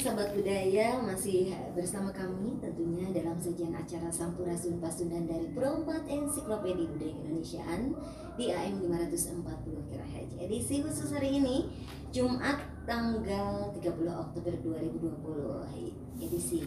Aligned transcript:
sahabat 0.00 0.32
budaya 0.32 0.96
masih 1.04 1.52
bersama 1.76 2.08
kami 2.08 2.56
tentunya 2.56 3.12
dalam 3.12 3.36
sajian 3.36 3.76
acara 3.76 4.08
Sampurasun 4.08 4.80
Pasundan 4.80 5.28
dari 5.28 5.52
Perompat 5.52 6.08
Ensiklopedia 6.08 6.88
Budaya 6.88 7.12
Indonesiaan 7.20 7.92
di 8.40 8.48
AM 8.48 8.80
540 8.80 9.44
kHz. 9.92 10.30
Edisi 10.40 10.80
khusus 10.80 11.12
hari 11.12 11.36
ini 11.36 11.68
Jumat 12.16 12.64
tanggal 12.88 13.76
30 13.76 13.84
Oktober 14.08 14.56
2020 14.64 16.24
edisi 16.24 16.64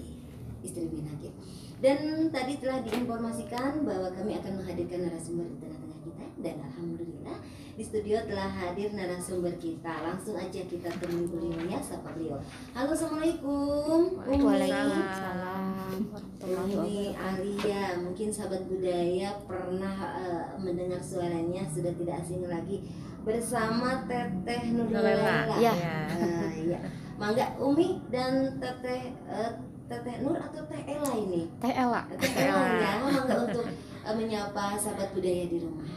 Istri 0.62 0.94
Binagir. 0.94 1.34
Dan 1.82 2.30
tadi 2.30 2.62
telah 2.62 2.86
diinformasikan 2.86 3.82
bahwa 3.82 4.14
kami 4.14 4.38
akan 4.38 4.62
menghadirkan 4.62 5.10
narasumber 5.10 5.50
tengah-tengah 5.58 5.83
kita 6.04 6.26
dan 6.44 6.56
alhamdulillah 6.60 7.38
di 7.74 7.82
studio 7.82 8.22
telah 8.30 8.52
hadir 8.52 8.94
narasumber 8.94 9.56
kita. 9.58 10.04
Langsung 10.04 10.38
aja 10.38 10.62
kita 10.68 10.92
temui 11.02 11.26
beliaunya, 11.26 11.82
sapa 11.82 12.14
beliau. 12.14 12.38
Halo, 12.76 12.94
assalamualaikum. 12.94 14.22
Waalaikumsalam 14.22 16.06
Umi 16.44 17.18
Alia, 17.18 17.98
mungkin 17.98 18.30
sahabat 18.30 18.68
budaya 18.68 19.34
pernah 19.48 19.96
uh, 20.14 20.54
mendengar 20.62 21.02
suaranya 21.02 21.66
sudah 21.72 21.96
tidak 21.98 22.22
asing 22.22 22.46
lagi 22.46 22.84
bersama 23.24 24.04
Teteh 24.06 24.76
Nurlela. 24.76 25.56
Ya. 25.58 25.74
Uh, 26.14 26.52
ya. 26.68 26.80
Mangga 27.16 27.56
Umi 27.58 28.04
dan 28.12 28.60
Teteh 28.60 29.16
uh, 29.32 29.56
Teteh 29.88 30.22
Nur 30.22 30.38
atau 30.38 30.62
Teh 30.68 30.84
Ella 30.86 31.14
ini? 31.16 31.48
Teh 31.58 31.74
Ella. 31.74 32.06
Teh 32.20 32.34
Ella 32.38 32.68
ya, 32.78 32.92
mangga 33.02 33.36
untuk 33.48 33.66
uh, 34.06 34.14
menyapa 34.14 34.76
sahabat 34.76 35.10
budaya 35.12 35.44
di 35.48 35.58
rumah. 35.60 35.88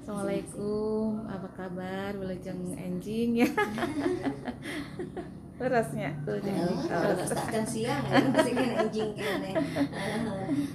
Assalamualaikum, 0.00 1.28
apa 1.28 1.48
kabar? 1.54 2.10
Wilujeng 2.16 2.74
enjing 2.74 3.44
ya. 3.44 3.48
Berasnya 5.60 6.16
tuh 6.24 6.40
jadi. 6.40 6.72
Takkan 7.28 7.64
siang 7.68 8.00
ya, 8.08 8.16
masih 8.32 8.52
kan 8.56 8.70
anjing 8.80 9.10
kene. 9.18 9.50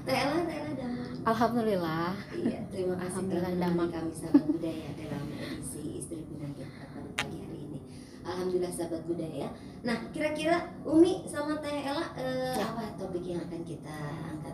Teh 0.05 0.15
Ella, 0.15 0.39
Teh 0.45 0.57
Ella. 0.61 0.89
Alhamdulillah. 1.25 2.13
Iya, 2.37 2.59
terima 2.69 2.93
kasih 3.01 3.09
Alhamdulillah, 3.09 3.53
damang. 3.57 3.89
kami 3.89 4.13
sahabat 4.13 4.45
budaya 4.45 4.87
dalam 4.93 5.25
edisi 5.33 5.97
Istri 5.97 6.21
Binagir 6.29 6.69
pada 6.69 7.01
pagi 7.17 7.41
hari 7.41 7.59
ini. 7.65 7.79
Alhamdulillah 8.21 8.69
sahabat 8.69 9.01
budaya. 9.09 9.49
Nah, 9.81 9.97
kira-kira 10.13 10.69
Umi 10.85 11.25
sama 11.25 11.57
Teh 11.65 11.81
Ella 11.81 12.13
eh, 12.13 12.53
Ya. 12.53 12.69
apa 12.69 12.93
topik 12.93 13.25
yang 13.25 13.41
akan 13.41 13.61
kita 13.65 13.97
angkat? 14.21 14.53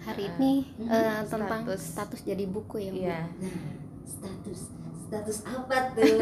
Hari 0.00 0.24
Ah, 0.24 0.32
ini 0.40 0.52
hmm, 0.80 0.88
eh, 0.88 1.20
tentang 1.28 1.62
status. 1.68 1.82
status 1.92 2.20
jadi 2.24 2.44
buku 2.48 2.76
ya. 2.80 2.90
Bu? 2.90 2.96
Iya. 3.04 3.20
Nah, 3.36 3.56
status 4.08 4.60
status 5.10 5.38
apa 5.44 5.76
tuh? 5.92 6.06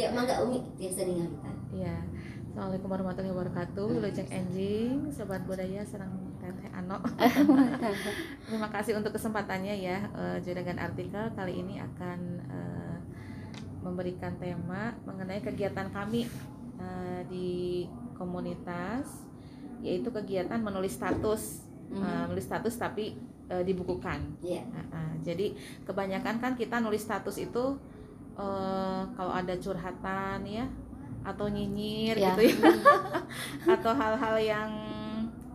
ya, 0.00 0.06
mangga 0.14 0.46
Umi 0.46 0.62
biasa 0.78 1.00
ngalitan. 1.02 1.56
Iya. 1.74 1.96
Assalamualaikum 2.46 2.88
warahmatullahi 2.88 3.34
wabarakatuh. 3.34 3.86
Wilujeng 3.98 4.30
enjing, 4.30 5.10
sobat 5.10 5.42
budaya 5.44 5.82
serang 5.82 6.14
teteh 6.38 6.70
Ano. 6.70 7.02
Terima 8.46 8.68
kasih 8.70 8.96
untuk 8.96 9.10
kesempatannya 9.12 9.74
ya. 9.76 9.98
Eh, 10.14 10.36
Juragan 10.46 10.78
artikel 10.78 11.34
kali 11.34 11.66
ini 11.66 11.82
akan 11.82 12.18
eh, 12.46 12.96
memberikan 13.82 14.38
tema 14.38 14.94
mengenai 15.02 15.42
kegiatan 15.42 15.90
kami 15.90 16.30
eh, 16.78 17.20
di 17.26 17.84
komunitas 18.14 19.25
yaitu 19.86 20.10
kegiatan 20.10 20.58
menulis 20.58 20.98
status. 20.98 21.62
Mhm. 21.86 22.02
Eh, 22.02 22.22
menulis 22.26 22.46
status 22.50 22.74
tapi 22.74 23.14
eh, 23.46 23.62
dibukukan. 23.62 24.18
Iya. 24.42 24.66
Nah, 24.74 24.84
ah, 24.90 25.14
jadi 25.22 25.54
kebanyakan 25.86 26.42
kan 26.42 26.52
kita 26.58 26.82
nulis 26.82 27.06
status 27.06 27.38
itu 27.38 27.78
eh, 28.34 29.02
kalau 29.14 29.30
ada 29.30 29.54
curhatan 29.54 30.42
ya 30.42 30.66
atau 31.22 31.46
nyinyir 31.50 32.14
Ya. 32.18 32.34
gitu 32.34 32.54
ya 32.54 32.70
atau 33.78 33.92
hal-hal 33.94 34.36
yang 34.38 34.70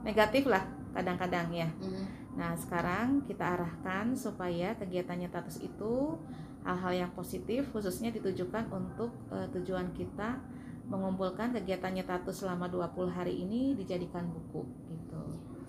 negatif 0.04 0.48
lah 0.48 0.64
kadang-kadang 0.96 1.52
ya. 1.52 1.68
Mhm. 1.80 2.04
Nah 2.40 2.56
sekarang 2.56 3.28
kita 3.28 3.60
arahkan 3.60 4.16
supaya 4.16 4.72
kegiatannya 4.80 5.28
status 5.28 5.60
itu 5.60 6.16
hal-hal 6.64 6.94
yang 7.08 7.12
positif 7.12 7.68
khususnya 7.76 8.12
ditujukan 8.12 8.72
untuk 8.72 9.12
eh, 9.36 9.48
tujuan 9.56 9.92
kita 9.92 10.40
mengumpulkan 10.92 11.56
kegiatannya 11.56 12.04
status 12.04 12.36
selama 12.38 12.68
20 12.68 13.08
hari 13.10 13.34
ini 13.40 13.74
dijadikan 13.74 14.28
buku 14.28 14.68
gitu. 14.92 15.20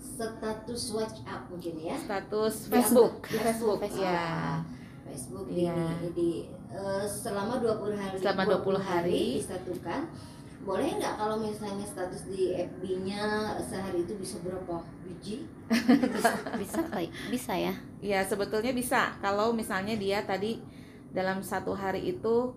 Status 0.03 0.83
WhatsApp 0.93 1.47
mungkin 1.47 1.75
ya. 1.79 1.95
Status 1.97 2.67
Di 2.67 2.71
Facebook, 2.75 3.13
di 3.25 3.39
Facebook, 3.39 3.79
Facebook. 3.81 4.03
ya. 4.03 4.19
Ah, 4.19 4.59
Facebook 5.07 5.47
di, 5.47 5.63
Iya. 5.63 5.79
di 6.11 6.31
eh, 6.69 7.07
selama 7.07 7.63
20 7.63 7.95
hari 7.95 8.15
Selama 8.19 8.43
20 8.51 8.83
hari. 8.83 9.23
disatukan. 9.39 10.03
Boleh 10.63 10.95
nggak 10.95 11.19
kalau 11.19 11.43
misalnya 11.43 11.83
status 11.83 12.31
di 12.31 12.55
FB-nya 12.55 13.23
sehari 13.59 14.07
itu 14.07 14.15
bisa 14.15 14.39
berapa 14.43 14.79
biji? 15.03 15.43
bisa, 15.67 16.31
bisa 16.55 16.81
kali, 16.87 17.11
bisa 17.31 17.53
ya. 17.55 17.75
Ya 17.99 18.23
sebetulnya 18.23 18.71
bisa 18.71 19.11
kalau 19.19 19.51
misalnya 19.51 19.99
dia 19.99 20.23
tadi 20.23 20.63
dalam 21.11 21.43
satu 21.43 21.75
hari 21.75 22.15
itu 22.15 22.55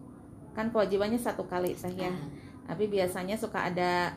kan 0.53 0.69
kewajibannya 0.69 1.17
satu 1.17 1.49
kali 1.49 1.73
saya. 1.73 2.13
Ah, 2.13 2.44
Tapi 2.65 2.83
biasanya 2.85 3.35
suka 3.35 3.65
ada 3.65 4.13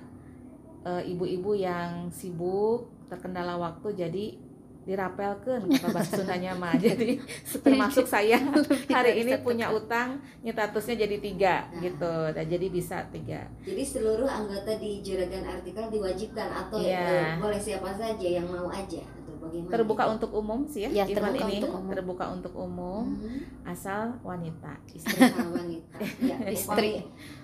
eh, 0.82 1.02
ibu-ibu 1.06 1.52
yang 1.52 2.08
sibuk 2.08 2.86
terkendala 3.06 3.56
waktu 3.56 3.88
jadi 3.94 4.26
dirapelkan 4.82 5.68
kata 5.68 5.92
bahasa 5.92 6.16
Sundanya 6.16 6.56
mah. 6.56 6.72
Jadi 6.80 7.20
termasuk 7.60 8.08
saya 8.08 8.40
hari 8.96 9.20
ini 9.20 9.36
punya 9.38 9.68
utang 9.68 10.16
nyetatusnya 10.40 11.04
jadi 11.04 11.16
tiga 11.20 11.54
gitu. 11.78 12.08
Dan 12.32 12.48
jadi 12.48 12.66
bisa 12.68 13.04
tiga. 13.12 13.44
Jadi 13.60 13.84
seluruh 13.84 14.24
anggota 14.24 14.80
di 14.80 15.04
juragan 15.04 15.44
artikel 15.44 15.92
diwajibkan 15.92 16.48
atau 16.48 16.80
eh, 16.80 16.88
Iya. 16.88 17.36
boleh 17.36 17.60
siapa 17.60 17.92
saja 17.92 18.24
yang 18.24 18.48
mau 18.48 18.72
aja 18.72 19.04
atau 19.04 19.36
bagaimana? 19.36 19.72
Terbuka 19.76 20.04
untuk 20.08 20.30
umum 20.32 20.64
sih 20.64 20.88
Ya, 20.88 20.90
ya, 20.90 21.04
event 21.04 21.36
terbuka 21.36 21.44
ini 21.44 21.56
untuk 21.60 21.72
umum. 21.76 21.90
terbuka 21.92 22.24
untuk 22.32 22.54
umum 22.56 23.04
Hmm, 23.12 23.38
asal 23.68 24.16
wanita 24.24 24.72
istri 24.88 25.20
istri 25.20 25.44
wanita. 25.44 25.96
Ya, 26.24 26.36
Istri. 26.48 26.92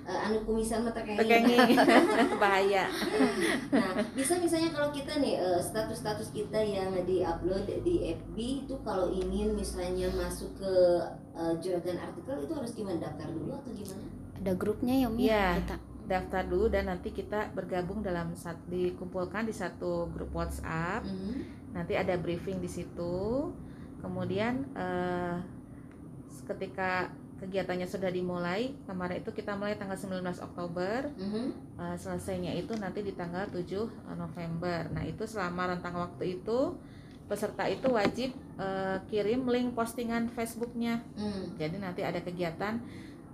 Eh, 0.04 0.20
anu 0.28 0.36
kumisan 0.44 0.84
mah 0.84 0.92
tekenging. 0.92 1.80
bahaya 2.42 2.84
Nah, 3.72 3.96
bisa 4.12 4.36
misalnya 4.36 4.68
kalau 4.76 4.92
kita 4.92 5.16
nih 5.16 5.40
eh, 5.40 5.60
status-status 5.64 6.28
kita 6.28 6.60
yang 6.60 6.92
di-upload 7.08 7.64
di 7.80 8.12
FB 8.12 8.36
itu 8.68 8.74
kalau 8.84 9.08
ingin 9.08 9.56
misalnya 9.56 10.12
masuk 10.12 10.60
ke 10.60 10.72
eh, 11.32 11.52
juragan 11.56 11.96
artikel 11.96 12.36
itu 12.36 12.52
harus 12.52 12.76
gimana 12.76 13.00
daftar 13.00 13.32
dulu 13.32 13.56
atau 13.56 13.72
gimana? 13.72 14.04
Ada 14.44 14.52
grupnya 14.60 14.94
ya, 15.00 15.06
Umi. 15.08 15.20
Iya. 15.24 15.48
Kita. 15.64 15.76
daftar 16.04 16.44
dulu 16.44 16.68
dan 16.68 16.92
nanti 16.92 17.08
kita 17.16 17.48
bergabung 17.56 18.04
dalam 18.04 18.36
sat, 18.36 18.60
dikumpulkan 18.68 19.48
di 19.48 19.56
satu 19.56 20.04
grup 20.12 20.36
WhatsApp 20.36 21.00
Mhm. 21.00 21.32
nanti 21.72 21.96
ada 21.96 22.12
briefing 22.20 22.60
di 22.60 22.68
situ 22.68 23.48
kemudian 24.04 24.68
eh, 24.76 25.40
ketika 26.44 27.08
kegiatannya 27.36 27.84
sudah 27.84 28.08
dimulai 28.08 28.62
kemarin 28.82 29.18
itu 29.18 29.30
kita 29.30 29.52
mulai 29.52 29.74
tanggal 29.74 29.94
19 29.94 30.22
Oktober 30.40 31.10
Mhm. 31.12 31.44
eh, 31.76 31.96
selesainya 31.96 32.52
itu 32.52 32.72
nanti 32.74 33.00
di 33.00 33.12
tanggal 33.12 33.46
7 33.46 33.84
November 34.12 34.86
nah 34.88 35.02
itu 35.02 35.24
selama 35.24 35.68
rentang 35.68 35.94
waktu 35.94 36.36
itu 36.36 36.78
peserta 37.24 37.64
itu 37.64 37.88
wajib 37.88 38.30
eh, 38.54 38.98
kirim 39.06 39.44
link 39.44 39.72
postingan 39.72 40.28
Facebooknya 40.28 41.02
Hmm. 41.12 41.52
jadi 41.54 41.76
nanti 41.76 42.00
ada 42.00 42.18
kegiatan 42.18 42.78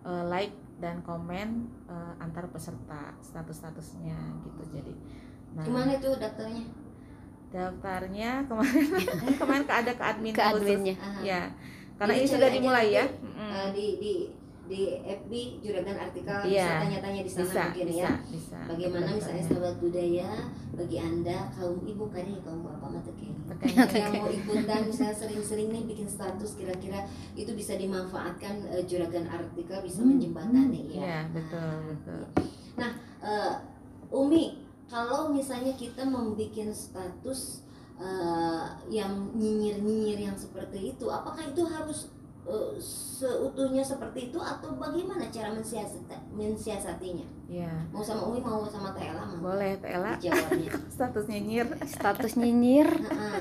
eh, 0.00 0.24
like 0.26 0.52
dan 0.78 1.00
komen 1.00 1.48
eh, 1.86 2.12
antar 2.18 2.48
peserta 2.48 3.12
status-statusnya 3.20 4.16
gitu. 4.40 4.62
Jadi 4.72 4.94
nah 5.50 5.60
Gimana 5.62 5.92
itu 5.92 6.08
daftarnya? 6.14 6.64
daftarnya 7.50 8.46
kemarin 8.46 8.86
kemarin 9.40 9.64
ke 9.64 9.74
ada 9.74 9.92
ke 9.92 10.04
admin 10.04 10.32
Ke 10.32 10.42
khusus. 10.48 10.62
adminnya. 10.62 10.94
Ya. 11.20 11.42
Karena 12.00 12.14
ini 12.16 12.26
sudah 12.26 12.48
dimulai 12.48 12.86
ya. 12.96 13.04
Mm-mm. 13.04 13.50
Eh, 13.52 13.68
di 13.76 13.86
di 14.00 14.12
di 14.70 14.82
FB 15.02 15.32
juragan 15.60 15.98
artikel 15.98 16.46
Iya. 16.46 16.62
bisa 16.62 16.74
tanya-tanya 16.86 17.20
di 17.26 17.30
sana 17.30 17.42
bisa, 17.44 17.62
mungkin 17.66 17.86
bisa, 17.90 17.98
ya. 18.00 18.10
bisa. 18.30 18.58
Bagaimana 18.70 19.06
misalnya 19.10 19.42
Daftarnya. 19.42 19.48
sahabat 19.50 19.74
budaya 19.82 20.30
bagi 20.70 20.96
anda 21.02 21.38
kaum 21.50 21.78
ibu 21.82 22.04
kan 22.08 22.24
ya 22.24 22.38
kaum 22.40 22.60
bapak. 22.62 22.90
Tekeng. 23.02 23.34
yang 23.90 24.12
mau 24.14 24.30
ikutan 24.30 24.80
misalnya 24.88 25.16
sering-sering 25.18 25.68
nih 25.74 25.82
bikin 25.90 26.06
status 26.06 26.54
kira-kira 26.54 27.02
itu 27.34 27.50
bisa 27.52 27.74
dimanfaatkan 27.74 28.62
eh, 28.70 28.86
juragan 28.86 29.26
artikel 29.26 29.78
bisa 29.82 30.00
menjembatani 30.06 30.86
ya. 30.94 31.02
Iya, 31.02 31.18
betul, 31.34 31.70
betul. 31.90 32.20
Eh, 33.20 33.54
Umi, 34.14 34.44
kalau 34.86 35.28
misalnya 35.28 35.74
kita 35.74 36.06
membuat 36.06 36.54
status 36.72 37.66
eh, 38.00 38.64
yang 38.88 39.30
nyinyir-nyinyir 39.36 40.18
yang 40.32 40.36
seperti 40.36 40.96
itu, 40.96 41.06
apakah 41.06 41.44
itu 41.44 41.62
harus 41.68 42.08
eh, 42.48 42.74
seutuhnya 42.80 43.84
seperti 43.84 44.32
itu 44.32 44.38
atau 44.40 44.72
bagaimana 44.80 45.28
cara 45.28 45.52
mensiasat 45.52 46.08
mensiasatinya? 46.32 47.28
Iya. 47.46 47.70
Mau 47.92 48.00
sama 48.00 48.24
Umi 48.26 48.40
mau 48.40 48.64
sama 48.64 48.96
Teh 48.96 49.12
mau 49.12 49.52
Boleh 49.52 49.76
Tela 49.78 50.16
status 50.96 51.24
nyinyir. 51.28 51.66
Status 51.84 52.32
nyinyir 52.40 52.88
Heeh. 52.88 53.40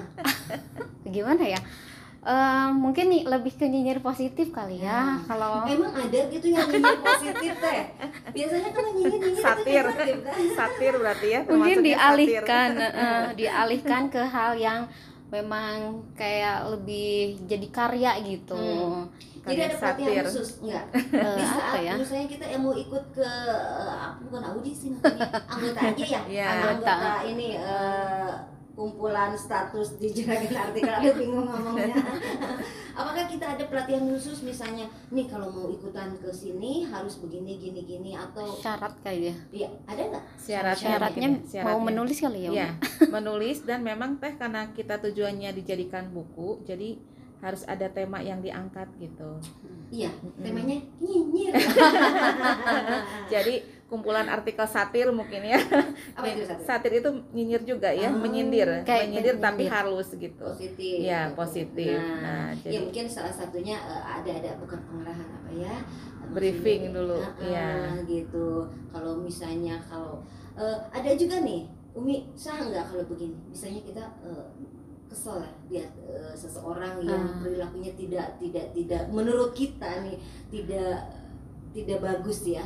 gimana 1.15 1.43
ya? 1.55 1.61
Eh, 2.21 2.67
mungkin 2.73 3.05
nih 3.07 3.23
lebih 3.23 3.53
ke 3.53 3.63
nyinyir 3.63 3.99
positif 3.99 4.49
kali 4.49 4.79
ya 4.79 5.15
Hmm. 5.15 5.23
kalau 5.23 5.63
Emang 5.63 5.87
ada 5.93 6.19
gitu 6.27 6.47
yang 6.47 6.67
nyinyir 6.67 6.99
positif 6.99 7.53
teh? 7.57 7.79
Biasanya 8.29 8.69
kalau 8.69 8.89
nyinyir 8.91 9.19
nyinyir 9.21 9.39
Satir. 9.39 9.79
itu 9.81 9.95
negatif 9.95 10.17
kan? 10.21 10.35
satir 10.53 10.93
berarti 10.93 11.27
ya 11.29 11.39
mungkin 11.45 11.77
dialihkan 11.81 12.69
eh, 12.75 13.25
dialihkan 13.33 14.03
ke 14.07 14.21
hal 14.21 14.51
yang 14.53 14.81
memang 15.29 15.75
kayak 16.13 16.67
lebih 16.69 17.15
jadi 17.45 17.67
karya 17.69 18.11
gitu 18.21 18.59
Hmm. 18.59 19.07
Jadi 19.39 19.61
ada 19.63 19.75
pelatihan 19.77 20.11
satir. 20.11 20.23
khusus 20.27 20.49
enggak? 20.59 20.85
Di 20.91 21.15
apa 21.15 21.55
saat 21.55 21.79
ya 21.79 21.93
misalnya 21.95 22.27
kita 22.27 22.45
yang 22.45 22.61
mau 22.61 22.75
ikut 22.75 23.03
ke 23.09 23.23
eh, 23.23 24.07
bukan 24.21 24.41
audisi 24.45 24.85
namanya, 24.91 25.39
anggota 25.47 25.79
aja 25.79 26.03
ya, 26.05 26.21
Iya. 26.35 26.45
anggota 26.51 26.91
Anggota. 26.91 27.13
ini 27.23 27.47
eh, 27.55 28.31
kumpulan 28.79 29.35
status 29.35 29.99
di 29.99 30.07
juragan 30.15 30.55
artikel 30.55 30.87
ada 30.87 31.11
bingung 31.11 31.43
ngomongnya. 31.43 31.99
Apakah 32.99 33.27
kita 33.27 33.55
ada 33.55 33.63
pelatihan 33.67 34.07
khusus 34.07 34.39
misalnya, 34.43 34.87
nih 35.11 35.27
kalau 35.27 35.51
mau 35.51 35.67
ikutan 35.67 36.15
ke 36.19 36.31
sini 36.31 36.87
harus 36.87 37.19
begini 37.19 37.59
gini 37.59 37.83
gini 37.83 38.11
atau 38.15 38.55
syarat 38.59 38.95
kali 39.03 39.31
ya 39.31 39.35
ya 39.51 39.69
ada 39.87 40.01
nggak? 40.03 40.23
syaratnya 40.35 40.89
syaratnya 40.95 41.27
mungkin 41.27 41.31
ya, 41.51 41.63
mau 41.63 41.79
syaratnya. 41.79 41.87
menulis 41.91 42.17
kali 42.23 42.39
ya? 42.39 42.51
Iya, 42.51 42.69
menulis 43.19 43.57
dan 43.67 43.79
memang 43.83 44.11
teh 44.19 44.33
karena 44.39 44.71
kita 44.71 44.95
tujuannya 45.03 45.51
dijadikan 45.59 46.11
buku, 46.11 46.63
jadi 46.63 46.95
harus 47.39 47.63
ada 47.67 47.87
tema 47.87 48.19
yang 48.19 48.43
diangkat 48.43 48.87
gitu. 48.99 49.39
Iya, 49.89 50.11
temanya 50.43 50.75
nyinyir. 50.99 51.55
Jadi 53.33 53.78
kumpulan 53.89 54.29
artikel 54.29 54.63
satir 54.63 55.09
mungkin 55.09 55.41
ya. 55.43 55.57
Apa 56.17 56.25
itu 56.29 56.45
satu? 56.45 56.61
Satir 56.61 56.93
itu 56.95 57.09
nyinyir 57.33 57.65
juga 57.65 57.89
ya, 57.89 58.07
Oh, 58.07 58.21
menyindir, 58.21 58.85
kayak 58.85 59.09
menyindir 59.09 59.35
tapi 59.37 59.65
menyindir. 59.65 59.73
halus 59.73 60.09
gitu. 60.13 60.45
Positif. 60.45 60.95
Gitu. 61.01 61.33
positif. 61.33 61.97
Nah, 61.97 62.21
Nah, 62.21 62.47
ya 62.53 62.69
jadi 62.69 62.77
mungkin 62.85 63.05
salah 63.09 63.33
satunya 63.33 63.75
eh, 63.75 64.03
ada 64.05 64.31
ada 64.31 64.51
bukan 64.61 64.79
pengarahan 64.85 65.27
apa 65.27 65.49
ya? 65.51 65.75
Briefing 66.29 66.93
dulu, 66.93 67.17
iya. 67.41 67.97
eh, 67.97 68.05
gitu. 68.05 68.69
Kalau 68.87 69.17
misalnya 69.17 69.81
kalau 69.81 70.21
eh, 70.53 70.77
ada 70.93 71.09
juga 71.17 71.41
nih, 71.41 71.65
Umi 71.97 72.29
sah 72.37 72.61
nggak 72.61 72.93
kalau 72.93 73.03
begini? 73.09 73.33
Misalnya 73.49 73.81
kita 73.81 74.05
eh, 74.21 74.45
kesel 75.09 75.41
ya 75.41 75.49
lihat 75.81 75.89
eh, 76.05 76.33
seseorang 76.37 77.01
yang 77.01 77.17
Ah. 77.25 77.41
perilakunya 77.41 77.97
tidak 77.97 78.37
tidak 78.37 78.69
tidak 78.69 79.09
menurut 79.09 79.57
kita 79.57 80.05
nih 80.05 80.21
tidak 80.53 81.09
tidak 81.73 81.97
bagus 81.99 82.45
ya. 82.45 82.61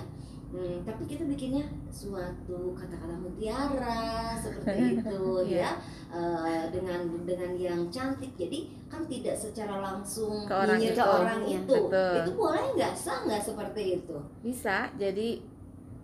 Hmm, 0.53 0.85
tapi 0.85 1.09
kita 1.09 1.25
bikinnya 1.25 1.65
suatu 1.89 2.77
kata-kata 2.77 3.17
mutiara 3.17 4.05
seperti 4.43 5.01
itu 5.01 5.21
Iya. 5.49 5.65
ya 5.65 5.71
Eh, 6.13 6.63
dengan 6.69 7.01
dengan 7.25 7.57
yang 7.57 7.89
cantik 7.89 8.37
jadi 8.37 8.69
kan 8.85 9.01
tidak 9.09 9.33
secara 9.33 9.81
langsung 9.81 10.45
Ke 10.45 10.53
orang 10.53 10.77
nyinyir 10.77 10.93
itu. 10.93 11.01
ke 11.01 11.05
orang 11.09 11.41
Iya. 11.41 11.57
itu 11.57 11.73
Betul. 11.89 12.13
itu 12.21 12.31
boleh 12.37 12.63
nggak 12.71 12.93
sah 12.93 13.19
nggak 13.25 13.41
seperti 13.41 13.83
itu 13.97 14.17
bisa. 14.39 14.77
Jadi 14.93 15.41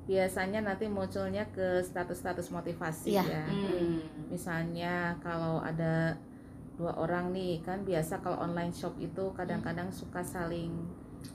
biasanya 0.04 0.66
nanti 0.66 0.90
munculnya 0.90 1.46
ke 1.54 1.86
status-status 1.86 2.50
motivasi 2.50 3.13
Iya. 3.13 3.22
ya. 3.22 3.46
Hmm. 3.46 4.01
Misalnya 4.28 5.13
kalau 5.22 5.62
ada 5.62 6.18
dua 6.74 6.98
orang 6.98 7.30
nih 7.30 7.62
kan 7.62 7.86
biasa 7.86 8.18
kalau 8.18 8.42
online 8.42 8.74
shop 8.74 8.98
itu 8.98 9.30
kadang-kadang 9.36 9.94
suka 9.94 10.25
saling 10.25 10.74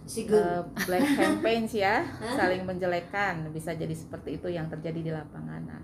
eh, 0.07 0.63
black 0.85 1.07
campaigns 1.17 1.73
ya, 1.73 2.05
saling 2.39 2.63
menjelekkan. 2.63 3.49
Bisa 3.51 3.73
jadi 3.73 3.93
seperti 3.93 4.37
itu 4.37 4.49
yang 4.49 4.69
terjadi 4.69 5.01
di 5.01 5.11
lapangan. 5.11 5.63
Nah, 5.65 5.83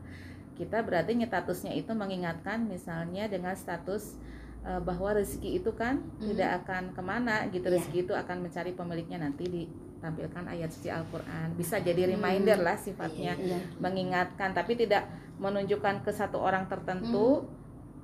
kita 0.55 0.85
berarti 0.85 1.17
statusnya 1.17 1.73
itu 1.73 1.93
mengingatkan 1.93 2.65
misalnya 2.65 3.27
dengan 3.27 3.57
status 3.57 4.17
eh, 4.61 4.77
bahwa 4.77 5.17
rezeki 5.17 5.57
itu 5.57 5.73
kan 5.73 6.05
Mhm. 6.21 6.37
tidak 6.37 6.51
akan 6.65 6.83
ke 6.93 7.01
mana 7.01 7.49
gitu. 7.49 7.65
Iya. 7.65 7.81
Rezeki 7.81 7.99
itu 8.05 8.13
akan 8.13 8.37
mencari 8.45 8.77
pemiliknya 8.77 9.17
nanti 9.17 9.49
ditampilkan 9.49 10.45
ayat 10.45 10.69
suci 10.69 10.93
Al-Qur'an. 10.93 11.57
Bisa 11.57 11.81
jadi 11.81 12.05
Hmm. 12.05 12.21
reminder 12.21 12.61
lah 12.61 12.77
sifatnya 12.77 13.41
Iya. 13.41 13.57
mengingatkan 13.81 14.53
tapi 14.53 14.77
tidak 14.77 15.09
menunjukkan 15.41 16.05
ke 16.05 16.13
satu 16.13 16.37
orang 16.37 16.69
tertentu 16.69 17.49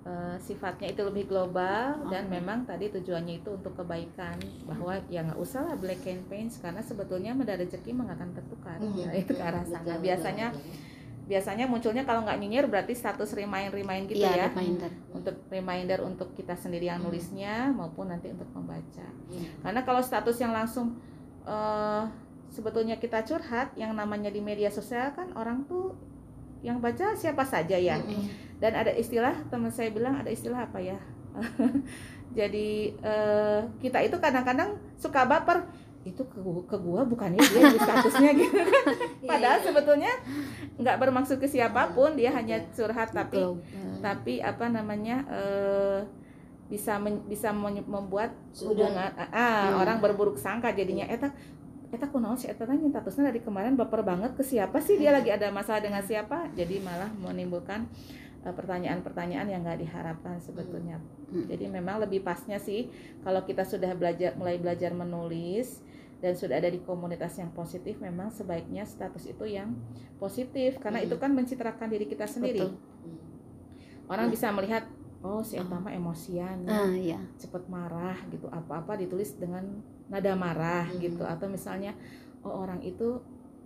Eh, 0.07 0.39
sifatnya 0.39 0.95
itu 0.95 1.03
lebih 1.03 1.27
global 1.27 1.99
dan 2.07 2.31
Oke. 2.31 2.39
memang 2.39 2.63
tadi 2.63 2.95
tujuannya 2.95 3.43
itu 3.43 3.51
untuk 3.51 3.75
kebaikan 3.75 4.39
bahwa 4.63 5.03
ya 5.11 5.27
nggak 5.27 5.35
usah 5.35 5.67
lah 5.67 5.75
black 5.75 5.99
campaigns 6.07 6.63
karena 6.63 6.79
sebetulnya 6.79 7.35
menda 7.35 7.59
rezeki 7.59 7.91
akan 7.91 8.31
tertukar 8.31 8.79
Hmm. 8.79 8.95
Ya, 9.03 9.11
itu 9.19 9.35
ke 9.35 9.43
arah 9.43 9.67
sana 9.67 9.83
betul, 9.99 10.07
biasanya 10.07 10.55
betul. 10.55 10.63
biasanya 11.27 11.65
munculnya 11.67 12.07
kalau 12.07 12.23
nggak 12.23 12.39
nyinyir 12.39 12.71
berarti 12.71 12.95
status 12.95 13.35
remind 13.35 13.75
remind 13.75 14.07
gitu 14.07 14.23
Iya, 14.23 14.47
ya 14.47 14.49
reminder. 14.55 14.91
untuk 15.11 15.37
reminder 15.51 15.99
untuk 16.07 16.29
kita 16.39 16.55
sendiri 16.55 16.87
yang 16.87 17.03
Hmm. 17.03 17.11
nulisnya 17.11 17.75
maupun 17.75 18.07
nanti 18.07 18.31
untuk 18.31 18.47
membaca 18.55 19.07
Hmm. 19.27 19.59
karena 19.59 19.83
kalau 19.83 20.07
status 20.07 20.39
yang 20.39 20.55
langsung 20.55 21.03
eh, 21.43 22.03
sebetulnya 22.49 22.95
kita 22.95 23.23
curhat 23.23 23.75
yang 23.75 23.91
namanya 23.91 24.31
di 24.31 24.39
media 24.39 24.71
sosial 24.71 25.11
kan 25.13 25.35
orang 25.35 25.67
tuh 25.67 25.99
yang 26.67 26.79
baca 26.79 27.15
siapa 27.15 27.43
saja 27.43 27.79
ya 27.79 27.95
Mm-mm. 27.97 28.27
dan 28.59 28.75
ada 28.75 28.91
istilah 28.93 29.31
teman 29.47 29.71
saya 29.71 29.89
bilang 29.89 30.17
ada 30.17 30.27
istilah 30.29 30.59
apa 30.61 30.83
ya 30.83 30.99
jadi 32.33 32.69
eh, 32.93 33.61
kita 33.79 34.03
itu 34.03 34.17
kadang-kadang 34.19 34.75
suka 34.95 35.25
baper 35.25 35.63
itu 36.03 36.23
ke, 36.23 36.39
ke 36.65 36.77
gua 36.77 37.03
bukannya 37.03 37.39
dia 37.41 37.63
di 37.67 37.79
statusnya 37.79 38.31
gitu 38.41 38.55
kan 38.57 38.83
Iya, 39.19 39.29
padahal 39.29 39.59
iya. 39.59 39.65
sebetulnya 39.65 40.13
nggak 40.77 40.97
bermaksud 40.97 41.37
ke 41.37 41.47
siapa 41.47 41.91
pun 41.91 42.15
dia 42.15 42.31
hanya 42.31 42.63
curhat 42.71 43.11
tapi 43.11 43.39
Global. 43.39 43.99
tapi 43.99 44.39
apa 44.39 44.67
namanya 44.69 45.27
eh, 45.27 45.99
bisa 46.67 46.95
men- 46.97 47.23
bisa 47.25 47.51
membuat 47.51 48.35
Sudah. 48.51 48.71
hubungan 48.87 49.11
ah, 49.13 49.31
ah, 49.31 49.63
Hmm. 49.69 49.81
orang 49.81 49.99
berburuk 49.99 50.35
sangka 50.37 50.71
jadinya 50.71 51.07
eta 51.07 51.31
eta 51.89 52.07
kunaon 52.07 52.35
si 52.35 52.47
eta 52.47 52.67
nyin 52.67 52.91
statusnya 52.91 53.31
dari 53.31 53.39
kemarin 53.39 53.75
baper 53.75 54.03
banget 54.03 54.33
ke 54.33 54.43
siapa 54.43 54.79
sih 54.79 54.97
dia 54.97 55.11
lagi 55.11 55.31
ada 55.31 55.49
masalah 55.49 55.79
dengan 55.79 56.03
siapa 56.03 56.51
jadi 56.53 56.79
malah 56.79 57.09
menimbulkan 57.17 57.87
eh, 58.43 58.51
pertanyaan-pertanyaan 58.51 59.47
yang 59.47 59.63
nggak 59.63 59.81
diharapkan 59.81 60.39
sebetulnya 60.39 60.99
Hmm. 61.27 61.43
jadi 61.45 61.67
memang 61.69 61.99
lebih 61.99 62.23
pasnya 62.23 62.55
sih 62.57 62.87
kalau 63.21 63.43
kita 63.43 63.63
sudah 63.63 63.91
belajar 63.93 64.35
mulai 64.35 64.57
belajar 64.57 64.91
menulis 64.93 65.83
dan 66.17 66.33
sudah 66.33 66.57
ada 66.57 66.67
di 66.67 66.79
komunitas 66.79 67.35
yang 67.35 67.51
positif 67.51 67.99
memang 67.99 68.31
sebaiknya 68.31 68.83
status 68.83 69.27
itu 69.27 69.43
yang 69.45 69.75
positif 70.17 70.79
karena 70.79 71.03
Hmm. 71.03 71.07
itu 71.07 71.17
kan 71.17 71.31
mencitrakan 71.31 71.87
diri 71.89 72.07
kita 72.07 72.25
sendiri 72.25 72.63
Betul. 72.63 72.79
orang 74.07 74.27
Ya. 74.27 74.33
bisa 74.33 74.47
melihat 74.51 74.85
oh 75.19 75.43
si 75.43 75.59
eta 75.59 75.77
mah 75.77 75.91
emosian 75.91 76.63
ya, 76.63 76.71
Ah, 76.71 76.89
iya. 76.89 77.19
cepet 77.37 77.67
marah 77.67 78.15
gitu 78.29 78.47
apa-apa 78.47 78.95
ditulis 78.95 79.35
dengan 79.35 79.83
nada 80.07 80.33
marah 80.35 80.87
Hmm. 80.87 80.99
gitu. 80.99 81.23
Atau 81.23 81.47
misalnya 81.47 81.93
oh 82.41 82.63
orang 82.63 82.79
itu 82.81 83.19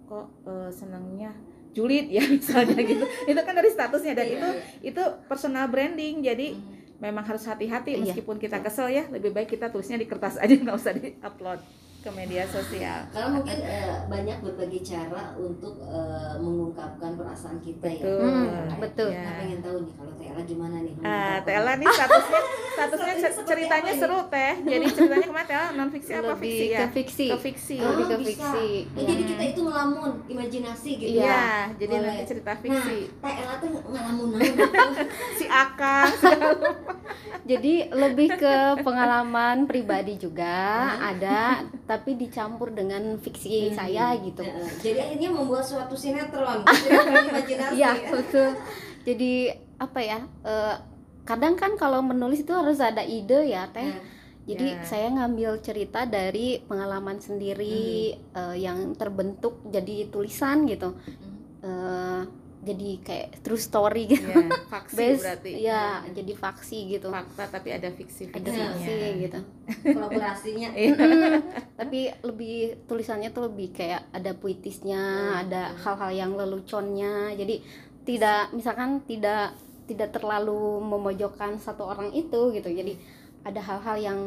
kok 0.04 0.26
eh, 0.44 0.70
senangnya 0.70 1.30
julid 1.70 2.10
ya 2.10 2.24
misalnya 2.36 2.80
gitu. 2.80 3.04
Itu 3.26 3.40
kan 3.40 3.54
dari 3.54 3.70
statusnya 3.70 4.12
dan 4.14 4.26
Iya, 4.26 4.34
itu 4.36 4.48
itu 4.90 5.02
personal 5.26 5.68
branding. 5.68 6.20
Jadi 6.20 6.56
Hmm. 6.56 6.78
memang 7.00 7.24
harus 7.24 7.44
hati-hati 7.44 7.96
Iya, 7.96 8.00
meskipun 8.04 8.36
kita 8.36 8.60
kesel 8.60 8.90
ya 8.90 9.08
lebih 9.08 9.32
baik 9.32 9.48
kita 9.48 9.68
tulisnya 9.68 9.96
di 9.96 10.04
kertas 10.04 10.36
aja 10.36 10.52
nggak 10.60 10.76
usah 10.76 10.92
di 10.92 11.16
upload 11.20 11.60
ke 12.00 12.10
media 12.10 12.44
sosial 12.44 13.04
Karena 13.08 13.28
mungkin 13.30 13.58
eh, 13.60 13.96
banyak 14.06 14.38
berbagai 14.40 14.80
cara 14.80 15.36
untuk 15.36 15.76
eh, 15.82 16.34
mengungkapkan 16.36 17.12
perasaan 17.14 17.58
kita 17.58 17.84
betul 17.86 18.08
ya. 18.08 18.08
Hmm, 18.16 18.78
betul. 18.78 19.08
ya. 19.10 19.20
Nah, 19.22 19.34
pengen 19.38 19.60
tahu 19.60 19.76
nih 19.80 19.92
kalau 19.94 20.12
Tela 20.14 20.40
gimana 20.42 20.76
nih? 20.78 20.92
Ah, 20.96 21.04
mengungkapkan- 21.04 21.44
Tela 21.44 21.72
nih 21.74 21.88
statusnya 21.90 22.40
statusnya 22.72 23.14
ceritanya 23.44 23.92
seru 23.94 24.18
teh. 24.26 24.54
Jadi 24.62 24.84
ceritanya 24.90 25.26
ke 25.26 25.34
mana 25.34 25.46
Tela 25.46 25.66
non 25.72 25.88
fiksi 25.90 26.10
apa 26.14 26.32
fiksi 26.34 26.66
ya? 26.66 26.78
ke 26.78 26.86
fiksi. 26.90 27.26
Ke 27.28 27.38
fiksi. 27.38 27.76
Oh, 27.78 27.88
Lebih 27.90 28.04
ke 28.06 28.16
bisa. 28.16 28.28
fiksi. 28.30 28.68
Oh, 28.90 29.02
jadi 29.02 29.22
kita 29.26 29.42
itu 29.46 29.60
ngelamun, 29.60 30.10
imajinasi 30.26 30.90
gitu 30.96 31.10
Iya, 31.14 31.28
ya. 31.28 31.44
jadi 31.76 31.92
Boleh. 31.92 32.08
nanti 32.08 32.22
cerita 32.26 32.52
fiksi. 32.56 32.98
Nah, 33.14 33.30
Tela 33.30 33.54
tuh 33.58 33.70
ngelamun 33.82 34.28
gitu. 34.34 34.64
si 35.38 35.44
Aka 35.46 35.98
Jadi 37.42 37.74
lebih 37.90 38.28
ke 38.32 38.54
pengalaman 38.80 39.66
pribadi 39.66 40.14
juga 40.16 40.86
Hmm. 40.92 41.10
ada, 41.10 41.40
tapi 41.90 42.14
dicampur 42.14 42.70
dengan 42.70 43.18
fiksi 43.18 43.66
Hmm. 43.66 43.74
saya 43.74 44.14
gitu. 44.16 44.46
Jadi 44.80 44.98
akhirnya 45.00 45.30
membuat 45.32 45.66
suatu 45.66 45.98
sinetron, 45.98 46.62
sinetron 46.86 47.26
imajinasi. 47.26 47.74
Iya 47.74 47.90
ya. 47.90 48.08
betul. 48.08 48.50
Jadi 49.02 49.32
apa 49.76 49.98
ya? 49.98 50.18
eh, 50.46 50.76
kadang 51.22 51.54
kan 51.54 51.74
kalau 51.74 51.98
menulis 52.00 52.40
itu 52.40 52.54
harus 52.54 52.78
ada 52.78 53.02
ide 53.02 53.50
ya 53.50 53.66
teh. 53.66 53.82
Nah, 53.84 54.22
Jadi 54.40 54.66
Ya. 54.72 54.82
saya 54.82 55.08
ngambil 55.10 55.60
cerita 55.60 56.02
dari 56.04 56.58
pengalaman 56.60 57.18
sendiri 57.18 58.14
Hmm. 58.32 58.54
eh, 58.54 58.56
yang 58.60 58.94
terbentuk 58.94 59.62
jadi 59.66 60.06
tulisan 60.06 60.64
gitu. 60.64 60.94
Hmm. 60.94 61.34
Eh, 61.60 62.22
jadi 62.60 63.00
kayak 63.00 63.40
true 63.40 63.56
story 63.56 64.04
gitu. 64.06 64.26
ya, 64.26 64.36
faksi 64.68 64.96
Base- 65.00 65.22
berarti. 65.22 65.50
ya 65.58 65.82
jadi 66.06 66.32
faksi 66.34 66.78
gitu. 66.90 67.08
Fakta 67.08 67.48
tapi 67.48 67.72
ada 67.72 67.88
fiksi 67.88 68.28
Ada 68.28 68.46
fiksi 68.46 68.94
gitu. 69.22 69.40
kolaborasinya. 69.96 70.68
Iya. 70.70 70.92
Mm, 70.92 71.40
tapi 71.74 72.00
lebih 72.20 72.56
tulisannya 72.84 73.30
tuh 73.30 73.48
lebih 73.48 73.72
kayak 73.72 74.08
ada 74.10 74.32
puitisnya, 74.32 75.00
Hmm. 75.00 75.42
ada 75.42 75.62
hal-hal 75.74 76.10
yang 76.12 76.32
leluconnya. 76.34 77.32
Jadi 77.32 77.64
tidak 78.02 78.52
misalkan 78.52 79.00
tidak 79.02 79.56
tidak 79.84 80.12
terlalu 80.12 80.78
memojokkan 80.80 81.56
satu 81.56 81.82
orang 81.84 82.12
itu 82.12 82.52
gitu. 82.52 82.68
Jadi 82.68 82.94
ada 83.40 83.58
hal-hal 83.58 83.96
yang 83.96 84.20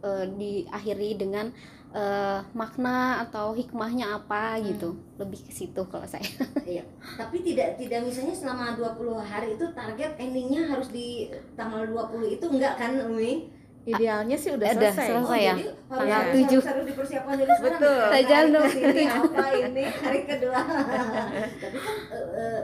eh, 0.00 0.26
diakhiri 0.28 1.14
dengan 1.14 1.50
eh, 1.92 2.38
makna 2.52 2.96
atau 3.20 3.52
hikmahnya 3.52 4.16
apa 4.16 4.56
gitu 4.58 4.96
lebih 5.16 5.40
ke 5.40 5.52
situ 5.52 5.82
kalau 5.86 6.04
saya 6.04 6.24
Iya. 6.64 6.82
Tapi 7.14 7.40
tidak 7.40 7.76
tidak 7.76 8.00
misalnya 8.02 8.32
selama 8.32 8.72
20 8.74 8.96
hari 9.20 9.54
itu 9.54 9.66
target 9.70 10.16
endingnya 10.16 10.66
harus 10.66 10.88
di 10.88 11.28
tanggal 11.52 11.84
20 11.84 12.32
itu 12.32 12.44
enggak 12.48 12.74
kan 12.76 12.96
Umi? 13.02 13.52
Idealnya 13.82 14.38
sih 14.38 14.54
udah 14.54 14.68
Udah 14.72 14.94
selesai. 14.94 15.06
selesai. 15.10 15.40
ya? 15.42 15.52
jadi 15.52 15.66
harus, 15.66 15.90
Tanggal 15.90 16.22
tujuh. 16.30 16.60
harus, 16.62 16.70
harus 16.70 16.84
dipersiapkan 16.86 17.34
dari 17.34 17.50
sekarang. 17.50 17.80
Betul. 17.82 18.02
Tajam 18.08 18.44
dong. 18.48 18.62
ke 18.62 18.70
sini 18.72 19.04
apa 19.18 19.46
ini 19.52 19.84
hari 19.90 20.20
kedua. 20.22 20.60
Tapi 21.58 21.78
kan 21.78 21.96
eh, 22.08 22.28
eh, 22.38 22.60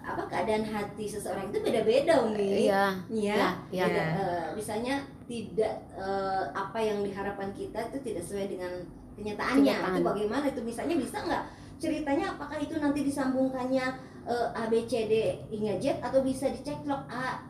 apa 0.00 0.22
keadaan 0.24 0.64
hati 0.64 1.04
seseorang 1.04 1.50
itu 1.50 1.58
beda-beda 1.58 2.14
Umi. 2.22 2.64
iya 2.64 2.84
Iya, 3.10 3.46
iya. 3.68 3.84
Tidak, 3.84 4.08
eh, 4.14 4.44
misalnya 4.54 4.94
tidak 5.30 5.74
eh, 5.94 6.44
apa 6.50 6.78
yang 6.82 7.06
diharapkan 7.06 7.54
kita 7.54 7.78
itu 7.86 8.02
tidak 8.02 8.22
sesuai 8.26 8.50
dengan 8.50 8.72
kenyataannya. 9.14 9.62
Kenyataan. 9.62 9.94
Itu 9.94 10.02
bagaimana 10.02 10.44
itu 10.50 10.60
misalnya 10.66 10.98
bisa 10.98 11.22
nggak 11.22 11.44
ceritanya 11.78 12.34
apakah 12.34 12.58
itu 12.58 12.74
nanti 12.82 13.06
disambungkannya 13.06 13.86
eh, 14.26 14.48
A 14.58 14.66
B 14.66 14.90
C 14.90 15.06
D 15.06 15.14
hingga 15.54 15.78
Z 15.78 16.02
atau 16.02 16.26
bisa 16.26 16.50
dicek 16.50 16.82
log 16.82 17.06
A 17.06 17.46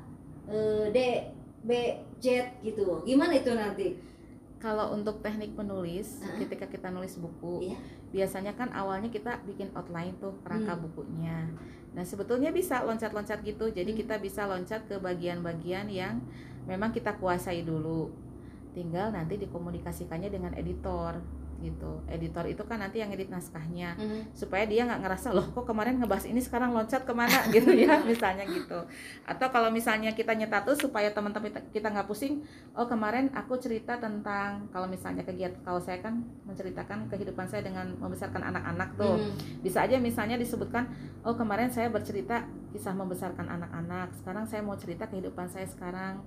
eh, 0.52 0.92
D 0.92 0.98
B 1.64 1.70
Z 2.20 2.60
gitu. 2.60 3.00
Gimana 3.08 3.32
itu 3.40 3.48
nanti? 3.56 3.96
Kalau 4.60 4.92
untuk 4.92 5.24
teknik 5.24 5.56
menulis, 5.56 6.20
Ah. 6.20 6.36
ketika 6.36 6.68
kita 6.68 6.92
nulis 6.92 7.16
buku, 7.16 7.72
Iya. 7.72 7.80
biasanya 8.12 8.52
kan 8.52 8.68
awalnya 8.76 9.08
kita 9.08 9.40
bikin 9.48 9.72
outline 9.72 10.12
tuh 10.20 10.36
kerangka 10.44 10.76
Hmm. 10.76 10.84
bukunya. 10.84 11.48
Nah 11.96 12.04
sebetulnya 12.04 12.52
bisa 12.52 12.84
loncat-loncat 12.84 13.40
gitu, 13.40 13.72
jadi 13.72 13.88
Hmm. 13.88 14.00
kita 14.04 14.20
bisa 14.20 14.44
loncat 14.44 14.84
ke 14.84 15.00
bagian-bagian 15.00 15.88
yang 15.88 16.20
memang 16.64 16.90
kita 16.90 17.14
kuasai 17.14 17.62
dulu. 17.62 18.10
Tinggal 18.70 19.10
nanti 19.10 19.34
dikomunikasikannya 19.36 20.28
dengan 20.28 20.52
editor 20.52 21.18
gitu. 21.60 22.00
Editor 22.08 22.48
itu 22.48 22.62
kan 22.64 22.80
nanti 22.80 22.98
yang 22.98 23.12
edit 23.12 23.28
naskahnya 23.28 23.92
supaya 24.32 24.64
dia 24.64 24.80
nggak 24.82 24.96
ngerasa 24.98 25.28
loh 25.30 25.44
kok 25.44 25.68
kemarin 25.68 26.00
ngebahas 26.00 26.24
ini 26.24 26.40
sekarang 26.40 26.72
loncat 26.72 27.04
ke 27.04 27.12
mana 27.12 27.36
gitu 27.52 27.68
ya 27.70 28.00
misalnya 28.00 28.48
gitu 28.48 28.80
atau 29.22 29.46
kalau 29.50 29.68
misalnya 29.68 30.08
kita 30.10 30.32
nyetatus 30.32 30.80
supaya 30.80 31.12
teman-teman 31.12 31.52
kita- 31.68 31.92
nggak 31.92 32.08
pusing 32.08 32.40
oh 32.72 32.88
kemarin 32.88 33.28
aku 33.34 33.60
cerita 33.60 34.00
tentang 34.00 34.72
kalau 34.72 34.88
misalnya 34.88 35.20
kegiatan 35.20 35.60
kalau 35.60 35.76
saya 35.76 36.00
kan 36.00 36.24
menceritakan 36.46 37.12
kehidupan 37.12 37.44
saya 37.44 37.60
dengan 37.60 37.92
membesarkan 37.98 38.40
anak-anak 38.40 38.96
tuh 38.96 39.20
Hmm. 39.20 39.36
bisa 39.60 39.84
aja 39.84 40.00
misalnya 40.00 40.40
disebutkan 40.40 40.88
oh 41.20 41.36
kemarin 41.36 41.68
saya 41.68 41.92
bercerita 41.92 42.40
kisah 42.70 42.96
membesarkan 42.96 43.44
anak-anak 43.44 44.16
sekarang 44.16 44.48
saya 44.48 44.62
mau 44.62 44.80
cerita 44.80 45.04
kehidupan 45.04 45.44
saya 45.44 45.68
sekarang 45.68 46.24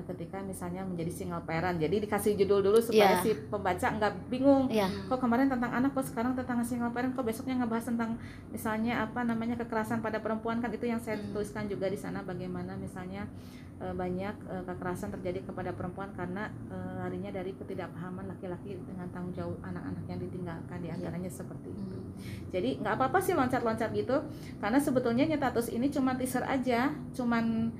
ketika 0.00 0.40
misalnya 0.40 0.80
menjadi 0.80 1.12
single 1.12 1.44
parent 1.44 1.76
jadi 1.76 1.92
dikasih 1.98 2.32
judul 2.34 2.62
dulu 2.62 2.78
supaya 2.78 3.14
Iya. 3.14 3.20
si 3.20 3.30
pembaca 3.46 3.86
nggak 3.90 4.12
bingung 4.26 4.66
iya 4.66 4.88
kok 4.88 5.18
kemarin 5.18 5.46
tentang 5.46 5.70
anak 5.70 5.92
kok 5.92 6.02
sekarang 6.02 6.32
tentang 6.32 6.62
single 6.62 6.88
parent 6.88 7.12
kok 7.12 7.22
besoknya 7.22 7.58
ngebahas 7.58 7.84
tentang 7.86 8.16
misalnya 8.48 9.02
apa 9.02 9.20
namanya 9.20 9.54
kekerasan 9.56 10.00
pada 10.00 10.18
perempuan 10.18 10.58
kan 10.58 10.68
itu 10.68 10.84
yang 10.84 10.98
saya 10.98 11.16
Hmm. 11.16 11.32
tuliskan 11.32 11.66
juga 11.66 11.86
di 11.86 11.96
sana 11.96 12.22
bagaimana 12.22 12.74
misalnya 12.74 13.28
eh, 13.76 13.92
banyak 13.92 14.34
eh, 14.46 14.62
kekerasan 14.66 15.08
terjadi 15.10 15.40
kepada 15.42 15.72
perempuan 15.72 16.08
karena 16.10 16.48
eh, 16.66 16.92
larinya 16.98 17.30
dari 17.30 17.52
ketidakpahaman 17.52 18.24
laki-laki 18.26 18.76
dengan 18.78 19.08
tanggung 19.10 19.32
jawab 19.32 19.56
anak-anak 19.62 20.04
yang 20.06 20.16
ditinggalkan 20.18 20.78
di 20.78 20.88
antaranya 20.88 21.28
seperti 21.28 21.68
itu 21.70 21.96
Hmm. 21.96 22.12
jadi 22.48 22.76
nggak 22.78 22.94
apa-apa 22.94 23.18
sih 23.18 23.32
loncat-loncat 23.32 23.92
gitu 23.92 24.16
karena 24.56 24.76
sebetulnya 24.76 25.24
nyetatus 25.26 25.68
ini 25.68 25.88
cuma 25.88 26.12
teaser 26.12 26.42
aja 26.42 26.88
cuman 27.10 27.72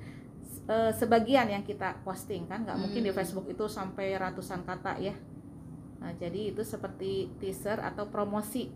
eh, 0.71 0.93
sebagian 0.93 1.47
yang 1.47 1.63
kita 1.63 1.99
posting 2.01 2.47
kan 2.47 2.63
nggak 2.63 2.79
mungkin 2.79 3.03
di 3.03 3.11
Hmm. 3.11 3.19
Facebook 3.19 3.47
itu 3.47 3.67
sampai 3.67 4.15
ratusan 4.15 4.63
kata 4.63 4.95
ya 4.99 5.15
nah 5.99 6.15
jadi 6.15 6.55
itu 6.55 6.63
seperti 6.63 7.11
teaser 7.37 7.77
atau 7.77 8.07
promosi 8.07 8.71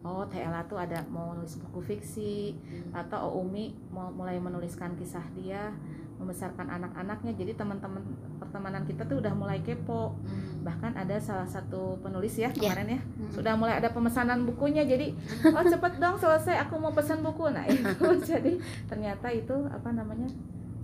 oh 0.00 0.24
TLA 0.24 0.64
tuh 0.64 0.74
ada 0.76 1.04
mau 1.06 1.30
nulis 1.32 1.54
buku 1.58 1.84
fiksi 1.84 2.56
Hmm. 2.56 2.96
atau 2.96 3.28
oh, 3.28 3.42
Umi 3.42 3.70
mau 3.88 4.08
mulai 4.08 4.38
menuliskan 4.38 4.94
kisah 4.94 5.22
dia 5.34 5.70
membesarkan 6.16 6.66
anak-anaknya 6.68 7.30
jadi 7.32 7.54
teman-teman 7.54 8.02
pertemanan 8.36 8.82
kita 8.82 9.04
tuh 9.04 9.22
udah 9.22 9.30
mulai 9.32 9.60
kepo 9.60 10.18
Hmm. 10.18 10.64
bahkan 10.64 10.90
ada 10.92 11.14
salah 11.18 11.46
satu 11.46 11.94
penulis 12.00 12.34
ya 12.34 12.50
Ya. 12.50 12.74
kemarin 12.74 12.88
ya 12.90 13.00
Hmm. 13.02 13.30
sudah 13.30 13.54
mulai 13.54 13.76
ada 13.76 13.92
pemesanan 13.92 14.42
bukunya 14.42 14.82
jadi 14.82 15.14
oh 15.46 15.62
cepet 15.64 15.92
dong 15.98 16.16
selesai 16.16 16.58
aku 16.58 16.74
mau 16.74 16.90
pesan 16.90 17.20
buku 17.20 17.46
nah 17.48 17.62
itu 17.70 17.86
jadi 18.24 18.58
ternyata 18.86 19.30
itu 19.30 19.54
apa 19.68 19.92
namanya 19.92 20.26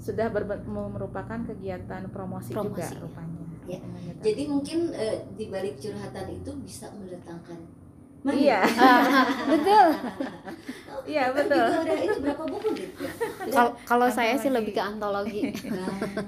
sudah 0.04 0.28
merupakan 0.92 1.40
kegiatan 1.48 2.12
promosi, 2.12 2.52
Promosi, 2.52 2.76
juga 2.76 2.84
ya. 2.84 3.00
rupanya 3.00 3.44
Ya. 3.64 3.80
Jadi 4.20 4.42
mungkin 4.44 4.92
eh, 4.92 5.24
di 5.40 5.48
balik 5.48 5.80
curhatan 5.80 6.28
itu 6.36 6.52
bisa 6.60 6.92
mendatangkan 6.92 7.64
iya 8.26 8.64
Ah, 8.80 9.04
betul 9.44 9.86
iya 11.04 11.28
betul 11.28 11.60
udah 11.60 11.96
itu 11.98 12.16
berapa 12.18 12.44
buku 12.48 12.68
gitu? 12.72 13.04
kalau 13.52 13.76
kalau 13.84 14.08
saya 14.08 14.32
sih 14.34 14.48
lebih 14.48 14.72
ke 14.72 14.80
antologi 14.80 15.52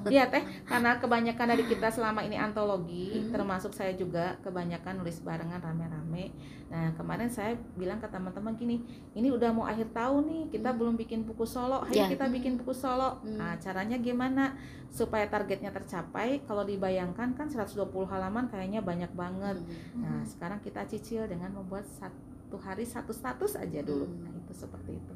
Iya 0.06 0.28
teh, 0.28 0.38
karena 0.62 0.96
kebanyakan 0.96 1.46
dari 1.48 1.64
kita 1.64 1.88
selama 1.88 2.20
ini 2.20 2.36
antologi, 2.36 3.16
Hmm. 3.16 3.32
termasuk 3.32 3.72
saya 3.72 3.90
juga 3.92 4.36
kebanyakan 4.40 5.00
nulis 5.00 5.18
barengan 5.18 5.58
rame-rame. 5.58 6.30
Nah 6.68 6.92
kemarin 6.94 7.26
saya 7.26 7.56
bilang 7.74 7.98
ke 7.98 8.06
teman-teman 8.06 8.54
gini, 8.54 8.82
ini 9.12 9.28
udah 9.28 9.50
mau 9.50 9.64
akhir 9.64 9.90
tahun 9.90 10.22
nih, 10.24 10.42
kita 10.52 10.70
Hmm. 10.70 10.78
belum 10.78 10.94
bikin 10.96 11.20
buku 11.24 11.42
solo, 11.42 11.82
ayo 11.84 11.96
Ya. 11.96 12.06
kita 12.06 12.28
bikin 12.28 12.54
buku 12.56 12.70
solo. 12.70 13.18
Hmm. 13.20 13.34
Nah 13.36 13.56
caranya 13.56 13.96
gimana 13.96 14.54
supaya 14.88 15.26
targetnya 15.26 15.70
tercapai? 15.70 16.44
Kalau 16.44 16.62
dibayangkan 16.62 17.34
kan 17.34 17.46
120 17.46 18.06
halaman 18.06 18.46
kayaknya 18.46 18.80
banyak 18.80 19.10
banget. 19.12 19.58
Nah 19.94 20.22
sekarang 20.22 20.60
kita 20.60 20.84
cicil 20.84 21.26
dengan 21.26 21.50
membuat 21.52 21.85
satu 21.86 22.56
hari 22.58 22.82
satu 22.82 23.14
status 23.14 23.56
aja 23.56 23.80
dulu. 23.82 24.06
Hmm. 24.06 24.26
Nah 24.26 24.32
itu 24.34 24.52
seperti 24.52 24.98
itu. 24.98 25.14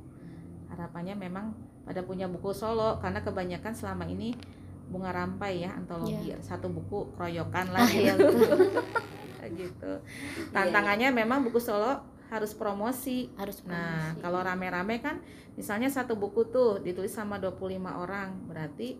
Harapannya 0.71 1.19
memang 1.19 1.53
pada 1.83 2.01
punya 2.07 2.31
buku 2.31 2.55
solo 2.55 3.03
karena 3.03 3.21
kebanyakan 3.21 3.75
selama 3.75 4.07
ini 4.07 4.33
bunga 4.91 5.15
rampai 5.15 5.63
ya 5.63 5.71
antologi 5.79 6.35
satu 6.43 6.67
buku 6.67 7.15
keroyokan 7.15 7.71
lah 7.71 7.87
ah 7.87 7.91
iya 7.95 8.15
gitu. 8.19 8.27
betul 8.27 8.59
gitu. 9.63 9.93
Tantangannya 10.51 11.15
memang 11.15 11.47
buku 11.47 11.63
solo 11.63 12.03
harus 12.31 12.55
promosi. 12.55 13.31
harus 13.35 13.59
Nah, 13.67 14.15
promosi. 14.15 14.23
kalau 14.23 14.41
rame-rame 14.47 15.03
kan 15.03 15.19
misalnya 15.59 15.91
satu 15.91 16.15
buku 16.15 16.47
tuh 16.51 16.79
ditulis 16.79 17.11
sama 17.11 17.39
25 17.43 17.83
orang, 17.91 18.35
berarti 18.47 18.99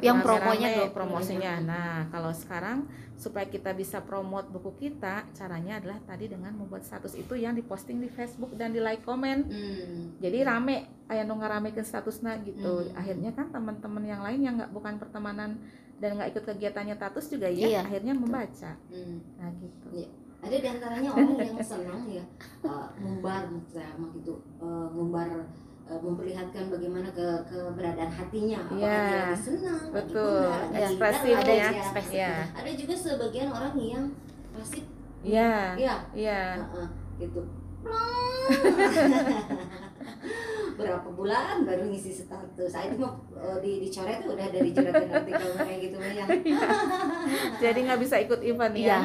Yang 0.00 0.18
promonya 0.22 0.68
dua- 0.74 0.92
promosinya. 0.94 1.52
Nah, 1.60 1.96
kalau 2.10 2.30
sekarang 2.30 2.86
supaya 3.18 3.50
kita 3.50 3.74
bisa 3.74 3.98
promote 3.98 4.46
buku 4.48 4.78
kita, 4.78 5.26
caranya 5.34 5.82
adalah 5.82 5.98
tadi 6.06 6.30
dengan 6.30 6.54
membuat 6.54 6.86
status 6.86 7.18
itu 7.18 7.34
yang 7.34 7.58
diposting 7.58 7.98
di 7.98 8.06
Facebook 8.06 8.54
dan 8.54 8.70
di 8.70 8.78
like 8.78 9.02
komen. 9.02 9.50
Hmm. 9.50 10.14
Jadi 10.22 10.38
rame, 10.46 10.86
aya 11.10 11.26
nu 11.26 11.34
ngaramekeun 11.34 11.82
statusnya 11.82 12.38
gitu. 12.46 12.86
Hmm. 12.86 12.94
Akhirnya 12.94 13.34
kan 13.34 13.50
teman-teman 13.50 14.06
yang 14.06 14.22
lain 14.22 14.40
yang 14.46 14.54
nggak 14.54 14.70
bukan 14.70 15.02
pertemanan 15.02 15.58
dan 15.98 16.14
nggak 16.14 16.30
ikut 16.30 16.44
kegiatannya 16.46 16.94
status 16.94 17.26
juga 17.26 17.50
ya, 17.50 17.66
Iya, 17.66 17.80
akhirnya 17.82 18.14
membaca. 18.14 18.78
Hmm. 18.86 19.18
Nah, 19.34 19.50
gitu. 19.58 19.88
Iya. 19.92 20.10
Ada 20.38 20.54
di 20.62 20.68
antaranya 20.70 21.10
orang 21.18 21.34
yang 21.42 21.58
senang 21.58 22.06
ya 22.06 22.22
uh, 22.62 22.86
ngumbar 23.02 23.50
misalnya 23.50 24.06
gitu, 24.14 24.38
uh, 24.62 24.86
ngumbar 24.94 25.26
uh, 25.88 25.98
memperlihatkan 25.98 26.68
bagaimana 26.68 27.08
ke 27.10 27.26
keberadaan 27.44 28.10
hatinya, 28.10 28.58
apakah 28.62 28.78
Iya. 28.78 29.00
dia 29.00 29.18
lagi 29.24 29.38
senang, 29.40 29.82
Betul. 29.90 30.44
lagi 30.46 30.84
Ekspresif 30.84 31.36
galau, 31.36 31.56
ya. 31.56 31.68
ekspresif. 31.72 32.14
Iya. 32.14 32.34
Ada 32.52 32.70
juga 32.72 32.94
sebagian 32.94 33.48
orang 33.48 33.74
yang 33.74 34.04
pasif, 34.52 34.84
Iya, 35.18 35.52
ya, 35.74 35.94
iya. 36.12 36.42
uh-uh, 36.62 36.88
gitu. 37.16 37.40
berapa 40.78 41.08
bulan 41.10 41.66
baru 41.66 41.90
ngisi 41.90 42.14
status 42.14 42.70
saya 42.70 42.86
itu 42.86 43.02
mah 43.02 43.18
uh, 43.34 43.58
di 43.58 43.82
dicoret 43.82 44.22
tuh 44.22 44.38
udah 44.38 44.46
dari 44.46 44.70
juragan 44.70 45.10
artikel 45.10 45.50
kayak 45.58 45.78
gitu 45.82 45.96
ya 45.98 46.24
Jadi 47.58 47.78
nggak 47.82 47.98
bisa 47.98 48.16
ikut 48.22 48.40
event 48.40 48.74
Iya. 48.74 48.98
ya. 48.98 49.00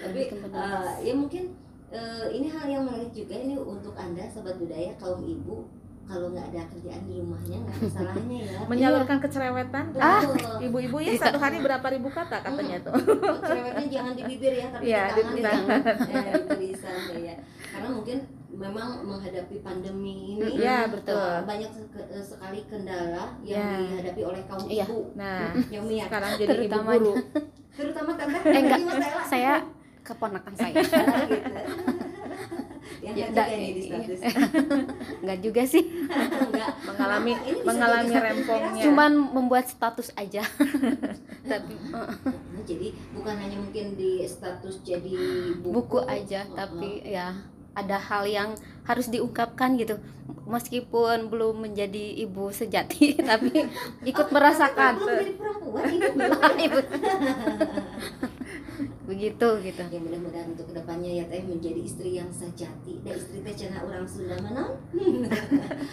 tapi 0.00 0.20
eh, 0.32 0.92
ya 1.04 1.12
mungkin 1.12 1.44
eh, 1.92 2.26
ini 2.32 2.48
hal 2.48 2.66
yang 2.66 2.82
menarik 2.82 3.10
juga 3.10 3.34
ini 3.36 3.54
untuk 3.54 3.92
anda 3.94 4.24
sobat 4.26 4.56
budaya 4.56 4.90
kaum 4.96 5.20
ibu 5.20 5.68
kalau 6.02 6.28
nggak 6.28 6.50
ada 6.50 6.66
kerjaan 6.66 7.02
di 7.04 7.14
rumahnya 7.14 7.56
nggak 7.58 7.76
ada 7.78 7.88
salahnya 7.88 8.38
ya 8.42 8.60
Menyalurkan 8.70 9.18
kecerewetan. 9.18 9.84
ah 9.96 10.20
Ibu-ibu 10.58 10.96
ya 10.98 11.14
satu 11.14 11.38
hari 11.38 11.60
berapa 11.60 11.86
ribu 11.86 12.08
kata 12.08 12.42
katanya 12.42 12.76
tuh. 12.82 12.92
cerewetnya 13.38 13.86
jangan 13.88 14.12
di 14.12 14.22
bibir 14.26 14.52
ya 14.52 14.66
tapi 14.68 14.82
Iya, 14.84 15.02
di 15.06 15.20
di 15.30 15.40
tangan 15.40 15.66
tangan. 15.78 15.96
ya, 16.02 16.16
ya, 16.18 16.32
di 16.32 16.44
tulisan 16.50 16.96
ya 17.14 17.34
karena 17.72 17.88
mungkin 17.88 18.18
memang 18.52 18.88
menghadapi 19.00 19.56
pandemi 19.62 20.14
ini 20.36 20.58
Iya, 20.58 20.84
eh, 20.84 20.90
betul. 20.90 21.32
banyak 21.46 21.70
eh, 21.94 22.20
sekali 22.20 22.60
kendala 22.66 23.24
yang 23.40 23.62
Iya. 23.62 23.78
dihadapi 23.86 24.22
oleh 24.22 24.42
kaum 24.44 24.66
Iya. 24.66 24.84
ibu 24.84 24.98
Nah, 25.14 25.48
yang 25.70 25.84
sekarang 25.86 26.30
jadi 26.36 26.56
ibu 26.62 26.78
guru. 26.82 27.12
terutama 27.72 28.10
tante 28.12 28.36
Eh, 28.42 28.60
enggak. 28.60 28.80
Saya 29.24 29.54
keponakan 30.02 30.54
saya. 30.60 30.74
Gitu. 30.76 30.92
yang 33.02 33.16
Ya, 33.18 33.26
ya, 33.26 33.34
da- 33.34 33.50
di 33.50 33.82
nggak 35.22 35.38
juga 35.40 35.62
sih. 35.64 35.82
Enggak 36.06 36.70
mengalami 36.84 37.32
Ini 37.34 37.60
mengalami 37.66 38.14
rempongnya. 38.14 38.82
cuman 38.82 39.10
membuat 39.32 39.66
status 39.66 40.14
aja. 40.14 40.46
Tapi 41.42 41.74
jadi 42.62 42.88
bukan 43.12 43.34
hanya 43.36 43.58
mungkin 43.58 43.98
di 43.98 44.22
status 44.22 44.78
jadi 44.82 45.18
buku, 45.58 45.98
buku. 45.98 45.98
aja 46.04 46.46
Oh, 46.46 46.54
tapi 46.54 47.02
ya 47.02 47.34
ada 47.72 47.96
hal 47.96 48.28
yang 48.28 48.50
harus 48.84 49.08
diungkapkan 49.08 49.78
gitu. 49.78 49.98
Meskipun 50.46 51.30
belum 51.30 51.62
menjadi 51.70 52.18
ibu 52.26 52.50
sejati 52.50 53.14
tapi 53.30 53.66
ikut 54.06 54.28
oh, 54.28 54.32
merasakan. 54.34 54.98
Belum 54.98 55.16
jadi 55.18 55.32
perempuan 55.38 56.54
Ibu. 56.58 56.80
begitu 59.12 59.48
gitu. 59.60 59.82
Ya 59.92 60.00
mudah-mudahan 60.00 60.54
untuk 60.56 60.66
ke 60.70 60.74
depannya 60.78 61.10
ya 61.22 61.24
teh 61.28 61.42
menjadi 61.44 61.80
istri 61.82 62.16
yang 62.16 62.30
sejati. 62.32 63.02
Dan 63.02 63.14
istri 63.18 63.44
teh 63.44 63.54
cenah 63.54 63.82
orang 63.84 64.06
Sunda 64.06 64.36
mana? 64.40 64.72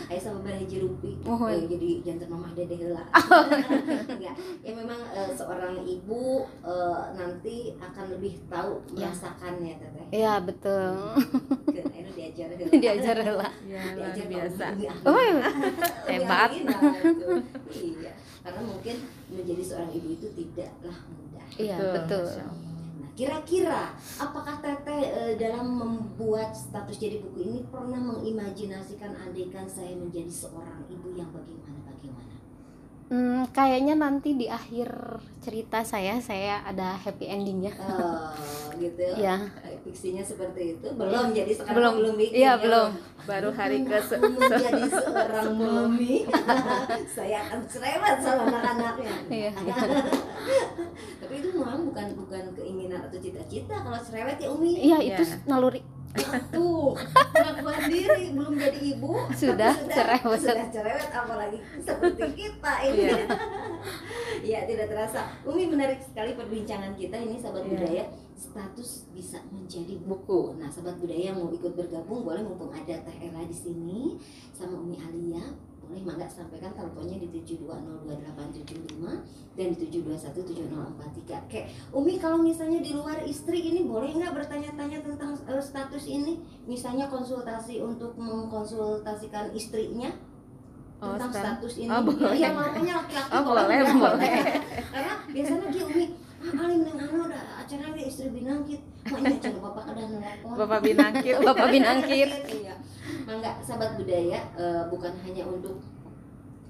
Ayo 0.10 0.20
sama 0.22 0.40
berhaji 0.46 0.78
rupi. 0.82 1.20
Mohon. 1.26 1.52
Eh, 1.54 1.66
jadi 1.68 1.90
jantan 2.06 2.30
mamah 2.32 2.52
dede 2.56 2.76
heula 2.80 3.04
ya, 4.20 4.32
ya 4.64 4.72
memang 4.74 5.00
eh, 5.14 5.32
seorang 5.34 5.82
ibu 5.84 6.46
eh, 6.64 7.04
nanti 7.16 7.74
akan 7.78 8.06
lebih 8.18 8.40
tahu 8.50 8.82
Ya. 8.96 9.12
merasakannya 9.12 9.74
teteh 9.80 10.06
ya 10.12 10.34
betul 10.42 10.94
diajar 12.30 12.50
heula. 12.60 12.74
diajar 12.78 13.18
lah 13.42 13.52
ya 13.66 13.82
luar 13.98 14.12
diajar 14.14 14.28
biasa 14.30 14.66
oh 15.06 15.14
Umi 15.18 15.42
hebat. 16.10 16.50
Ahli, 16.54 16.60
nah, 16.66 16.80
itu. 16.80 17.34
iya 17.74 18.12
karena 18.40 18.62
mungkin 18.64 18.96
menjadi 19.30 19.64
seorang 19.66 19.92
ibu 19.92 20.08
itu 20.16 20.28
tidaklah 20.38 20.98
mudah 21.12 21.46
iya 21.60 21.78
Betul. 21.78 22.26
Nah, 22.40 22.56
kira-kira 23.20 23.92
apakah 24.16 24.64
Teteh 24.64 25.04
eh, 25.12 25.34
dalam 25.36 25.76
membuat 25.76 26.56
status 26.56 26.96
jadi 26.96 27.20
buku 27.20 27.44
ini 27.44 27.60
pernah 27.68 28.00
mengimajinasikan 28.00 29.12
andaikan 29.12 29.68
saya 29.68 29.92
menjadi 29.92 30.32
seorang 30.32 30.88
ibu 30.88 31.12
yang 31.20 31.28
bagaimana? 31.36 31.79
Hmm, 33.10 33.42
kayaknya 33.50 33.98
nanti 33.98 34.38
di 34.38 34.46
akhir 34.46 34.86
cerita 35.42 35.82
saya 35.82 36.22
saya 36.22 36.62
ada 36.62 36.94
happy 36.94 37.26
endingnya 37.26 37.74
Eh, 37.74 38.22
gitu. 38.78 39.02
ya 39.26 39.50
Fiksinya 39.82 40.22
seperti 40.22 40.78
itu 40.78 40.88
belum 40.92 41.34
jadi 41.34 41.50
sekarang 41.50 41.74
Belum. 41.74 41.94
belum 41.98 42.14
bikin 42.16 42.38
Iya, 42.38 42.52
ya. 42.52 42.62
belum. 42.62 42.90
baru 43.26 43.50
hari 43.52 43.82
ke 43.82 43.98
menjadi 44.16 44.84
seorang 44.96 45.54
mami 45.58 46.30
saya 47.08 47.38
akan 47.44 47.60
cerewet 47.66 48.18
sama 48.20 48.44
anak-anaknya 48.48 49.14
Iya. 49.28 49.52
tapi 51.18 51.34
itu 51.36 51.50
memang 51.52 51.82
bukan 51.86 52.08
bukan 52.16 52.44
keinginan 52.54 53.02
atau 53.04 53.18
cita-cita 53.18 53.76
kalau 53.76 53.98
cerewet 54.00 54.38
ya 54.38 54.48
Umi 54.50 54.72
iya 54.78 54.98
itu 55.00 55.24
Ya. 55.24 55.38
naluri 55.46 55.82
tuh 56.50 56.98
pengakuan 57.30 57.82
diri 57.86 58.34
belum 58.34 58.54
jadi 58.56 58.80
ibu 58.92 59.14
Sudah 59.32 59.72
tapi 59.72 59.94
cerewet. 59.94 60.40
sudah 60.42 60.68
cerewet 60.68 61.10
apalagi 61.10 61.58
seperti 61.78 62.26
kita 62.36 62.74
ini 62.84 63.02
Iya. 63.06 63.18
ya 64.52 64.60
tidak 64.66 64.90
terasa 64.90 65.20
Umi 65.44 65.68
menarik 65.68 66.02
sekali 66.02 66.34
perbincangan 66.34 66.94
kita 66.94 67.16
ini 67.16 67.38
sahabat 67.38 67.64
Iya. 67.64 67.72
budaya 67.72 68.04
status 68.34 68.90
bisa 69.12 69.38
menjadi 69.50 70.00
buku 70.00 70.58
nah 70.58 70.68
sahabat 70.68 70.98
budaya 70.98 71.30
yang 71.30 71.38
mau 71.38 71.52
ikut 71.52 71.74
bergabung 71.74 72.24
boleh 72.24 72.42
mumpung 72.42 72.72
ada 72.72 72.96
Teh 73.00 73.18
Ella 73.20 73.44
di 73.44 73.54
sini 73.54 74.18
sama 74.50 74.80
Umi 74.80 74.98
Alia 74.98 75.46
boleh 75.90 76.06
mangga 76.06 76.30
sampaikan 76.30 76.70
teleponnya 76.72 77.18
di 77.18 77.28
7202875 77.34 79.02
dan 79.58 79.68
di 79.74 79.86
7217043 79.90 81.50
Kayak 81.50 81.68
Umi 81.92 82.14
kalau 82.16 82.38
misalnya 82.38 82.78
di 82.80 82.94
luar 82.94 83.18
istri 83.24 83.58
ini 83.64 83.84
boleh 83.84 84.14
nggak 84.14 84.30
bertanya-tanya 84.32 85.02
tentang 85.02 85.34
eh, 85.42 85.58
status 85.60 86.06
ini? 86.06 86.38
Misalnya 86.64 87.10
konsultasi 87.10 87.82
untuk 87.82 88.14
mengkonsultasikan 88.16 89.50
istrinya 89.52 90.14
Oh, 91.00 91.16
tentang 91.16 91.32
sekarang- 91.32 91.58
status 91.58 91.74
ini. 91.80 91.88
Oh, 91.88 92.02
boleh. 92.04 92.36
ya 92.36 92.52
makanya 92.52 92.94
laki-laki 93.00 93.32
Oh, 93.32 93.42
boleh, 93.42 93.64
boleh, 93.64 93.96
boleh. 93.96 94.32
karena 94.92 95.14
biasanya 95.26 95.68
dia 95.72 95.84
Umi 95.86 96.06
ah, 96.40 96.60
alim 96.60 96.80
neng 96.84 96.98
anu 97.00 97.24
ada 97.24 97.40
acara 97.58 97.88
istri 97.96 98.28
binangkit. 98.30 98.82
Makanya 99.08 99.40
coba 99.42 99.60
bapak 99.72 99.84
kada 99.90 100.04
nelpon 100.06 100.54
Bapak 100.54 100.80
binangkit. 100.84 101.36
Bapak 101.48 101.68
binangkit. 101.72 102.30
iya 102.52 102.76
mangga 103.30 103.62
sahabat 103.62 103.94
budaya 103.94 104.42
eh, 104.58 104.82
bukan 104.90 105.14
hanya 105.22 105.46
untuk 105.46 105.78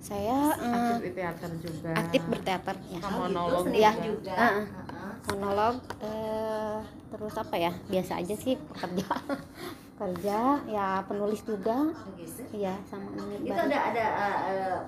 saya 0.00 0.56
eh, 0.56 0.74
aktif 0.74 0.96
di 1.04 1.10
teater 1.12 1.50
juga. 1.60 1.92
aktif 1.92 2.22
berteater 2.24 2.76
ya. 2.88 3.00
Oh, 3.04 3.10
monolog 3.20 3.64
seni 3.68 3.84
ya. 3.84 3.92
juga. 4.00 4.32
Heeh. 4.32 4.66
Heeh. 4.66 5.12
monolog 5.28 5.76
eh, 6.00 6.78
terus 7.12 7.34
apa 7.36 7.56
ya? 7.60 7.72
Biasa 7.86 8.12
aja 8.24 8.34
sih 8.34 8.56
kerja. 8.56 9.08
Kerja 10.00 10.64
ya 10.64 11.04
penulis 11.04 11.44
juga. 11.44 11.92
Oh, 11.92 12.16
gitu. 12.16 12.40
iya 12.56 12.80
sama 12.88 13.12
ini 13.36 13.52
Itu 13.52 13.60
ada 13.60 13.78
ada 13.92 14.04
eh, 14.16 14.38
eh, 14.48 14.78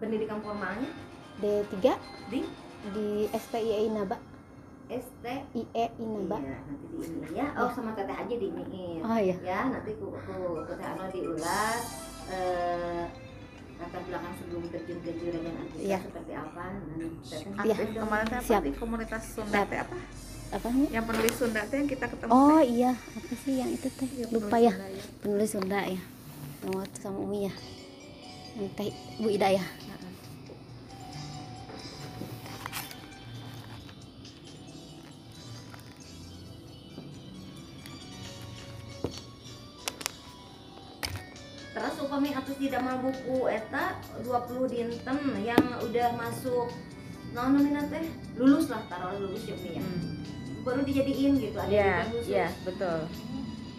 pendidikan 0.00 0.40
formalnya? 0.40 0.88
D3 1.36 1.76
di? 2.32 2.40
di 2.80 3.28
STIE 4.90 5.34
Inaba 5.46 5.46
ST 5.46 5.54
IE 5.54 5.84
Inaba 5.96 6.36
Iya, 6.36 6.58
nanti 6.60 6.84
di 6.84 6.98
ini 7.00 7.30
ya. 7.32 7.46
Oh, 7.54 7.70
sama 7.70 7.90
teteh 7.92 8.16
aja 8.16 8.34
di 8.34 8.48
ini. 8.48 8.86
oh 8.98 9.18
iya 9.18 9.36
Ya, 9.40 9.60
nanti 9.68 9.90
ku 9.94 10.10
ku 10.10 10.36
teteh 10.66 10.86
Ano 10.88 11.04
diulas 11.08 11.82
eh 12.28 13.04
latar 13.76 14.02
belakang 14.02 14.34
sebelum 14.36 14.62
terjun 14.68 14.98
ke 15.00 15.10
juragan 15.16 15.54
artikel 15.56 15.86
Iya. 15.86 15.98
seperti 16.02 16.32
apa. 16.34 16.64
Nanti 16.68 17.06
Iya. 17.62 17.74
aktif 17.76 17.88
kemarin 17.96 18.26
apa 18.28 18.44
Siap. 18.44 18.62
di 18.62 18.72
komunitas 18.74 19.22
Sunda 19.30 19.60
teh 19.64 19.78
apa 19.78 19.96
apa 20.50 20.66
nih 20.68 20.88
yang 20.90 21.04
penulis 21.06 21.32
Sunda 21.32 21.62
teh 21.62 21.76
yang 21.76 21.88
kita 21.88 22.06
ketemu 22.06 22.30
oh 22.30 22.58
teh. 22.58 22.62
iya 22.68 22.90
apa 22.92 23.32
sih 23.38 23.54
yang 23.56 23.70
itu 23.70 23.86
teh 23.88 24.08
Yang 24.10 24.30
lupa 24.32 24.50
penulis 24.50 24.60
ya 24.60 24.72
Sunda, 24.72 24.88
ya. 24.90 25.02
penulis 25.22 25.48
Sunda 25.48 25.80
ya 25.86 26.00
waktu 26.60 26.98
sama 26.98 27.18
Umi 27.20 27.38
ya 27.46 27.54
yang 28.52 28.70
teh 28.74 28.90
Bu 29.16 29.28
Ida 29.30 29.48
ya 29.48 29.64
upami 42.10 42.34
atus 42.34 42.58
di 42.58 42.66
damel 42.66 42.98
buku 43.06 43.46
eta 43.46 43.94
20 44.26 44.66
dinten 44.66 45.18
yang 45.46 45.62
udah 45.78 46.08
masuk 46.18 46.66
nah 47.30 47.46
namanya 47.46 47.86
teh 47.86 48.02
lulus 48.34 48.66
lah 48.66 48.82
taruh 48.90 49.14
lulus 49.14 49.46
ya 49.46 49.54
ya. 49.54 49.78
Hmm. 49.78 50.18
Baru 50.66 50.82
dijadiin 50.82 51.38
gitu 51.38 51.54
ada 51.54 51.70
Iya, 51.70 51.86
event 52.02 52.10
khusus. 52.10 52.26
iya, 52.34 52.48
betul. 52.66 52.98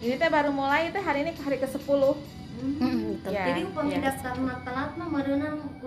Ini 0.00 0.14
teh 0.16 0.30
baru 0.32 0.50
mulai 0.50 0.88
teh 0.88 1.04
hari 1.04 1.28
ini 1.28 1.36
hari 1.36 1.60
ke-10. 1.60 1.84
Hmm. 1.84 2.80
Mm, 2.80 3.20
betul. 3.20 3.30
Iya. 3.36 3.44
Jadi 3.52 3.60
upami 3.68 3.92
iya. 3.92 4.00
daftar 4.00 4.34
telat 4.64 4.90
mah 4.96 5.08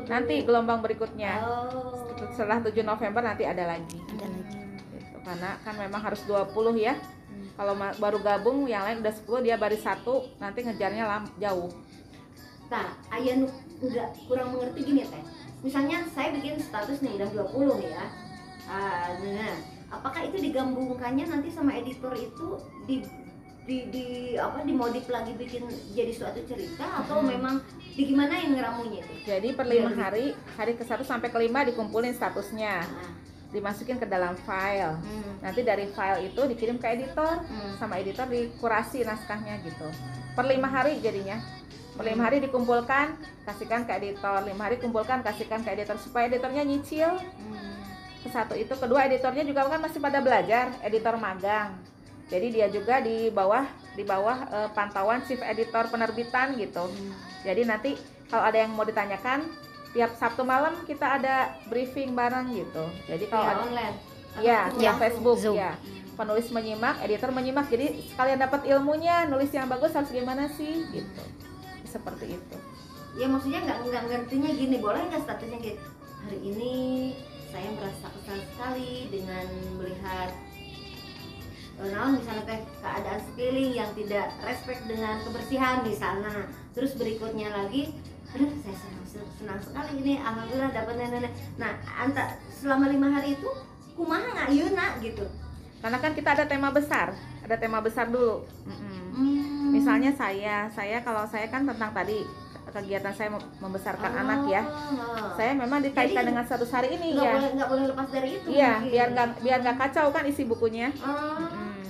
nanti 0.05 0.36
gelombang 0.45 0.79
berikutnya 0.86 1.41
Oh. 1.41 2.05
setelah 2.29 2.62
7 2.62 2.86
November 2.86 3.25
nanti 3.25 3.41
ada 3.41 3.65
lagi 3.65 3.97
Ada 3.97 4.25
lagi. 4.29 4.53
gitu. 4.93 5.17
karena 5.25 5.49
kan 5.65 5.73
memang 5.81 6.01
harus 6.05 6.21
20 6.29 6.77
ya 6.77 6.93
Hmm. 7.25 7.49
kalau 7.58 7.73
baru 7.97 8.21
gabung 8.21 8.69
yang 8.69 8.86
lain 8.86 9.01
udah 9.01 9.12
10 9.12 9.41
dia 9.41 9.58
baru 9.58 9.73
satu 9.75 10.29
nanti 10.38 10.62
ngejarnya 10.62 11.03
lam, 11.10 11.23
jauh 11.41 11.73
Nah, 12.65 12.88
ayah 13.13 13.36
nu 13.38 13.47
nggak 13.78 14.10
kurang 14.25 14.56
mengerti 14.56 14.80
gini 14.84 15.04
teh. 15.06 15.23
Misalnya 15.62 16.06
saya 16.10 16.34
bikin 16.34 16.58
status 16.58 17.01
nih 17.01 17.17
udah 17.17 17.30
20 17.49 17.82
nih 17.82 17.89
ya. 17.93 18.06
Ah, 18.65 19.13
nah, 19.21 19.56
apakah 19.91 20.25
itu 20.25 20.38
digabungkannya 20.41 21.25
nanti 21.28 21.49
sama 21.49 21.73
editor 21.73 22.13
itu 22.13 22.47
di 22.86 22.95
di, 23.65 23.89
di 23.89 24.06
apa 24.38 24.62
dimodif 24.62 25.10
lagi 25.10 25.34
bikin 25.34 25.65
jadi 25.97 26.13
suatu 26.13 26.38
cerita 26.45 26.86
atau 27.01 27.25
Hmm. 27.25 27.34
memang 27.34 27.56
di 27.97 28.06
gimana 28.06 28.38
yang 28.38 28.54
ngeramunya 28.54 29.01
itu? 29.01 29.13
jadi 29.25 29.58
per 29.58 29.65
lima 29.65 29.89
hari 29.89 30.38
hari 30.54 30.78
ke 30.78 30.86
1 30.86 31.01
sampai 31.01 31.34
ke 31.34 31.39
5 31.41 31.73
dikumpulin 31.73 32.13
statusnya 32.13 32.86
Ah, 32.86 33.10
dimasukin 33.49 33.97
ke 33.97 34.06
dalam 34.06 34.38
file 34.38 35.01
hmm, 35.01 35.41
nanti 35.41 35.65
dari 35.65 35.89
file 35.89 36.30
itu 36.30 36.45
dikirim 36.45 36.78
ke 36.78 36.93
editor 36.93 37.41
hmm. 37.41 37.82
sama 37.82 37.97
editor 37.97 38.30
dikurasi 38.30 39.01
naskahnya 39.01 39.58
gitu 39.65 39.89
per 40.38 40.45
lima 40.45 40.69
hari 40.69 41.01
jadinya 41.01 41.41
lima 41.95 42.27
hari 42.27 42.43
dikumpulkan 42.43 43.15
kasihkan 43.45 43.88
ke 43.88 43.91
editor. 43.95 44.43
Lima 44.43 44.67
hari 44.67 44.75
kumpulkan 44.77 45.23
kasihkan 45.23 45.63
ke 45.63 45.71
editor 45.71 45.95
supaya 45.95 46.27
editornya 46.27 46.63
nyicil. 46.63 47.15
Hmm. 47.15 47.63
ke 48.19 48.34
satu 48.34 48.58
itu. 48.58 48.73
Kedua 48.73 49.05
editornya 49.05 49.45
juga 49.45 49.69
kan 49.69 49.77
masih 49.77 50.01
pada 50.01 50.17
belajar 50.17 50.73
editor 50.81 51.13
magang. 51.15 51.77
Jadi 52.25 52.58
dia 52.58 52.65
juga 52.67 52.97
di 52.97 53.29
bawah 53.29 53.62
di 53.93 54.01
bawah 54.01 54.38
eh, 54.49 54.69
pantauan 54.73 55.21
chief 55.23 55.38
editor 55.39 55.86
penerbitan 55.88 56.58
gitu. 56.58 56.89
Jadi 57.45 57.62
nanti 57.63 57.93
kalau 58.25 58.49
ada 58.49 58.65
yang 58.65 58.73
mau 58.73 58.81
ditanyakan 58.81 59.45
tiap 59.93 60.17
Sabtu 60.17 60.41
malam 60.41 60.73
kita 60.84 61.21
ada 61.21 61.53
briefing 61.69 62.17
bareng 62.17 62.49
gitu. 62.49 62.84
Jadi 63.05 63.29
kalau 63.29 63.45
Ya, 63.45 63.53
ada 63.53 63.62
online. 63.62 63.95
ya 64.41 64.60
langsung? 64.73 64.97
Facebook 64.97 65.38
Zoom. 65.38 65.55
ya 65.55 65.71
penulis 66.17 66.49
menyimak 66.49 67.05
editor 67.05 67.29
menyimak. 67.29 67.69
Jadi 67.69 68.10
sekalian 68.10 68.41
dapat 68.41 68.65
ilmunya 68.65 69.29
nulis 69.29 69.53
yang 69.53 69.69
bagus 69.69 69.93
harus 69.93 70.10
gimana 70.10 70.49
sih 70.49 70.81
gitu 70.89 71.21
seperti 71.95 72.36
itu. 72.36 72.58
Ya 73.15 73.31
maksudnya 73.31 73.63
nggak 73.63 73.79
nggak 73.88 74.03
ngertinya 74.12 74.49
gini 74.51 74.75
boleh 74.84 75.08
nggak 75.08 75.23
statusnya 75.23 75.60
gitu 75.63 75.95
hari 76.25 76.41
ini 76.41 76.73
saya 77.53 77.69
merasa 77.77 78.10
kesal 78.17 78.39
sekali 78.41 79.13
dengan 79.13 79.45
melihat 79.77 80.34
nah, 81.77 82.10
misalnya 82.10 82.43
teh 82.49 82.60
keadaan 82.81 83.21
sekeliling 83.29 83.71
yang 83.77 83.91
tidak 83.93 84.34
respect 84.41 84.81
dengan 84.89 85.21
kebersihan 85.21 85.84
di 85.86 85.93
sana. 85.93 86.49
Terus 86.73 86.97
berikutnya 86.97 87.53
lagi 87.53 87.93
aduh 88.36 88.51
saya 88.65 88.75
senang, 88.75 89.05
senang 89.38 89.60
sekali 89.63 89.91
ini 90.01 90.19
alhamdulillah 90.19 90.73
dapat 90.75 90.97
nenek 90.99 91.31
nah 91.55 91.71
anta 92.03 92.36
selama 92.51 92.91
lima 92.91 93.08
hari 93.15 93.38
itu 93.38 93.47
kumaha 93.93 94.27
nggak 94.34 94.51
yuna 94.51 94.88
gitu. 94.99 95.29
Karena 95.79 96.01
kan 96.01 96.12
kita 96.17 96.29
ada 96.34 96.45
tema 96.49 96.73
besar 96.73 97.13
ada 97.45 97.55
tema 97.62 97.79
besar 97.86 98.10
dulu. 98.10 98.41
Mm-mm. 98.65 98.99
Hmm. 99.13 99.55
Misalnya 99.67 100.12
saya 100.12 100.69
saya 100.69 101.01
kalau 101.01 101.25
saya 101.25 101.47
kan 101.47 101.63
tentang 101.63 101.91
tadi 101.91 102.21
kegiatan 102.67 103.08
saya 103.10 103.30
mem- 103.30 103.49
membesarkan 103.60 104.12
anak 104.17 104.41
ya 104.45 104.62
Oh. 104.62 105.32
saya 105.34 105.54
memang 105.54 105.80
dikaitkan 105.80 106.17
Jadi, 106.17 106.28
dengan 106.28 106.43
status 106.43 106.67
hari 106.69 106.91
ini 106.91 107.13
nggak 107.13 107.23
ya 107.23 107.34
boleh 107.34 107.51
nggak 107.54 107.69
boleh 107.69 107.86
lepas 107.88 108.08
dari 108.10 108.30
itu 108.34 108.47
iya 108.49 108.71
mungkin. 108.75 108.91
biar 108.91 109.08
nggak 109.10 109.28
biar 109.39 109.58
nggak 109.62 109.78
kacau 109.80 110.08
kan 110.10 110.23
isi 110.23 110.43
bukunya 110.43 110.88
Oh, 110.97 111.39
Mm. 111.45 111.88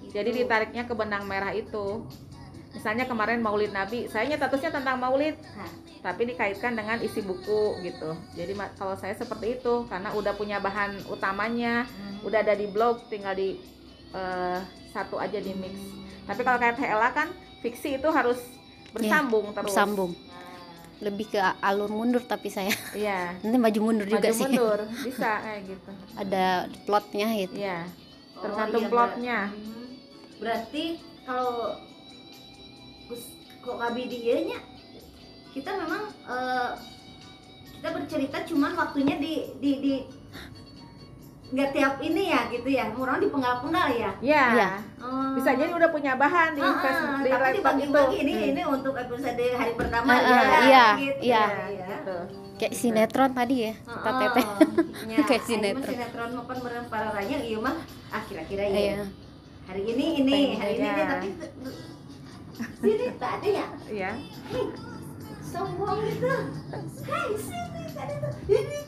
gitu. 0.00 0.12
jadi 0.12 0.30
ditariknya 0.32 0.82
ke 0.82 0.92
benang 0.92 1.24
merah 1.24 1.50
itu 1.50 2.02
misalnya 2.72 3.04
kemarin 3.04 3.38
Maulid 3.38 3.70
Nabi 3.70 4.06
saya 4.06 4.26
statusnya 4.28 4.74
tentang 4.74 4.98
Maulid 4.98 5.38
Hah. 5.54 5.70
tapi 6.02 6.26
dikaitkan 6.26 6.74
dengan 6.74 6.98
isi 6.98 7.22
buku 7.22 7.78
gitu 7.80 8.10
jadi 8.34 8.50
kalau 8.74 8.92
saya 8.92 9.14
seperti 9.14 9.56
itu 9.56 9.86
karena 9.86 10.10
udah 10.10 10.34
punya 10.34 10.58
bahan 10.58 10.98
utamanya 11.06 11.86
Hmm. 11.86 12.26
udah 12.26 12.38
ada 12.40 12.52
di 12.52 12.66
blog 12.66 13.06
tinggal 13.06 13.32
di 13.32 13.60
eh, 14.10 14.58
satu 14.90 15.14
aja 15.16 15.38
di 15.38 15.52
mix 15.52 15.74
tapi 16.24 16.40
kalau 16.40 16.56
kayak 16.56 16.76
Hela 16.76 17.08
kan 17.10 17.28
fiksi 17.60 17.96
itu 17.96 18.08
harus 18.08 18.40
bersambung 18.90 19.50
terus 19.50 19.68
Bersambung. 19.68 20.12
Lebih 20.96 21.26
ke 21.28 21.40
alur 21.60 21.90
mundur 21.90 22.22
tapi 22.22 22.48
saya 22.48 22.70
iya 22.92 23.34
nanti 23.42 23.58
maju 23.58 23.78
mundur 23.82 24.06
juga 24.06 24.24
maju 24.24 24.32
sih. 24.32 24.44
mundur 24.46 24.80
bisa 25.06 25.30
kayak 25.38 25.60
gitu 25.66 25.90
Ada 26.14 26.44
plotnya 26.82 27.28
gitu. 27.34 27.54
iya 27.54 27.80
Oh, 28.34 28.42
tergantung 28.42 28.82
iya, 28.82 28.90
plotnya. 28.90 29.38
hmm. 29.46 29.86
Berarti 30.36 30.84
kalau 31.22 31.78
kok 33.58 33.76
kabi 33.78 34.02
dianya 34.04 34.58
kita 35.50 35.70
memang 35.72 36.02
eh, 36.26 36.70
kita 37.74 37.88
bercerita 37.90 38.38
cuman 38.44 38.72
waktunya 38.74 39.16
di 39.16 39.32
di 39.56 39.70
di 39.80 39.94
nggak 41.54 41.70
tiap 41.70 41.94
ini 42.00 42.22
ya 42.28 42.40
gitu 42.50 42.66
ya 42.66 42.90
orang 42.90 43.22
di 43.22 43.28
penggal-penggal 43.30 43.86
ya 43.88 44.10
Iya. 44.18 44.44
Iya. 44.50 44.68
Oh. 44.98 45.38
bisa 45.38 45.54
jadi 45.54 45.70
udah 45.70 45.88
punya 45.88 46.12
bahan 46.14 46.50
di 46.52 46.60
ah, 46.60 46.74
Facebook 46.76 47.14
di 47.20 47.30
tapi 47.30 47.48
dibagi-bagi 47.54 48.16
ini 48.18 48.32
Hmm. 48.34 48.50
ini 48.50 48.62
untuk 48.64 48.94
episode 48.96 49.46
hari 49.54 49.72
pertama 49.72 50.08
Ah, 50.08 50.18
ya, 50.18 50.34
ah, 50.34 50.62
iya, 50.64 50.86
gitu 50.98 51.20
iya. 51.22 51.42
ya. 51.70 51.86
gitu. 51.94 52.16
Kayak 52.54 52.74
sinetron 52.74 53.30
tadi 53.30 53.56
ya. 53.60 53.72
Kata 53.82 54.08
Oh, 54.08 54.14
Teteh. 54.16 54.46
nya, 55.10 55.16
Kayak 55.22 55.42
sinetron. 55.44 55.84
sinetron 55.84 56.28
mah 56.32 56.44
pan 56.44 56.58
meureun 56.58 56.86
pararanya 56.88 57.36
ieu 57.40 57.58
mah 57.58 57.76
ah 58.10 58.22
kira-kira 58.24 58.62
Iya. 58.64 58.82
ya. 58.94 59.06
Hari 59.64 59.82
ini 59.86 60.06
ini, 60.20 60.38
hari 60.54 60.72
ini 60.74 60.86
Iya. 60.86 60.92
dia 60.92 61.06
tapi 61.08 61.28
sini 62.80 63.06
tadi 63.16 63.48
ya 63.52 63.66
Iya. 63.86 64.10
sombong 65.44 65.98
gitu. 66.04 66.30
Hai 67.04 67.30
sini 67.36 67.82
tadi 67.90 68.14
tuh. 68.18 68.32
Ini. 68.48 68.80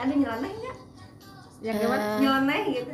Sekali 0.00 0.16
nyeleneh 0.16 0.52
nggak? 0.56 0.76
Yang 1.60 1.76
Eh, 1.76 1.80
gimana? 1.84 2.04
Nyeleneh 2.16 2.62
gitu. 2.72 2.92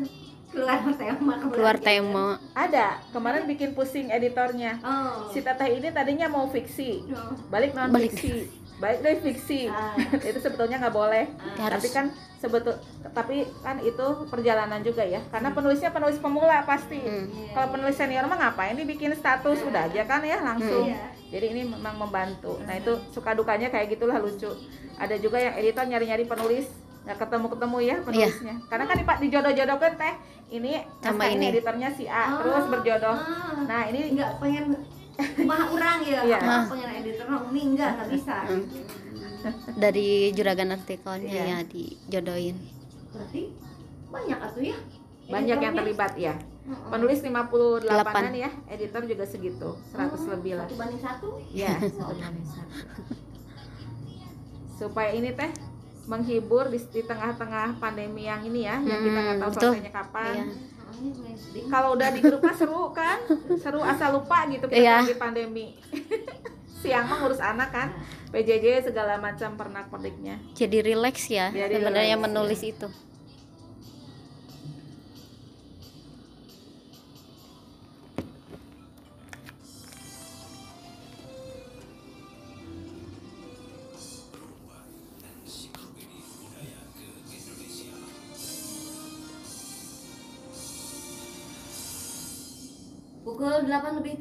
Keluar 0.51 0.79
tema 0.91 1.35
Keluar 1.55 1.77
tema. 1.79 2.27
Ada. 2.51 2.99
Kemarin 3.15 3.47
bikin 3.47 3.79
pusing 3.79 4.11
editornya. 4.11 4.83
Oh. 4.83 5.31
Si 5.31 5.39
Teteh 5.39 5.71
ini 5.71 5.95
tadinya 5.95 6.27
mau 6.27 6.51
fiksi, 6.51 7.07
Oh. 7.07 7.31
balik 7.47 7.79
non 7.79 7.95
fiksi, 7.95 8.51
balik 8.83 9.07
dari 9.07 9.23
fiksi. 9.23 9.71
Ah, 9.71 9.95
itu 10.27 10.39
sebetulnya 10.43 10.83
nggak 10.83 10.91
boleh. 10.93 11.31
ah. 11.31 11.71
Harus. 11.71 11.79
Tapi 11.79 11.89
kan 11.95 12.07
sebetul, 12.37 12.75
tapi 13.15 13.47
kan 13.63 13.79
itu 13.79 14.07
perjalanan 14.27 14.83
juga 14.83 15.07
ya. 15.07 15.23
Karena 15.31 15.55
penulisnya 15.55 15.95
penulis 15.95 16.19
pemula 16.19 16.67
pasti. 16.67 16.99
Hmm. 16.99 17.55
Kalau 17.55 17.71
penulis 17.71 17.95
senior 17.95 18.27
mah 18.27 18.39
ngapain 18.41 18.75
dibikin 18.75 19.15
status 19.15 19.63
udah 19.63 19.87
aja 19.87 20.03
kan 20.03 20.27
ya 20.27 20.43
langsung. 20.43 20.91
Iya. 20.91 21.15
Jadi 21.31 21.47
ini 21.53 21.63
memang 21.69 22.03
membantu. 22.03 22.59
Nah 22.67 22.75
itu 22.75 22.99
suka 23.15 23.31
dukanya 23.31 23.71
kayak 23.71 23.95
gitulah 23.95 24.19
lucu. 24.19 24.51
Ada 24.97 25.23
juga 25.23 25.39
yang 25.39 25.55
editor 25.55 25.85
nyari-nyari 25.85 26.25
penulis 26.25 26.67
nggak 27.07 27.17
ketemu-ketemu 27.17 27.79
ya 27.81 27.97
penulisnya. 28.01 28.55
Karena 28.67 28.85
kan 28.85 28.97
dipak 28.99 29.17
dijodoh-jodohkan 29.21 29.93
teh. 29.95 30.15
Ini 30.49 30.73
Sama 31.01 31.27
ini 31.27 31.39
ini. 31.41 31.47
editornya 31.53 31.89
si 31.89 32.05
A 32.05 32.23
Oh, 32.29 32.39
terus 32.41 32.67
berjodoh. 32.69 33.15
ah. 33.15 33.63
Nah 33.63 33.83
ini 33.87 34.13
nggak 34.13 34.31
pengen 34.37 34.75
mah 35.41 35.63
orang 35.67 35.99
ya 36.03 36.21
Iya. 36.23 36.39
apa 36.39 36.55
pengen 36.69 36.91
editor 36.99 37.27
umi 37.41 37.63
enggak 37.73 37.91
nggak 37.95 38.09
bisa 38.11 38.37
Hmm. 38.45 38.65
Dari 39.77 40.09
juragan 40.33 40.71
artikelnya 40.71 41.31
Iya. 41.31 41.45
ya 41.47 41.59
dijodohin. 41.65 42.57
berarti 43.09 43.43
banyak 44.07 44.39
atuh 44.39 44.63
ya 44.65 44.77
banyak 45.25 45.47
yang 45.53 45.73
editornya. 45.73 45.79
terlibat 45.81 46.13
ya. 46.17 46.35
Penulis 46.67 47.23
58-an 47.23 47.79
Delapan. 47.81 48.35
ya, 48.35 48.51
editor 48.69 49.03
juga 49.05 49.23
segitu, 49.23 49.71
100 49.89 50.19
Oh, 50.21 50.35
lebih 50.35 50.59
lah. 50.59 50.67
satu 50.67 50.75
banding 50.77 50.99
satu 51.01 51.29
Ya, 51.49 51.79
satu 51.97 52.11
banding 52.13 52.43
satu. 52.45 52.75
Supaya 54.77 55.11
ini 55.11 55.31
teh 55.33 55.51
menghibur 56.07 56.67
di, 56.67 56.79
di 56.81 57.03
tengah-tengah 57.03 57.77
pandemi 57.77 58.25
yang 58.25 58.41
ini 58.41 58.63
ya, 58.63 58.79
yang 58.79 59.01
kita 59.01 59.19
nggak 59.19 59.37
tahu 59.37 59.43
Hmm, 59.43 59.53
betul. 59.53 59.71
selesainya 59.73 59.93
kapan. 59.93 60.33
Iya. 60.33 60.45
Kalau 61.67 61.89
udah 61.93 62.09
di 62.09 62.21
grupnya 62.21 62.55
seru 62.55 62.89
kan, 62.91 63.19
seru 63.57 63.83
asal 63.83 64.17
lupa 64.17 64.47
gitu 64.47 64.65
kita 64.65 64.81
Iya. 64.81 64.97
lagi 65.03 65.15
pandemi. 65.15 65.67
Siang 66.81 67.05
mah 67.05 67.19
ngurus 67.19 67.39
anak 67.39 67.69
kan, 67.69 67.89
PJJ 68.31 68.67
segala 68.85 69.17
macam 69.17 69.57
pernak 69.57 69.89
perniknya. 69.89 70.39
Jadi 70.53 70.85
rileks 70.85 71.27
ya 71.27 71.49
Jadi 71.49 71.75
sebenarnya 71.75 72.15
relax, 72.15 72.25
menulis 72.25 72.61
itu. 72.63 72.89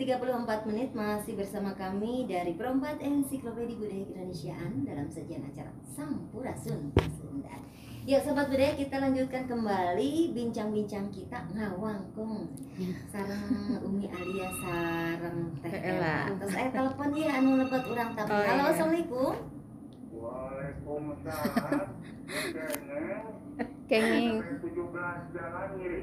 34 0.05 0.69
menit 0.69 0.93
masih 0.93 1.33
bersama 1.33 1.73
kami 1.73 2.29
dari 2.29 2.53
Perempat 2.53 3.01
Ensiklopedia 3.01 3.73
Budaya 3.73 4.05
Keindonesiaan 4.05 4.85
dalam 4.85 5.09
sajian 5.09 5.41
acara 5.41 5.73
Sampurasun 5.81 6.93
Sunda. 7.17 7.57
Ya 8.05 8.21
sobat 8.21 8.53
budaya 8.53 8.77
kita 8.77 9.01
lanjutkan 9.01 9.49
kembali 9.49 10.29
bincang-bincang 10.37 11.09
kita 11.09 11.49
ngawangkung 11.57 12.53
sarang 13.09 13.81
Umi 13.81 14.05
Alia 14.05 14.45
sarang 14.61 15.49
Teh. 15.65 15.73
Ella. 15.73 16.29
Terus 16.37 16.53
saya 16.53 16.69
telepon 16.69 17.09
ya 17.17 17.41
anu 17.41 17.65
lepet 17.65 17.81
urang 17.89 18.13
tapi. 18.13 18.29
Oh, 18.29 18.45
Halo 18.45 18.61
iya. 18.61 18.69
assalamualaikum. 18.77 19.33
Waalaikumsalam. 20.13 21.81
Kenging 23.85 24.41
Sampai 24.41 24.65
17 24.65 25.37
jalan 25.37 25.67
ngiri. 25.77 26.01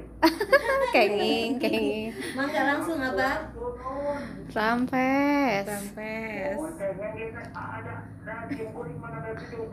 kenging 0.95 1.49
kenging 1.59 2.15
Mangga 2.31 2.61
langsung 2.63 2.95
abah. 2.95 3.51
Turun. 3.51 4.19
rampes 4.55 5.65
Rampes. 5.67 6.57
Kengeng 6.79 7.13
ini 7.19 7.43
ada 7.51 7.95
daging 8.23 8.71
kuning 8.71 8.97
mana 9.03 9.19
ada 9.19 9.35
17 9.35 9.67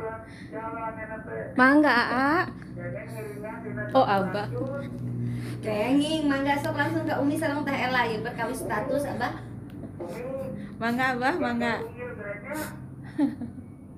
jalan 0.50 0.90
nanti. 0.98 1.38
mangga 1.54 1.94
aa 1.94 2.38
dina 3.62 3.82
Oh, 3.94 4.02
17 4.02 4.10
Abah. 4.10 4.46
Kenging 5.62 6.22
mangga 6.26 6.54
sok 6.58 6.74
langsung 6.74 7.06
ke 7.06 7.14
Umi 7.14 7.38
sarang 7.38 7.62
Teh 7.62 7.78
Ella 7.78 8.10
ya 8.10 8.18
berkawis 8.26 8.66
status 8.66 9.06
abah. 9.06 9.38
Mangga 10.82 11.14
Abah, 11.14 11.34
mangga. 11.38 11.74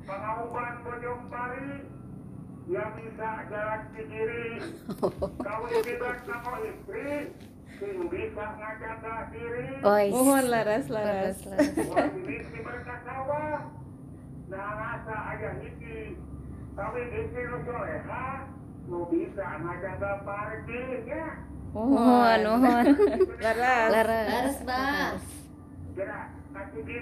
Pengauban 0.02 0.72
Bojong 0.84 1.22
Pari 1.32 1.91
yang 2.74 2.90
bisa 2.94 3.30
jalan 3.50 3.80
di 3.90 4.02
kiri. 4.06 4.46
Kawin 5.42 5.80
bebas 5.82 6.18
sama 6.22 6.54
istri, 6.62 7.10
bisa 8.06 8.46
diri. 9.34 9.68
Mohon 10.14 10.44
laras 10.46 10.86
laras. 10.86 11.38
Sawah. 13.02 13.60
Nah, 14.52 14.70
rasa 14.78 15.16
ayah 15.34 15.54
hiji. 15.58 16.14
Kawin 16.78 17.08
istri 17.10 17.42
lu 17.50 17.58
soleha, 17.66 18.26
lu 18.86 19.00
bisa 19.10 19.46
ngajaga 19.58 20.12
parkir 20.22 21.02
ya. 21.08 21.26
mohon 21.72 22.40
mohon 22.44 22.84
Laras. 23.40 23.88
laras 23.90 24.26
Laras, 24.28 24.56
laras. 24.68 25.24
Gerak 25.96 26.28
kaki 26.52 26.80
di 26.84 26.96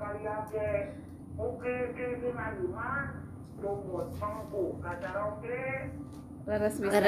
kalian 0.00 0.40
Laras 6.48 6.74
bisa. 6.82 6.98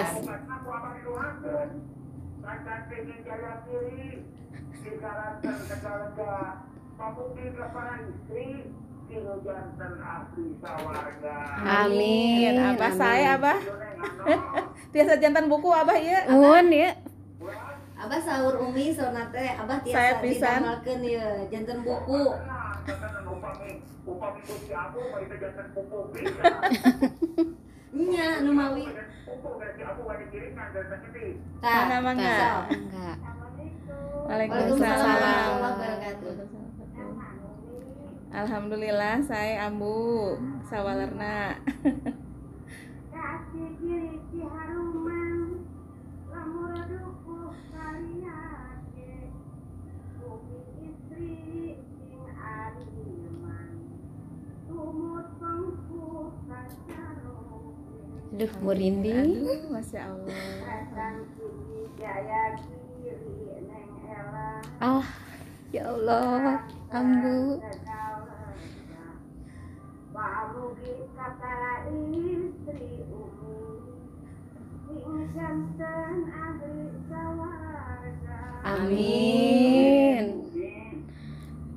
Sawarga. 10.63 11.37
Amin. 11.83 12.55
Abah 12.55 12.87
Amin. 12.87 13.01
saya 13.03 13.29
Abah. 13.35 13.59
Tiasa 14.95 15.19
jantan 15.19 15.51
buku 15.51 15.75
Abah 15.75 15.99
ya. 15.99 16.31
mohon 16.31 16.71
ya 16.71 16.95
Abah 18.01 18.17
sahur 18.17 18.55
Umi 18.65 18.97
saurna 18.97 19.29
teh 19.29 19.53
abah 19.61 19.77
Saya 19.85 20.25
tiasa 20.25 20.25
didamelkeun 20.25 21.01
ya 21.05 21.27
janten 21.53 21.85
buku. 21.85 22.23
Nya 27.91 28.29
mawi. 28.43 28.85
Pupuk 29.27 29.55
dari 29.59 29.83
aku 29.83 30.01
gak 30.07 30.17
dikirimkan 30.27 30.67
dari 30.73 30.87
tadi. 30.91 31.27
Tah, 31.61 31.81
Mana 31.87 31.97
mangga? 32.03 32.35
sok. 32.35 32.65
enggak 32.73 33.17
Waalaikumsalam 34.27 34.81
warahmatullahi 34.81 35.51
Waalaikumsalam. 35.51 35.51
wabarakatuh. 35.61 36.35
Alhamdulillah 38.31 39.15
saya 39.27 39.55
ambu 39.67 39.99
sawalerna. 40.65 41.59
Pengku 56.71 56.87
kacarong 56.87 58.39
Duh, 58.39 58.53
merinding. 58.63 59.43
Aduh, 59.43 59.75
masya 59.75 60.01
Allah. 60.07 60.39
Ah, 64.81 65.07
ya 65.75 65.83
Allah, 65.91 66.63
ambu. 66.95 67.59
Amin. 78.61 80.25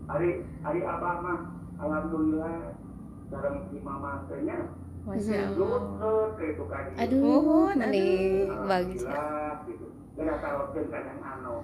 Hari 0.03 0.29
hari 0.61 0.81
abah 0.85 1.15
mah, 1.25 1.39
alhamdulillah, 1.81 2.77
mama 3.81 4.29
tanya, 4.29 4.69
Masya 5.03 5.35
Allah. 5.51 5.59
lutut 5.59 5.83
ke 6.39 6.43
itu 6.55 6.63
kan. 6.71 6.83
Aduh, 6.95 7.19
Mohon, 7.19 7.75
mending 7.75 8.47
bagus 8.63 9.03
ya. 9.03 9.11
Alhamdulillah, 9.11 9.51
gitu. 9.67 9.85
Kan 10.87 11.17
anu. 11.19 11.55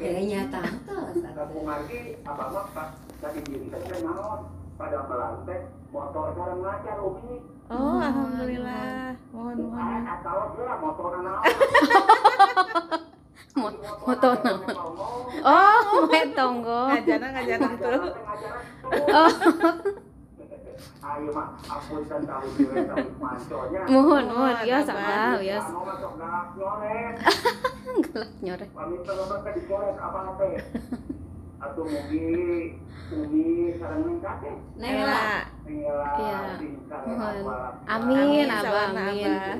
Ya 0.00 0.10
pada 4.80 4.98
melantai 5.04 5.58
motor 5.92 6.26
ngajar 6.64 6.96
umi. 7.02 7.36
Oh, 7.68 7.98
alhamdulillah. 8.00 9.12
Mohon 9.36 9.56
mohon. 9.68 10.02
Atau 10.08 10.36
motor 10.80 11.12
naon. 11.20 11.44
Mo- 13.60 13.76
motor? 14.06 14.34
Oh. 15.44 15.82
Ngajana 16.88 17.26
ngajana 17.36 17.68
tuh. 17.76 18.02
Oh, 19.10 19.30
Ayo 21.00 21.28
mak, 21.32 21.48
ampun 21.64 22.02
dan 22.08 22.22
tahu 22.28 22.46
diri 22.56 22.84
tahu 22.84 23.06
manconya. 23.16 23.80
mohon, 23.88 24.24
mohon. 24.30 24.56
Ya 24.64 24.76
Abah. 24.80 24.86
sama, 24.86 25.40
ya. 25.40 25.58
Anu 25.60 25.80
masuk 25.84 26.12
galak 26.20 26.46
nyoret. 26.56 27.14
Gelap 28.04 28.32
nyoreh. 28.44 28.68
Pamit 28.70 29.00
kalau 29.04 29.24
mereka 29.28 29.50
dicoret 29.56 29.96
apa 29.96 30.18
apa. 30.32 30.44
Atau 31.60 31.84
mugi, 31.84 32.80
umi 33.12 33.76
sarang 33.76 34.00
nengkat 34.08 34.36
ya. 34.40 34.52
Nela. 34.80 35.24
Tinggal 35.68 36.00
Iya. 36.16 36.40
Mohon. 37.06 37.36
Amin, 37.84 38.18
Amin, 38.18 38.46
Abah, 38.48 38.88
amin. 38.90 39.58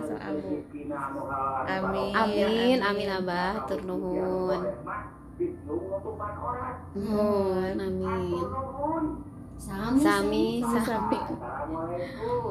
Amin. 1.69 2.13
Amin, 2.17 2.79
amin 2.83 3.09
Abah, 3.21 3.69
tur 3.69 3.81
nuhun. 3.85 4.61
Mohon, 6.97 7.77
amin. 7.79 8.45
Sami. 9.61 10.01
Sami, 10.01 10.45
sami. 10.65 10.81
sami. 10.89 11.19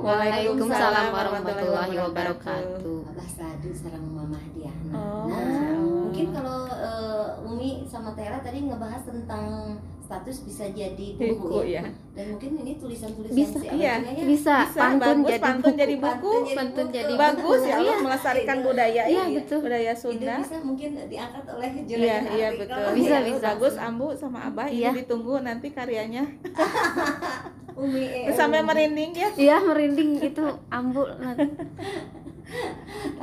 Waalaikumsalam 0.05 1.09
warahmatullahi 1.09 1.95
wabarakatuh. 1.97 2.97
Abah 3.09 3.29
Sadu 3.33 3.69
sarang 3.73 4.05
Mama 4.13 4.37
Diana. 4.53 4.93
Oh, 4.93 5.25
nah, 5.25 5.73
mungkin 6.05 6.29
kalau 6.29 6.69
eh, 6.69 7.49
Umi 7.49 7.81
sama 7.89 8.13
Tera 8.13 8.37
tadi 8.45 8.69
ngebahas 8.69 9.09
tentang 9.09 9.73
status 10.09 10.41
bisa 10.41 10.65
jadi 10.73 11.07
buku, 11.13 11.37
Buku 11.37 11.69
ya. 11.69 11.85
ya. 11.85 11.93
Dan 12.17 12.33
mungkin 12.33 12.65
ini 12.65 12.81
tulisan-tulisan 12.81 13.37
Bisa, 13.37 13.57
si 13.61 13.67
iya. 13.77 14.01
Ya. 14.01 14.25
Bisa, 14.25 14.55
Bisa, 14.65 14.73
pantun 14.73 15.21
bagus, 15.21 15.29
jadi 15.29 15.37
pantun 15.39 15.69
buku. 15.69 15.81
jadi 15.85 15.95
buku. 15.95 16.31
Pantun 16.33 16.57
Pantun 16.57 16.87
jadi 16.89 17.11
buku. 17.13 17.21
Bagus 17.21 17.59
ya 17.61 17.69
Iya. 17.69 17.77
Allah 17.77 17.97
melestarikan 18.01 18.57
budaya 18.65 19.03
Iya, 19.05 19.23
ini. 19.23 19.35
betul. 19.37 19.57
Budaya 19.61 19.93
Itu 19.93 20.01
Sunda. 20.01 20.35
bisa 20.41 20.57
mungkin 20.59 20.89
diangkat 21.05 21.43
oleh 21.45 21.69
Iya, 21.69 21.85
juragan 21.85 22.23
iya 22.27 22.47
artikel. 22.49 22.57
betul. 22.65 22.89
Bisa, 22.97 23.05
Iya, 23.13 23.27
bisa. 23.29 23.45
Bagus 23.45 23.75
Ambu 23.77 24.07
sama 24.17 24.39
Abah 24.43 24.67
Iya. 24.67 24.89
ini 24.89 24.97
ditunggu 24.97 25.35
nanti 25.39 25.67
karyanya. 25.69 26.23
Umi 27.79 28.03
eh, 28.25 28.33
Sampai 28.33 28.65
merinding 28.65 29.13
ya. 29.13 29.29
Iya, 29.37 29.55
merinding 29.61 30.17
itu 30.19 30.41
ambu. 30.67 31.05
sama 31.05 31.37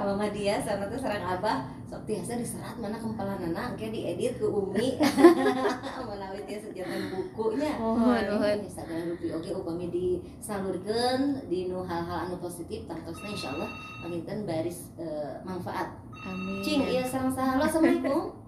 Mama 0.06 0.30
dia 0.30 0.54
sama 0.62 0.86
tuh 0.86 1.02
sarang 1.02 1.26
abah 1.28 1.66
sok 1.86 2.02
tiasa 2.02 2.34
diserat 2.34 2.74
mana 2.82 2.98
kempalan 2.98 3.54
anak 3.54 3.78
kayak 3.78 3.94
diedit 3.94 4.34
ke 4.42 4.46
Umi 4.46 4.98
menawi 6.10 6.42
dia 6.42 6.58
sejalan 6.58 7.14
bukunya 7.14 7.78
mohon. 7.78 8.58
Instagram 8.58 9.14
rupi 9.14 9.30
oke 9.30 9.50
upami 9.54 9.86
disalurkan 9.94 11.46
di 11.46 11.70
nu 11.70 11.86
hal-hal 11.86 12.26
anu 12.26 12.42
positif 12.42 12.90
tangtosna 12.90 13.30
insyaallah 13.30 13.70
panginten 14.02 14.42
baris 14.42 14.90
eh, 14.98 15.38
manfaat 15.46 15.94
Amin. 16.26 16.58
cing 16.66 16.82
iya 16.90 17.06
sarang 17.06 17.30
saha 17.30 17.54
halo 17.54 17.64
assalamualaikum 17.70 18.22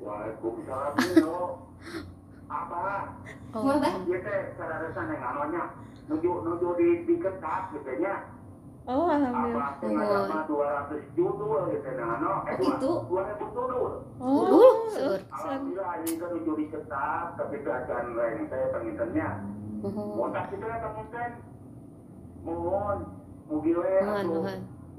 Waalaikumsalam. 0.00 0.96
Apa? 2.48 2.84
Oh. 3.52 3.62
Bah? 3.76 3.94
Dia 4.08 4.18
teh 4.24 4.40
sararasan 4.56 5.12
yang 5.12 5.22
anunya 5.22 5.62
nuju 6.08 6.30
nuju 6.40 6.68
di 6.80 6.88
di 7.04 7.14
kertas 7.20 7.68
gitu 7.76 7.92
nya. 8.00 8.24
Oh, 8.90 9.06
alhamdulillah. 9.06 9.70
Apa 9.70 9.78
tengah 9.78 10.06
sama 10.26 10.38
200 10.50 11.14
judul 11.14 11.60
gitu 11.70 11.90
nah 11.94 12.18
anu. 12.18 12.32
Eh, 12.42 12.54
Oh, 12.58 12.58
gitu? 12.58 12.90
2000 13.06 13.46
judul. 13.54 13.92
Oh, 14.18 14.74
seur. 14.90 15.20
Alhamdulillah 15.30 15.92
ini 16.02 16.12
kan 16.18 16.30
tapi 17.38 17.56
keadaan 17.62 18.06
lain 18.18 18.50
saya 18.50 18.66
pengintennya 18.74 19.28
Mohon. 19.80 20.28
Otak 20.28 20.44
kita 20.52 20.66
panginten. 20.66 21.30
Mohon. 22.44 22.98
Mugi 23.50 23.72
we 23.74 23.94
atuh 23.98 24.46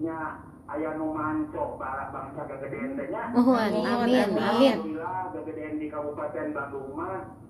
nya 0.02 0.20
aya 0.68 0.90
nu 1.00 1.16
manco 1.16 1.80
barak 1.80 2.12
bangsa 2.12 2.42
teh 2.48 3.08
nya. 3.12 3.24
Mohon. 3.36 3.72
Amin. 3.86 4.32
amin. 4.40 4.76
Alhamdulillah 4.80 5.20
gagedean 5.36 5.74
di 5.78 5.88
Kabupaten 5.92 6.48
Bandung 6.52 6.90
mah 6.98 7.41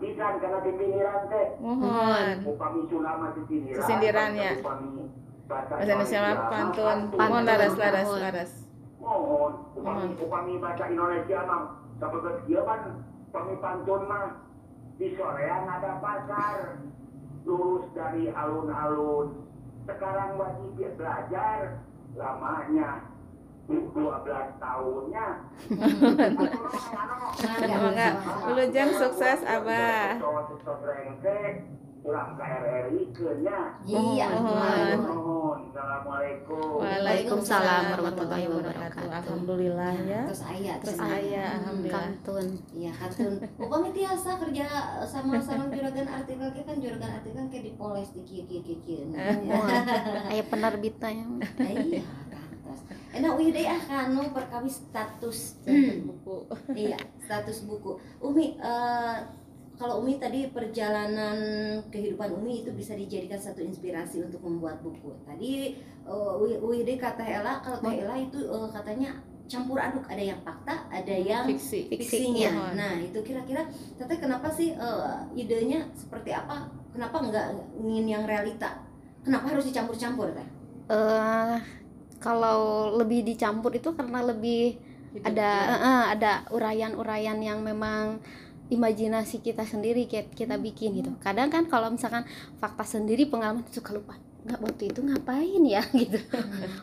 pisan 0.00 0.32
kana 0.40 0.58
di 0.60 0.72
pinggiran 0.76 1.22
teh. 1.32 1.46
Mohon. 1.60 2.36
Upami 2.44 2.80
sulama 2.90 3.26
di 3.32 3.42
pinggiran. 3.48 3.80
Sesindiran 3.82 4.30
ya. 4.36 4.52
Upami 4.60 4.88
bahasa 5.46 5.74
Indonesia 5.80 6.18
mah 6.20 6.36
pantun. 6.50 6.98
Mohon 7.14 7.42
laras 7.46 7.74
laras 7.78 8.08
laras. 8.10 8.52
Mohon, 9.00 9.52
upami, 9.78 10.04
upami 10.18 10.52
bahasa 10.58 10.84
Indonesia 10.90 11.38
mah 11.46 11.62
sabeget 11.96 12.36
ieu 12.50 12.62
kan 12.66 12.80
upami 13.32 13.54
pantun 13.62 14.02
mah 14.04 14.24
di 14.96 15.12
sorean 15.16 15.64
ada 15.68 16.00
pasar 16.00 16.80
lurus 17.44 17.86
dari 17.92 18.32
alun-alun 18.32 19.46
sekarang 19.86 20.34
wajib 20.40 20.90
belajar 20.98 21.78
lamanya 22.16 23.06
12 23.66 23.98
tahunnya 24.62 25.26
Semoga 27.36 28.08
Wilujeng 28.46 28.90
sukses 28.94 29.42
Abah. 29.42 30.22
Sukses 30.46 30.78
rengse 30.86 31.38
pulang 32.06 32.38
ke 32.38 32.44
RRI 32.46 33.10
kenya 33.10 33.74
Iya, 33.82 34.30
assalamualaikum 34.30 36.78
Waalaikumsalam 36.78 37.82
warahmatullahi 37.90 38.46
wabarakatuh. 38.46 39.10
Alhamdulillah 39.10 39.90
ya. 40.06 40.22
Terus 40.30 40.46
ayat 40.46 40.78
Terus 40.86 41.02
ayah, 41.02 41.50
Hmm, 41.50 41.58
alhamdulillah. 41.66 42.06
Kantun. 42.06 42.46
Iya 42.70 42.94
katun. 42.94 43.42
Upami 43.58 43.90
tiasa 43.90 44.38
kerja 44.38 44.64
sama 45.02 45.42
sareng 45.42 45.74
juragan 45.74 46.06
artikel 46.06 46.46
kan 46.54 46.78
juragan 46.78 47.10
artikel 47.10 47.42
kayak 47.50 47.64
dipoles 47.66 48.14
di 48.14 48.22
kieu 48.22 48.46
kieu. 48.46 49.10
Aya 50.30 50.46
penerbitnya. 50.46 51.26
Iya, 51.58 52.06
kantos. 52.06 52.25
Enak 53.16 53.32
wih 53.40 53.48
deh 53.52 53.64
ah 53.64 53.80
kanu 53.80 54.28
perkawis 54.30 54.84
status. 54.88 55.60
Buku. 56.04 56.36
iya, 56.76 56.98
status 57.24 57.64
buku. 57.64 57.96
Umi 58.20 58.60
eh, 58.60 59.16
kalau 59.76 60.00
Umi 60.00 60.16
tadi 60.16 60.48
perjalanan 60.48 61.36
kehidupan 61.92 62.32
Umi 62.32 62.64
itu 62.64 62.72
bisa 62.72 62.96
dijadikan 62.96 63.36
satu 63.36 63.60
inspirasi 63.60 64.24
untuk 64.24 64.40
membuat 64.40 64.80
buku. 64.80 65.12
Tadi 65.28 65.76
uh, 66.08 66.40
Wi 66.40 66.80
deh 66.82 66.96
kata 66.96 67.20
Ella 67.20 67.60
kalau 67.60 67.84
Teh 67.84 68.00
Ella 68.00 68.16
itu 68.16 68.40
eh, 68.40 68.68
katanya 68.72 69.20
campur 69.46 69.78
aduk 69.78 70.02
ada 70.10 70.18
yang 70.18 70.40
fakta, 70.42 70.90
ada 70.90 71.14
yang 71.14 71.46
Fiksi. 71.46 71.86
Fiksi, 71.92 72.08
fiksinya. 72.08 72.50
iya. 72.50 72.74
Nah 72.74 72.94
itu 72.98 73.20
kira-kira 73.22 73.62
Teteh 74.00 74.18
kenapa 74.18 74.48
sih 74.48 74.72
eh, 74.74 75.18
idenya 75.36 75.84
seperti 75.92 76.32
apa? 76.32 76.72
Kenapa 76.96 77.20
nggak 77.20 77.46
ingin 77.84 78.06
yang 78.08 78.24
realita? 78.24 78.80
Kenapa 79.20 79.52
harus 79.52 79.68
dicampur-campur 79.68 80.32
teh? 80.32 80.48
eh 80.86 81.58
kalau 82.18 82.92
lebih 82.96 83.22
dicampur 83.22 83.72
itu 83.76 83.92
karena 83.92 84.24
lebih 84.24 84.80
Hidup 85.16 85.26
ada 85.32 85.48
ya. 85.48 85.76
eh, 85.80 86.04
ada 86.18 86.32
urayan-urayan 86.52 87.40
yang 87.40 87.64
memang 87.64 88.20
imajinasi 88.68 89.40
kita 89.40 89.62
sendiri 89.62 90.10
kita, 90.10 90.28
kita 90.34 90.58
bikin 90.58 90.98
gitu. 90.98 91.14
Kadang 91.22 91.48
kan 91.48 91.70
kalau 91.70 91.88
misalkan 91.88 92.26
fakta 92.58 92.82
sendiri 92.82 93.30
pengalaman 93.30 93.64
suka 93.70 93.94
lupa 93.94 94.18
nggak 94.46 94.62
waktu 94.62 94.94
itu 94.94 95.00
ngapain 95.02 95.62
ya 95.66 95.82
gitu. 96.02 96.18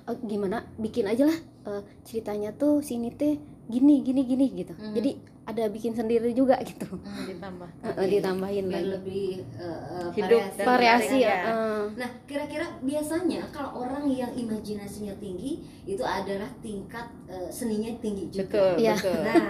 Oh, 0.08 0.16
gimana 0.28 0.68
bikin 0.76 1.08
aja 1.08 1.28
lah 1.28 1.38
eh, 1.70 1.82
ceritanya 2.04 2.52
tuh 2.56 2.84
sini 2.84 3.12
teh 3.14 3.40
gini 3.72 4.04
gini 4.04 4.22
gini 4.28 4.46
gitu. 4.52 4.74
Hmm. 4.76 4.96
Jadi 4.96 5.33
ada 5.44 5.68
bikin 5.68 5.92
sendiri 5.92 6.32
juga 6.32 6.56
gitu. 6.64 6.88
ditambah. 7.28 7.70
Eh, 7.82 7.92
eh, 7.94 8.08
ditambahin 8.10 8.66
lagi 8.68 8.88
lebih 8.90 9.28
eh, 9.54 10.08
Hidup 10.14 10.44
variasi. 10.58 11.20
ya. 11.20 11.28
ya. 11.28 11.38
eh. 11.46 11.84
Nah, 11.94 12.10
kira-kira 12.24 12.64
biasanya 12.80 13.44
kalau 13.50 13.84
orang 13.84 14.08
yang 14.08 14.32
imajinasinya 14.32 15.12
tinggi 15.18 15.60
itu 15.84 16.00
adalah 16.00 16.48
tingkat 16.60 17.04
eh, 17.28 17.50
seninya 17.50 17.92
tinggi 18.00 18.30
juga. 18.30 18.48
Betul, 18.48 18.72
Iya. 18.80 18.96
betul. 18.96 19.20
Nah, 19.22 19.44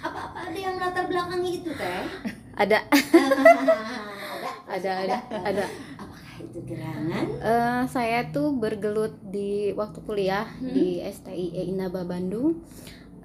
apa-apa 0.00 0.38
ada 0.46 0.58
yang 0.58 0.76
latar 0.76 1.04
belakangnya 1.06 1.50
itu 1.54 1.70
teh? 1.70 2.04
ada 2.62 2.78
ada, 3.56 3.74
ada 4.66 4.90
ada 4.98 5.16
ada. 5.42 5.64
Apakah 5.96 6.36
itu 6.42 6.58
gerangan? 6.64 7.26
Eh, 7.38 7.82
saya 7.86 8.28
tuh 8.28 8.50
bergelut 8.52 9.14
di 9.22 9.70
waktu 9.72 9.98
kuliah 10.02 10.46
Hmm. 10.58 10.72
di 10.72 10.98
STIE 11.00 11.70
Inaba 11.70 12.02
Bandung 12.02 12.60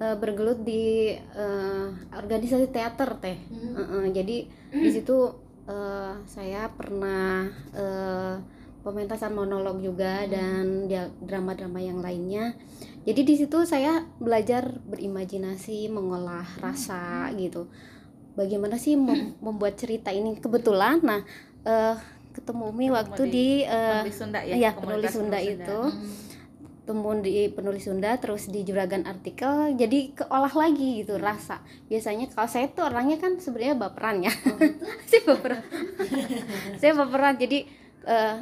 Eh, 0.02 0.16
bergelut 0.18 0.66
di 0.66 1.14
eh, 1.14 1.86
organisasi 2.10 2.74
teater 2.74 3.22
teh 3.22 3.38
Hmm. 3.46 3.78
Eh, 3.78 3.86
eh, 4.02 4.06
jadi 4.10 4.36
di 4.74 4.90
situ 4.90 5.30
eh, 5.70 6.14
saya 6.26 6.66
pernah 6.74 7.46
eh, 7.70 8.34
pementasan 8.82 9.30
monolog 9.30 9.78
juga 9.78 10.26
dan 10.26 10.90
dia 10.90 11.06
drama-drama 11.22 11.78
yang 11.78 12.02
lainnya 12.02 12.58
jadi 13.06 13.22
di 13.22 13.34
situ 13.38 13.62
saya 13.62 14.02
belajar 14.18 14.74
berimajinasi 14.90 15.86
mengolah 15.86 16.50
rasa 16.58 17.30
gitu 17.38 17.70
bagaimana 18.34 18.82
sih 18.82 18.98
mem- 18.98 19.38
membuat 19.38 19.78
cerita 19.78 20.10
ini 20.10 20.34
kebetulan 20.34 20.98
nah 20.98 21.22
eh, 21.62 21.94
ketemu 22.34 22.74
Umi 22.74 22.86
waktu 22.90 23.22
di 23.30 23.46
di 23.62 23.70
Penulis 23.70 24.16
Sunda 24.18 24.40
ya. 24.42 24.56
Komunitas 24.74 24.82
penulis 24.82 25.10
Sunda 25.14 25.38
itu. 25.38 25.78
Hmm. 25.94 26.31
Temu 26.82 27.14
di 27.22 27.46
penulis 27.54 27.86
Sunda 27.86 28.18
terus 28.18 28.50
di 28.50 28.66
juragan 28.66 29.06
artikel 29.06 29.78
jadi 29.78 30.14
keolah 30.18 30.50
lagi 30.50 31.02
gitu 31.02 31.18
rasa. 31.18 31.62
Biasanya 31.86 32.30
kalau 32.34 32.50
saya 32.50 32.66
tuh 32.74 32.90
orangnya 32.90 33.22
kan 33.22 33.38
sebenarnya 33.38 33.78
baperan 33.78 34.26
ya. 34.26 34.32
Saya 35.10 35.22
baperan. 35.26 35.62
Saya 36.82 36.92
baperan 36.98 37.34
jadi 37.38 37.58
eh, 38.06 38.36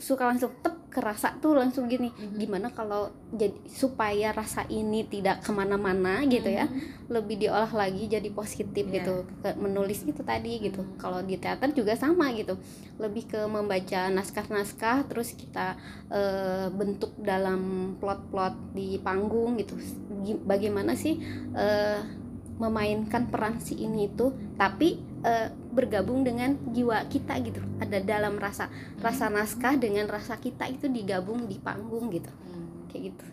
suka 0.00 0.32
langsung 0.32 0.52
tep 0.64 0.83
kerasa 0.94 1.34
tuh 1.36 1.52
langsung 1.52 1.84
gini 1.84 2.08
gimana 2.32 2.70
kalau 2.70 3.02
jadi 3.28 3.50
supaya 3.66 4.30
rasa 4.30 4.62
ini 4.64 5.02
tidak 5.04 5.42
ke 5.42 5.50
mana-mana 5.50 6.22
gitu 6.24 6.46
ya 6.46 6.70
lebih 7.04 7.36
diolah 7.36 7.68
lagi 7.68 8.06
jadi 8.06 8.30
positif 8.30 8.86
Iya. 8.86 8.94
gitu 8.96 9.14
ke 9.38 9.50
menulis 9.56 10.00
itu 10.02 10.22
tadi 10.22 10.62
gitu. 10.62 10.86
Kalau 10.94 11.18
di 11.20 11.34
teater 11.34 11.68
juga 11.70 11.92
sama 11.94 12.30
gitu 12.32 12.54
lebih 12.94 13.26
ke 13.26 13.40
membaca 13.44 14.06
naskah-naskah 14.08 15.04
terus 15.04 15.34
kita 15.34 15.74
eh, 16.08 16.70
bentuk 16.70 17.10
dalam 17.18 17.60
plot-plot 17.98 18.72
di 18.72 18.96
panggung 18.98 19.58
gitu. 19.58 19.74
Gi- 20.22 20.38
bagaimana 20.40 20.94
sih 20.94 21.18
eh, 21.52 21.98
memainkan 22.54 23.26
peran 23.26 23.58
si 23.58 23.74
ini 23.76 24.06
itu 24.06 24.30
tapi 24.54 24.94
eh, 25.20 25.50
bergabung 25.74 26.22
dengan 26.22 26.54
jiwa 26.68 27.04
kita 27.04 27.34
gitu 27.42 27.58
ada 27.76 27.98
dalam 27.98 28.34
rasa 28.36 28.70
rasa 28.98 29.26
naskah 29.28 29.74
dengan 29.74 30.06
rasa 30.06 30.38
kita 30.38 30.64
itu 30.66 30.86
digabung 30.88 31.44
di 31.44 31.58
panggung 31.58 32.08
gitu 32.08 32.30
Hmm. 32.46 32.86
kayak 32.88 33.10
gitu 33.10 33.24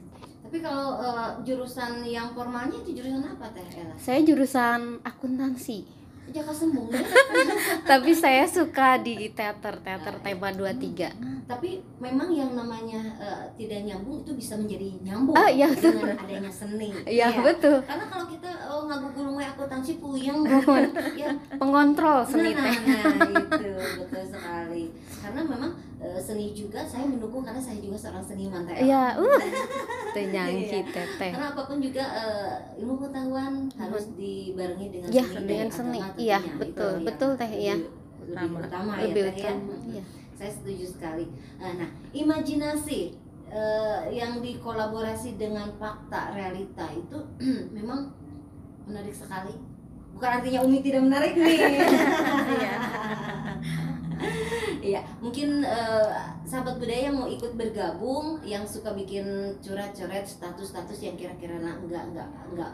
Tapi 0.41 0.57
kalau 0.59 0.99
eh, 0.99 1.29
jurusan 1.43 2.03
yang 2.03 2.33
formalnya 2.33 2.75
itu 2.77 2.97
jurusan 2.97 3.23
apa 3.23 3.47
teh 3.49 3.63
Ella? 3.71 3.95
saya 3.95 4.19
jurusan 4.19 4.99
akuntansi 5.01 5.85
Sembung 6.31 6.87
ya. 6.87 7.03
tapi 7.91 8.15
saya 8.15 8.47
suka 8.47 8.95
di 9.03 9.27
teater 9.35 9.83
teater 9.83 10.15
tema 10.23 10.47
23 10.55 11.43
Tapi 11.51 11.83
memang 11.99 12.31
yang 12.31 12.55
namanya 12.55 13.03
eh, 13.19 13.43
tidak 13.59 13.83
nyambung 13.83 14.23
itu 14.23 14.31
bisa 14.39 14.55
menjadi 14.55 14.95
nyambung 15.03 15.35
Ah, 15.35 15.51
iya, 15.51 15.67
betul. 15.67 15.99
dengan 15.99 16.15
adanya 16.15 16.51
seni. 16.51 16.89
iya 17.03 17.27
betul 17.35 17.83
Karena 17.83 18.05
kalau 18.07 18.25
kita 18.31 18.49
oh, 18.71 18.87
ngagugulung 18.87 19.35
akuntansi 19.41 19.99
puyeng 19.99 20.39
ya 21.21 21.29
pengontrol 21.59 22.23
seni 22.23 22.55
nah, 22.55 22.63
teh 22.71 22.75
nah, 22.87 23.27
itu 23.35 23.71
betul 23.99 24.23
sekali. 24.31 24.83
Karena 25.21 25.41
memang 25.43 25.71
eh, 26.01 26.17
seni 26.17 26.49
juga 26.51 26.81
saya 26.81 27.05
mendukung 27.05 27.41
karena 27.41 27.57
saya 27.57 27.77
juga 27.77 27.93
seorang 27.95 28.21
seniman 28.21 28.61
teh. 28.63 28.73
iya 28.81 29.15
uh 29.15 29.39
teh 30.11 30.23
nyangki 30.27 30.73
Iya. 30.73 30.81
teteh 30.87 31.29
Karena 31.31 31.47
apa 31.49 31.61
pun 31.63 31.77
juga 31.77 32.03
eh, 32.11 32.51
ilmu 32.77 32.93
pengetahuan 32.99 33.53
harus 33.71 34.03
dibarengi 34.13 34.87
dengan 34.91 35.07
Ya, 35.09 35.23
seni 35.23 35.45
dengan 35.45 35.63
dan 35.63 35.71
seni. 35.71 35.99
Iya, 36.17 36.37
betul, 36.55 36.91
Itu 36.95 37.03
betul, 37.05 37.29
Teh, 37.35 37.51
iya. 37.51 37.75
lebih- 37.77 37.99
Lebih 38.21 38.33
Utama. 38.33 38.57
utama 38.61 38.91
lebih 38.99 39.23
ya, 39.23 39.27
Teh, 39.27 39.39
ya. 39.39 39.51
utama 39.51 39.73
iya 39.87 40.03
Saya 40.33 40.51
setuju 40.51 40.85
sekali. 40.87 41.25
Nah, 41.55 41.71
nah, 41.75 41.89
imajinasi 42.11 42.99
eh, 43.47 43.99
yang 44.11 44.39
dikolaborasi 44.39 45.29
dengan 45.35 45.67
fakta 45.75 46.31
realita 46.31 46.87
itu 46.89 47.17
memang 47.71 48.11
menarik 48.83 49.13
sekali. 49.13 49.53
Bukan 50.11 50.29
artinya 50.33 50.59
Umi 50.61 50.79
tidak 50.79 51.01
menarik 51.03 51.33
nih. 51.35 51.59
Iya. 54.81 55.01
Mungkin 55.21 55.63
eh, 55.63 56.09
sahabat 56.43 56.81
budaya 56.81 57.13
mau 57.13 57.29
ikut 57.29 57.53
bergabung 57.55 58.41
yang 58.43 58.65
suka 58.65 58.91
bikin 58.97 59.55
coret-coret 59.61 60.25
status-status 60.25 60.99
yang 60.99 61.15
kira-kira 61.15 61.61
nah, 61.61 61.77
enggak 61.77 62.03
enggak 62.11 62.29
enggak 62.51 62.73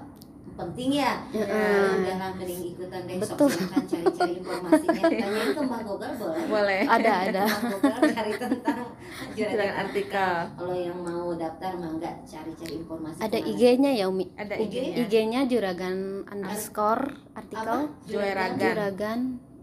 penting 0.58 0.90
ya. 0.98 1.22
Heeh. 1.30 2.02
Udah 2.02 2.16
lah 2.18 2.32
mending 2.34 2.74
ikutan 2.74 3.02
deh 3.06 3.16
sok 3.22 3.38
Betul. 3.38 3.50
silahkan 3.54 3.84
cari-cari 3.86 4.34
informasinya. 4.42 5.02
Tanyain 5.22 5.50
ke 5.54 5.62
Mbak 5.62 5.82
Gogar 5.86 6.12
boleh. 6.18 6.44
Boleh. 6.50 6.82
ada 6.88 7.12
ada 7.30 7.44
Mbak 7.46 7.70
Gogar 7.78 8.02
cari 8.16 8.34
tentang 8.34 8.80
Juragan 9.38 9.74
artikel. 9.88 10.34
Kalau 10.58 10.76
yang 10.76 10.98
mau 11.00 11.30
daftar 11.38 11.72
mah 11.78 11.92
enggak 11.94 12.16
cari-cari 12.26 12.74
informasi. 12.82 13.20
ada. 13.22 13.38
IG-nya 13.38 13.92
ya 13.94 14.06
Umi 14.10 14.26
Ada 14.34 14.56
IG? 14.58 14.66
IG-nya. 14.66 14.96
IG-nya 15.06 15.42
juragan 15.46 15.98
underscore 16.26 17.06
artikel? 17.38 17.80
Juragan. 18.10 18.58
juragan 18.58 19.20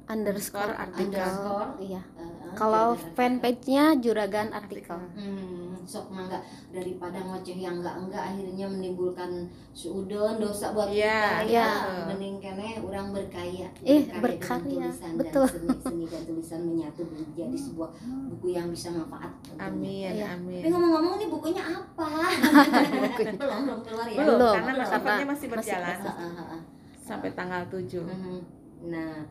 underscore 0.07 0.75
artikel 0.75 1.17
Underscore. 1.17 1.71
iya 1.81 2.03
Eh, 2.15 2.53
kalau 2.55 2.87
fanpage-nya 3.15 3.99
juragan 3.99 4.49
artikel 4.51 4.95
Hmm, 5.17 5.75
sok 5.83 6.07
mangga 6.09 6.39
daripada 6.71 7.19
ngoceh 7.19 7.57
yang 7.57 7.77
enggak 7.77 7.99
enggak 7.99 8.23
akhirnya 8.25 8.67
menimbulkan 8.67 9.31
suudon 9.71 10.39
dosa 10.39 10.71
buat 10.71 10.87
Iya, 10.87 11.43
kita 11.43 11.51
iya. 11.51 11.67
ya 11.67 12.07
mending 12.07 12.37
kene 12.39 12.79
orang 12.79 13.11
berkarya 13.11 13.69
Ih, 13.83 14.07
Berkarya 14.15 14.87
tulisan 14.87 15.13
betul. 15.19 15.45
dan 15.45 15.57
seni, 15.57 15.77
seni 15.83 16.05
dan 16.07 16.23
tulisan 16.23 16.61
menyatu 16.63 17.03
menjadi 17.05 17.57
sebuah 17.59 17.91
buku 18.31 18.47
yang 18.51 18.69
bisa 18.71 18.89
manfaat. 18.93 19.33
Amin, 19.57 20.15
Iya. 20.15 20.27
amin. 20.35 20.61
tapi 20.61 20.69
ngomong-ngomong 20.71 21.15
nih 21.17 21.29
bukunya 21.29 21.63
apa 21.65 22.09
belum 23.41 23.59
belum 23.67 23.81
keluar 23.83 24.07
ya 24.07 24.19
Belum, 24.21 24.37
Belum, 24.37 24.55
karena 24.63 24.85
sifatnya 24.85 25.27
masih 25.27 25.27
Masih 25.27 25.49
berjalan 25.51 25.97
ah, 25.99 26.13
ah. 26.39 26.61
sampai 26.99 27.29
tanggal 27.35 27.63
7. 27.67 27.99
Mhm. 27.99 28.39
Nah, 28.85 29.25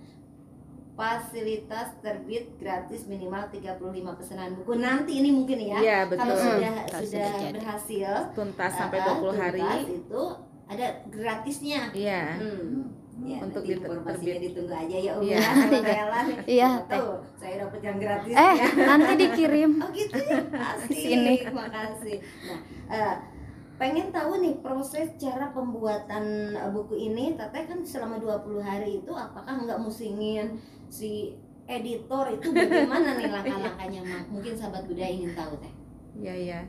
fasilitas 0.94 1.98
terbit 2.00 2.54
gratis 2.56 3.06
minimal 3.06 3.50
35 3.50 3.82
pesanan 4.16 4.54
buku. 4.54 4.72
Nanti 4.76 5.12
ini 5.18 5.30
mungkin 5.30 5.58
ya. 5.58 5.78
Iya, 5.78 5.98
Kalau 6.06 6.12
betul. 6.30 6.38
sudah 6.39 6.74
Kalau 6.86 7.02
sudah 7.02 7.04
sudah 7.04 7.30
jadi. 7.39 7.58
berhasil 7.58 8.12
Tuntas 8.32 8.72
sampai 8.72 9.00
ah, 9.00 9.06
20 9.18 9.34
hari. 9.36 9.60
tuntas 9.60 9.89
itu 9.91 10.22
ada 10.66 10.88
gratisnya. 11.08 11.82
Iya. 11.91 12.22
Hmm. 12.38 12.94
Ya, 13.14 13.38
Untuk 13.39 13.62
nanti 13.62 13.78
informasinya 13.78 14.26
terbit. 14.36 14.46
ditunggu 14.50 14.74
aja 14.74 14.98
ya 14.98 15.12
Om 15.14 15.22
Iya. 15.22 15.38
ya. 15.38 15.52
Iya, 16.50 16.70
siapa 16.74 16.89
tahu 16.89 17.10
saya 17.38 17.56
dapat 17.62 17.80
yang 17.80 17.98
gratis 18.02 18.34
eh 18.34 18.54
ya. 18.56 18.68
nanti 18.84 19.14
dikirim 19.16 19.72
Oh 19.86 19.89
gitu 19.91 20.18
ya, 20.20 20.39
asik. 20.74 20.98
Sini. 20.98 21.36
Makasih. 21.46 22.18
Nah, 22.44 22.60
eh, 22.89 23.14
pengen 23.78 24.13
tahu 24.13 24.39
nih 24.39 24.55
proses 24.61 25.13
cara 25.17 25.49
pembuatan 25.51 26.55
eh, 26.55 26.71
buku 26.71 26.95
ini. 26.97 27.34
Teteh 27.34 27.65
kan 27.65 27.80
selama 27.82 28.21
20 28.21 28.61
hari 28.63 29.01
itu 29.01 29.11
apakah 29.13 29.65
nggak 29.65 29.82
musingin 29.82 30.61
si 30.89 31.34
editor 31.65 32.28
itu 32.36 32.51
bagaimana 32.51 33.17
nih 33.17 33.30
langkah-langkahnya? 33.36 34.01
Mungkin 34.30 34.53
sahabat 34.55 34.86
budaya 34.86 35.09
ingin 35.09 35.34
tahu 35.34 35.53
teh. 35.59 35.74
Iya, 36.19 36.36
iya. 36.36 36.61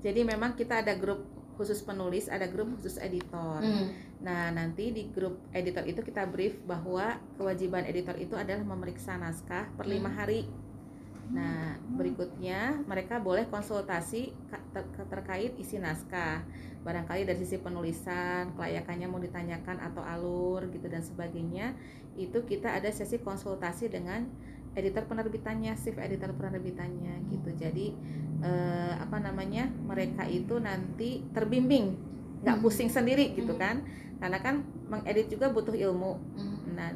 Jadi 0.00 0.20
memang 0.24 0.56
kita 0.56 0.80
ada 0.80 0.96
grup 0.96 1.28
khusus 1.60 1.84
penulis, 1.84 2.32
ada 2.32 2.48
grup 2.48 2.72
khusus 2.80 2.96
editor. 2.96 3.60
Hmm. 3.60 3.92
Nah, 4.24 4.48
nanti 4.48 4.96
di 4.96 5.12
grup 5.12 5.44
editor 5.52 5.84
itu 5.84 6.00
kita 6.00 6.24
brief 6.24 6.56
bahwa 6.64 7.20
kewajiban 7.36 7.84
editor 7.84 8.16
itu 8.16 8.32
adalah 8.32 8.64
memeriksa 8.64 9.20
naskah 9.20 9.68
per 9.76 9.84
lima 9.84 10.08
hari. 10.08 10.48
Nah, 11.30 11.78
berikutnya 11.94 12.82
mereka 12.90 13.22
boleh 13.22 13.46
konsultasi 13.46 14.34
ka- 14.50 14.66
ter- 14.74 15.06
terkait 15.06 15.54
isi 15.62 15.78
naskah. 15.78 16.42
Barangkali 16.82 17.22
dari 17.28 17.38
sisi 17.38 17.60
penulisan, 17.60 18.50
kelayakannya 18.58 19.06
mau 19.06 19.20
ditanyakan 19.22 19.78
atau 19.78 20.02
alur 20.02 20.66
gitu 20.74 20.90
dan 20.90 21.04
sebagainya. 21.04 21.76
Itu 22.18 22.42
kita 22.42 22.74
ada 22.74 22.90
sesi 22.90 23.22
konsultasi 23.22 23.86
dengan 23.92 24.26
editor 24.74 25.06
penerbitannya, 25.06 25.74
shift 25.78 25.98
editor 25.98 26.34
penerbitannya 26.34 27.26
gitu. 27.30 27.50
Jadi 27.54 27.86
eh, 28.40 28.94
apa 28.96 29.20
namanya? 29.20 29.68
Mereka 29.68 30.24
itu 30.24 30.56
nanti 30.58 31.20
terbimbing, 31.36 31.92
nggak 32.40 32.56
Hmm. 32.56 32.64
pusing 32.64 32.88
sendiri 32.88 33.36
gitu 33.36 33.52
Hmm. 33.52 33.60
kan. 33.60 33.76
Karena 34.16 34.40
kan 34.40 34.64
mengedit 34.88 35.28
juga 35.28 35.52
butuh 35.52 35.76
ilmu. 35.76 36.16
Hmm. 36.36 36.58
Nah, 36.72 36.90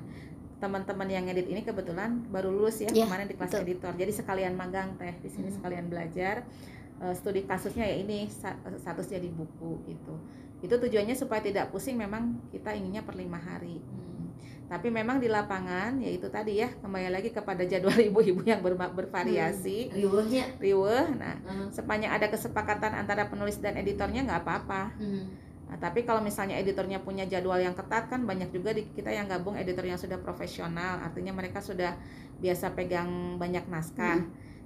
teman-teman 0.64 1.04
yang 1.06 1.24
ngedit 1.24 1.44
ini 1.46 1.60
kebetulan 1.60 2.24
baru 2.26 2.48
lulus 2.48 2.80
ya 2.80 2.88
Iya, 2.88 3.04
kemarin 3.04 3.28
di 3.28 3.36
kelas 3.36 3.52
betul. 3.52 3.64
editor. 3.64 3.92
Jadi 3.92 4.12
sekalian 4.14 4.54
magang 4.54 4.96
teh 4.96 5.12
di 5.20 5.28
sini 5.28 5.48
Hmm. 5.48 5.56
sekalian 5.60 5.86
belajar 5.86 6.48
Eh, 6.94 7.10
studi 7.10 7.42
kasusnya 7.42 7.82
ya 7.84 7.98
ini 7.98 8.30
status 8.30 9.10
jadi 9.10 9.26
buku 9.26 9.82
gitu. 9.84 10.14
Itu 10.62 10.78
tujuannya 10.78 11.12
supaya 11.12 11.42
tidak 11.42 11.68
pusing 11.68 11.98
memang 11.98 12.38
kita 12.48 12.70
inginnya 12.70 13.02
per 13.02 13.18
lima 13.18 13.34
hari. 13.34 13.82
Hmm. 13.82 14.30
Tapi 14.64 14.88
memang 14.88 15.18
di 15.18 15.26
lapangan 15.26 15.98
yaitu 15.98 16.30
tadi 16.30 16.62
ya 16.62 16.70
kembali 16.72 17.10
lagi 17.10 17.28
kepada 17.28 17.66
jadwal 17.66 17.98
ibu-ibu 18.08 18.46
yang 18.46 18.62
berma- 18.62 18.94
bervariasi, 18.94 19.90
Riuhnya. 19.90 20.54
riweh. 20.56 21.18
Nah, 21.18 21.34
Hmm. 21.42 21.68
sepanjang 21.68 22.14
ada 22.14 22.30
kesepakatan 22.30 22.94
antara 22.94 23.26
penulis 23.26 23.58
dan 23.58 23.74
editornya 23.74 24.22
nggak 24.22 24.40
apa-apa. 24.40 24.94
Hmm. 24.94 25.34
Nah, 25.68 25.80
tapi 25.80 26.04
kalau 26.04 26.20
misalnya 26.20 26.60
editornya 26.60 27.00
punya 27.00 27.24
jadwal 27.24 27.56
yang 27.58 27.72
ketat 27.72 28.12
kan 28.12 28.22
banyak 28.28 28.52
juga 28.52 28.76
di 28.76 28.84
kita 28.92 29.10
yang 29.10 29.26
gabung 29.26 29.56
editor 29.56 29.82
yang 29.82 29.98
sudah 29.98 30.20
profesional, 30.20 31.00
artinya 31.00 31.32
mereka 31.32 31.64
sudah 31.64 31.96
biasa 32.38 32.76
pegang 32.76 33.40
banyak 33.40 33.64
naskah. 33.66 34.22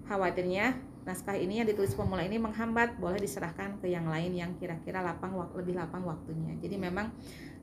Khawatirnya 0.08 0.76
naskah 1.04 1.36
ini 1.36 1.62
yang 1.62 1.68
ditulis 1.68 1.96
pemula 1.96 2.24
ini 2.24 2.36
menghambat, 2.36 3.00
boleh 3.00 3.20
diserahkan 3.20 3.80
ke 3.80 3.88
yang 3.88 4.08
lain 4.08 4.36
yang 4.36 4.52
kira-kira 4.60 5.00
lapang 5.00 5.32
lebih 5.56 5.76
lapang 5.76 6.04
waktunya. 6.04 6.52
Jadi 6.60 6.76
memang 6.76 7.12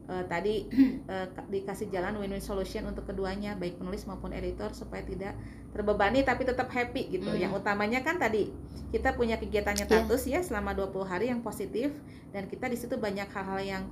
eh, 0.06 0.26
tadi 0.26 0.56
ka- 1.36 1.48
dikasih 1.50 1.90
jalan 1.90 2.18
win-win 2.18 2.42
solution 2.42 2.86
untuk 2.86 3.06
keduanya, 3.06 3.58
baik 3.58 3.78
penulis 3.78 4.06
maupun 4.06 4.32
editor 4.32 4.72
supaya 4.72 5.02
tidak 5.02 5.34
terbebani 5.72 6.24
tapi 6.24 6.46
tetap 6.46 6.72
happy 6.72 7.12
gitu. 7.12 7.30
Hmm. 7.30 7.42
Yang 7.42 7.52
utamanya 7.62 8.00
kan 8.02 8.16
tadi 8.16 8.50
kita 8.94 9.14
punya 9.14 9.36
kegiatannya 9.36 9.86
Iya. 9.86 10.08
tatus 10.08 10.24
ya 10.26 10.40
selama 10.40 10.72
20 10.72 11.04
hari 11.04 11.28
yang 11.28 11.44
positif 11.44 11.92
dan 12.32 12.48
kita 12.48 12.72
di 12.72 12.78
situ 12.80 12.96
banyak 12.96 13.28
hal-hal 13.28 13.60
yang 13.60 13.84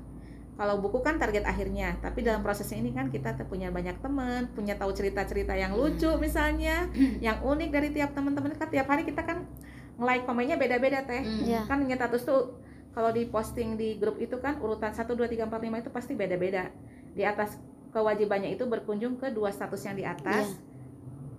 kalau 0.53 0.78
buku 0.78 1.01
kan 1.01 1.18
target 1.18 1.49
akhirnya, 1.49 1.97
tapi 1.97 2.22
dalam 2.22 2.45
prosesnya 2.45 2.78
ini 2.78 2.93
kan 2.93 3.09
kita 3.09 3.34
punya 3.49 3.74
banyak 3.74 3.97
teman, 4.05 4.53
punya 4.53 4.78
tahu 4.78 4.93
cerita-cerita 4.93 5.57
yang 5.57 5.74
lucu 5.74 6.14
misalnya, 6.22 6.93
yang 7.26 7.41
unik 7.41 7.70
dari 7.74 7.89
tiap 7.89 8.14
teman-teman 8.14 8.53
kan 8.53 8.70
tiap 8.70 8.86
hari 8.86 9.01
kita 9.01 9.26
kan 9.26 9.49
nge-like 9.97 10.30
komennya 10.30 10.61
beda-beda 10.61 11.09
teh. 11.09 11.26
Hmm. 11.26 11.41
Iya. 11.41 11.61
Kan 11.66 11.82
status 11.89 12.22
tuh 12.22 12.53
kalau 12.93 13.09
di 13.09 13.25
posting 13.25 13.73
di 13.73 13.97
grup 13.97 14.21
itu 14.21 14.37
kan 14.37 14.61
urutan 14.61 14.93
1 14.93 15.05
2 15.09 15.17
3 15.17 15.49
4 15.49 15.49
5 15.49 15.81
itu 15.81 15.89
pasti 15.89 16.13
beda-beda. 16.13 16.69
Di 17.17 17.25
atas 17.25 17.57
kewajibannya 17.89 18.53
itu 18.53 18.65
berkunjung 18.69 19.17
ke 19.17 19.33
dua 19.33 19.49
status 19.49 19.81
yang 19.85 19.97
di 19.97 20.05
atas. 20.05 20.57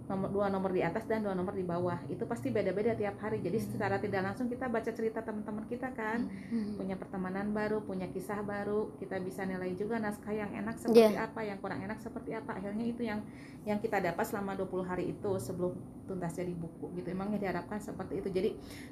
Nomor 0.05 0.29
dua 0.29 0.47
nomor 0.53 0.69
di 0.69 0.85
atas 0.85 1.09
dan 1.09 1.25
dua 1.25 1.33
nomor 1.33 1.57
di 1.57 1.65
bawah. 1.65 1.97
Itu 2.07 2.29
pasti 2.29 2.53
beda-beda 2.53 2.93
tiap 2.93 3.17
hari. 3.19 3.41
Jadi 3.41 3.57
secara 3.57 3.97
tidak 3.97 4.21
langsung 4.21 4.53
kita 4.53 4.69
baca 4.69 4.93
cerita 4.93 5.25
teman-teman 5.25 5.65
kita 5.65 5.89
kan 5.93 6.29
Hmm. 6.53 6.77
punya 6.77 6.93
pertemanan 6.95 7.51
baru, 7.51 7.81
punya 7.81 8.05
kisah 8.09 8.45
baru, 8.45 8.93
kita 9.01 9.17
bisa 9.19 9.49
nilai 9.49 9.73
juga 9.73 9.97
naskah 9.97 10.31
yang 10.31 10.53
enak 10.53 10.77
seperti 10.77 11.17
apa, 11.17 11.41
yang 11.41 11.57
kurang 11.57 11.81
enak 11.81 11.99
seperti 11.99 12.37
apa. 12.37 12.53
Akhirnya 12.53 12.85
itu 12.85 13.01
yang 13.01 13.25
yang 13.65 13.81
kita 13.81 13.97
dapat 13.97 14.29
selama 14.29 14.53
20 14.55 14.85
hari 14.85 15.05
itu 15.09 15.31
sebelum 15.41 15.73
tuntas 16.05 16.37
jadi 16.37 16.53
buku 16.53 17.01
gitu. 17.01 17.09
Emangnya 17.09 17.41
diharapkan 17.41 17.81
seperti 17.81 18.21
itu. 18.21 18.29
Jadi 18.29 18.51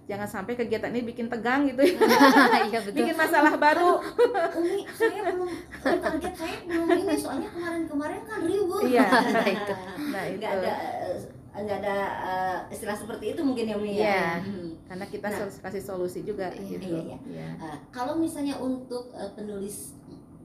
jangan 0.08 0.24
sampai 0.24 0.56
kegiatan 0.56 0.88
ini 0.88 1.04
bikin 1.04 1.28
tegang 1.28 1.68
gitu 1.68 1.84
ya. 1.84 2.00
iya 2.72 2.80
betul 2.80 3.04
bikin 3.04 3.16
masalah 3.16 3.52
baru. 3.54 4.00
Umi, 4.56 4.88
saya 4.96 5.28
belum 5.28 5.50
target 5.82 6.34
saya 6.34 6.56
belum 6.64 6.88
ini 6.88 7.14
soalnya 7.20 7.48
kemarin-kemarin 7.52 8.20
kan 8.24 8.38
riuh. 8.40 8.80
Iya. 8.82 9.04
Nah, 9.32 9.48
itu. 9.48 9.74
Nah, 10.12 10.22
itu. 10.28 10.38
nggak 10.40 10.52
ada 10.56 10.72
nggak 11.52 11.78
ada 11.84 11.96
eh, 12.24 12.58
istilah 12.72 12.96
seperti 12.96 13.36
itu 13.36 13.40
mungkin 13.40 13.68
ya 13.68 13.76
Umi 13.76 13.92
ya. 13.92 14.00
Iya. 14.00 14.24
Hmm. 14.40 14.68
Karena 14.88 15.04
kita 15.06 15.26
Nah. 15.28 15.48
kasih 15.60 15.82
solusi 15.82 16.20
juga 16.22 16.48
Iya, 16.48 16.64
gitu. 16.70 16.88
iya, 16.88 17.02
iya. 17.04 17.18
Iya. 17.28 17.48
Eh, 17.60 17.76
kalau 17.90 18.16
misalnya 18.16 18.56
untuk 18.56 19.12
eh, 19.12 19.30
penulis 19.32 19.92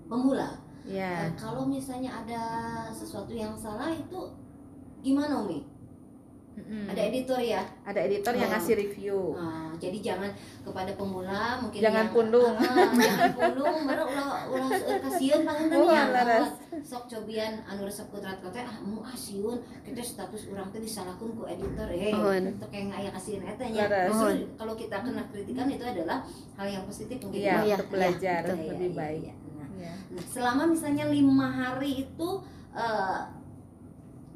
pemula, 0.05 0.59
Iya. 0.83 1.27
eh, 1.27 1.31
kalau 1.35 1.63
misalnya 1.63 2.11
ada 2.13 2.41
sesuatu 2.91 3.31
yang 3.31 3.55
salah 3.55 3.87
itu 3.89 4.19
gimana 4.99 5.39
Umi? 5.39 5.63
Mm-mm. 6.57 6.89
Ada 6.89 7.01
editor 7.05 7.37
ya. 7.37 7.61
Ada 7.85 7.99
editor 8.01 8.33
yang 8.33 8.49
Oh. 8.49 8.53
ngasih 8.57 8.73
review. 8.75 9.17
Nah, 9.31 9.69
jadi 9.77 9.97
jangan 10.01 10.33
kepada 10.65 10.89
pemula 10.91 11.61
mungkin 11.61 11.79
Jangan 11.79 12.09
yang- 12.09 12.13
pundung. 12.17 12.53
Ah, 12.57 12.65
ah, 12.65 12.89
jangan 12.91 13.29
pundung, 13.31 13.77
baru 13.85 14.03
ulah 14.03 14.27
ulah 14.49 14.69
eh, 14.73 14.97
kasihan 14.99 15.41
panganten 15.45 15.77
Oh, 15.77 15.93
ya. 15.93 16.41
Sok 16.81 17.03
cobian 17.05 17.61
anu 17.63 17.85
resep 17.85 18.09
kutrat 18.09 18.41
kote 18.41 18.57
ah 18.57 18.73
mau 18.81 18.99
ah 18.99 19.13
siun 19.13 19.55
kita 19.81 20.01
status 20.01 20.49
urang 20.49 20.65
teh 20.67 20.79
disalahkeun 20.79 21.31
ku 21.31 21.45
editor 21.45 21.85
eh 21.87 22.09
Nuhun. 22.09 22.43
untuk 22.51 22.69
yang 22.69 22.89
aya 22.89 23.09
kasihan 23.11 23.45
eta 23.45 23.63
nya. 23.63 23.85
Laras. 23.85 24.09
Justru 24.09 24.29
kalau 24.55 24.73
kita 24.73 24.97
kena 24.99 25.23
kritikan 25.27 25.67
itu 25.67 25.85
adalah 25.85 26.25
hal 26.55 26.67
yang 26.67 26.83
positif 26.83 27.17
mungkin. 27.19 27.37
Iya, 27.37 27.53
Iya, 27.63 27.75
untuk 27.75 27.85
iya, 27.85 27.93
belajar 27.93 28.41
Iya, 28.41 28.49
iya, 28.49 28.65
lebih 28.73 28.89
iya, 28.89 28.97
baik. 28.97 29.21
iya. 29.21 29.33
Nah, 29.53 29.67
Iya. 29.77 29.93
Nah, 30.09 30.25
selama 30.25 30.63
misalnya 30.65 31.05
lima 31.07 31.47
hari 31.47 31.91
itu 32.01 32.29
eh, 32.73 33.19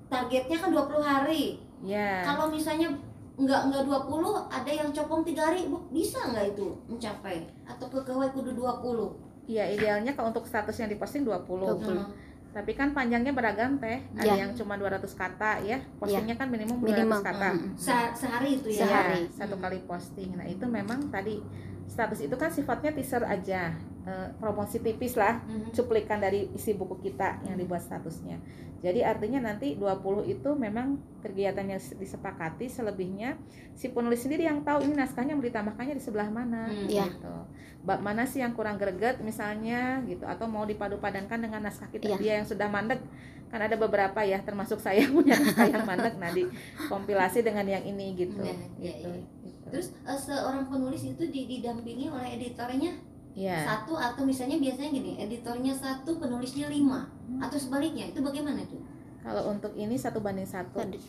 targetnya 0.07 0.57
kan 0.59 0.69
20 0.69 1.01
hari. 1.01 1.43
Iya. 1.81 2.21
Kalau 2.23 2.47
misalnya 2.47 2.89
nggak 3.33 3.61
nggak 3.67 3.83
20 3.85 4.11
ada 4.47 4.71
yang 4.71 4.89
copong 4.91 5.21
tiga 5.21 5.49
hari 5.49 5.65
Bu, 5.65 5.81
bisa 5.89 6.21
nggak 6.23 6.51
itu 6.51 6.67
mencapai 6.85 7.41
atau 7.63 7.85
pegawai 7.87 8.29
kudu 8.29 8.53
20 8.53 9.31
Iya, 9.47 9.65
idealnya 9.67 10.13
kalau 10.13 10.29
untuk 10.29 10.45
status 10.45 10.77
yang 10.77 10.87
diposting 10.87 11.25
20. 11.25 11.41
20. 11.75 11.97
Nah, 11.97 12.07
Tapi 12.51 12.71
kan 12.71 12.91
panjangnya 12.91 13.31
beragam 13.31 13.79
teh. 13.79 14.03
Ada 14.13 14.27
Iya. 14.27 14.35
yang 14.37 14.51
cuma 14.53 14.75
200 14.75 15.07
kata 15.11 15.59
ya. 15.61 15.79
Postingnya 15.97 16.35
kan 16.35 16.47
minimum 16.47 16.77
200 16.77 16.85
minimal 16.85 17.19
kata. 17.21 17.49
Mm. 17.49 17.67
se- 17.73 18.11
sehari 18.13 18.49
itu 18.53 18.67
ya 18.69 18.83
Sehari. 18.83 19.23
Iya, 19.23 19.31
satu 19.33 19.55
kali 19.57 19.79
posting. 19.81 20.35
Nah, 20.35 20.43
itu 20.45 20.67
memang 20.67 21.07
tadi 21.07 21.39
status 21.87 22.19
itu 22.21 22.35
kan 22.35 22.47
sifatnya 22.47 22.91
teaser 22.91 23.23
aja. 23.23 23.71
Eh, 24.01 24.29
promosi 24.35 24.77
tipis 24.77 25.13
lah 25.13 25.41
Mhm. 25.41 25.71
cuplikan 25.71 26.17
dari 26.17 26.49
isi 26.51 26.73
buku 26.73 26.97
kita 27.01 27.41
yang 27.43 27.55
dibuat 27.55 27.81
statusnya. 27.81 28.41
Jadi 28.81 29.05
artinya 29.05 29.37
nanti 29.43 29.75
20 29.75 30.25
itu 30.25 30.49
memang 30.51 30.97
kegiatannya 31.21 31.77
disepakati 31.95 32.65
selebihnya 32.65 33.37
si 33.71 33.87
penulis 33.87 34.19
sendiri 34.19 34.41
yang 34.43 34.61
tahu 34.61 34.81
ini 34.81 34.95
naskahnya 34.95 35.31
mau 35.31 35.43
ditambahkannya 35.43 35.93
di 35.93 36.01
sebelah 36.01 36.27
mana 36.27 36.65
Hmm. 36.65 36.89
Iya. 36.89 37.05
gitu. 37.07 37.35
Bab 37.81 37.97
mana 37.99 38.25
sih 38.25 38.39
yang 38.39 38.51
kurang 38.51 38.75
greget 38.75 39.21
misalnya 39.21 40.01
gitu 40.03 40.25
atau 40.25 40.45
mau 40.45 40.65
dipadu-padankan 40.65 41.37
dengan 41.39 41.61
naskah 41.61 41.89
kita 41.89 42.05
Iya. 42.07 42.17
dia 42.17 42.33
yang 42.35 42.47
sudah 42.47 42.65
mandek 42.67 43.01
kan 43.47 43.59
ada 43.59 43.75
beberapa 43.75 44.21
ya 44.21 44.39
termasuk 44.39 44.77
saya 44.77 45.01
punya 45.13 45.35
naskah 45.35 45.67
yang 45.67 45.83
mandek 45.83 46.15
nah 46.15 46.29
dikompilasi 46.31 47.41
dengan 47.41 47.65
yang 47.67 47.83
ini 47.83 48.15
gitu. 48.15 48.37
Iya, 48.39 48.55
iya, 48.79 48.93
gitu. 48.97 49.09
iya. 49.09 49.21
gitu. 49.43 49.65
Terus 49.69 49.87
eh, 49.99 50.19
seorang 50.19 50.65
penulis 50.67 51.01
itu 51.03 51.23
di- 51.27 51.45
didampingi 51.47 52.07
oleh 52.07 52.33
editornya 52.35 52.97
Iya. 53.31 53.63
satu 53.63 53.95
atau 53.95 54.21
misalnya 54.21 54.57
biasanya 54.57 54.91
gini, 54.91 55.11
editornya 55.17 55.71
satu, 55.71 56.17
penulisnya 56.17 56.67
lima 56.67 57.07
atau 57.37 57.55
sebaliknya 57.55 58.07
itu 58.07 58.19
bagaimana 58.19 58.59
tuh? 58.65 58.83
Kalau 59.19 59.49
untuk 59.49 59.71
ini 59.73 59.95
satu 59.95 60.19
banding 60.19 60.43
satu. 60.43 60.77
Tadi. 60.77 60.99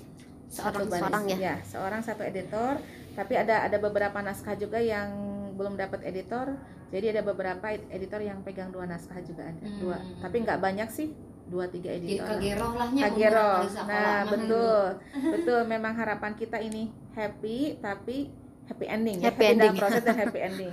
Satu 0.46 0.84
Seorang 0.84 0.84
banding- 0.84 1.00
seorang 1.00 1.24
ya. 1.24 1.36
Iya, 1.36 1.54
seorang 1.64 2.00
satu 2.00 2.22
editor. 2.22 2.74
Tapi 3.12 3.34
ada 3.34 3.62
ada 3.62 3.76
beberapa 3.76 4.18
naskah 4.18 4.54
juga 4.54 4.76
yang 4.76 5.08
belum 5.52 5.74
dapat 5.74 6.04
editor. 6.04 6.54
Jadi 6.88 7.08
ada 7.08 7.22
beberapa 7.22 7.66
ed- 7.66 7.88
editor 7.90 8.20
yang 8.20 8.40
pegang 8.40 8.68
dua 8.68 8.84
naskah 8.84 9.18
juga 9.20 9.42
ada 9.44 9.64
dua. 9.74 9.96
Hmm. 9.96 10.20
Tapi 10.20 10.36
nggak 10.38 10.60
banyak 10.60 10.88
sih, 10.88 11.08
dua 11.44 11.64
tiga 11.66 11.90
Jadi 11.90 12.20
editor. 12.20 12.36
kageroh 12.36 12.72
lahnya 12.74 13.02
Kagero. 13.02 13.40
umur 13.42 13.56
kali 13.56 13.66
sekolah, 13.66 13.88
Nah, 13.88 13.96
mahal 13.96 14.28
betul. 14.30 14.84
betul 15.34 15.60
memang 15.66 15.92
harapan 15.92 16.32
kita 16.34 16.58
ini 16.58 16.82
happy 17.12 17.58
tapi 17.78 18.28
happy 18.72 18.86
ending 18.88 19.16
ya. 19.20 19.24
Happy 19.28 19.44
dalam 19.44 19.54
ending. 19.60 19.74
proses 19.76 20.02
dan 20.02 20.16
happy 20.16 20.40
ending. 20.40 20.70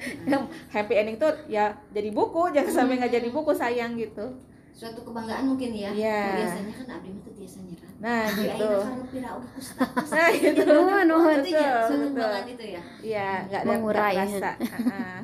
happy 0.76 0.94
ending 1.00 1.16
tuh 1.16 1.32
ya 1.48 1.72
jadi 1.96 2.08
buku, 2.12 2.52
jangan 2.52 2.72
sampai 2.84 3.00
nggak 3.00 3.12
jadi 3.16 3.28
buku 3.32 3.52
sayang 3.56 3.96
gitu. 3.96 4.36
Suatu 4.72 5.00
kebanggaan 5.04 5.44
mungkin 5.48 5.70
ya. 5.72 5.90
Iya. 5.92 6.22
Biasanya 6.36 6.72
kan 6.76 6.86
abdi 6.96 7.08
mah 7.12 7.22
teu 7.24 7.32
tiasa 7.36 7.58
nyerah. 7.60 7.90
Nah, 8.02 8.22
gitu. 8.34 8.70
Nah, 10.12 10.28
gitu. 10.32 10.62
Nuhun, 10.66 11.04
nuhun. 11.06 11.38
Itu 11.44 11.56
ya, 11.56 11.86
suatu 11.86 12.06
kebanggaan 12.12 12.46
itu 12.48 12.64
ya. 12.66 12.82
Iya, 13.00 13.28
nggak 13.48 13.60
ada 13.62 13.68
Mengurai. 13.68 14.12
nggak 14.16 14.28
terasa. 14.32 14.52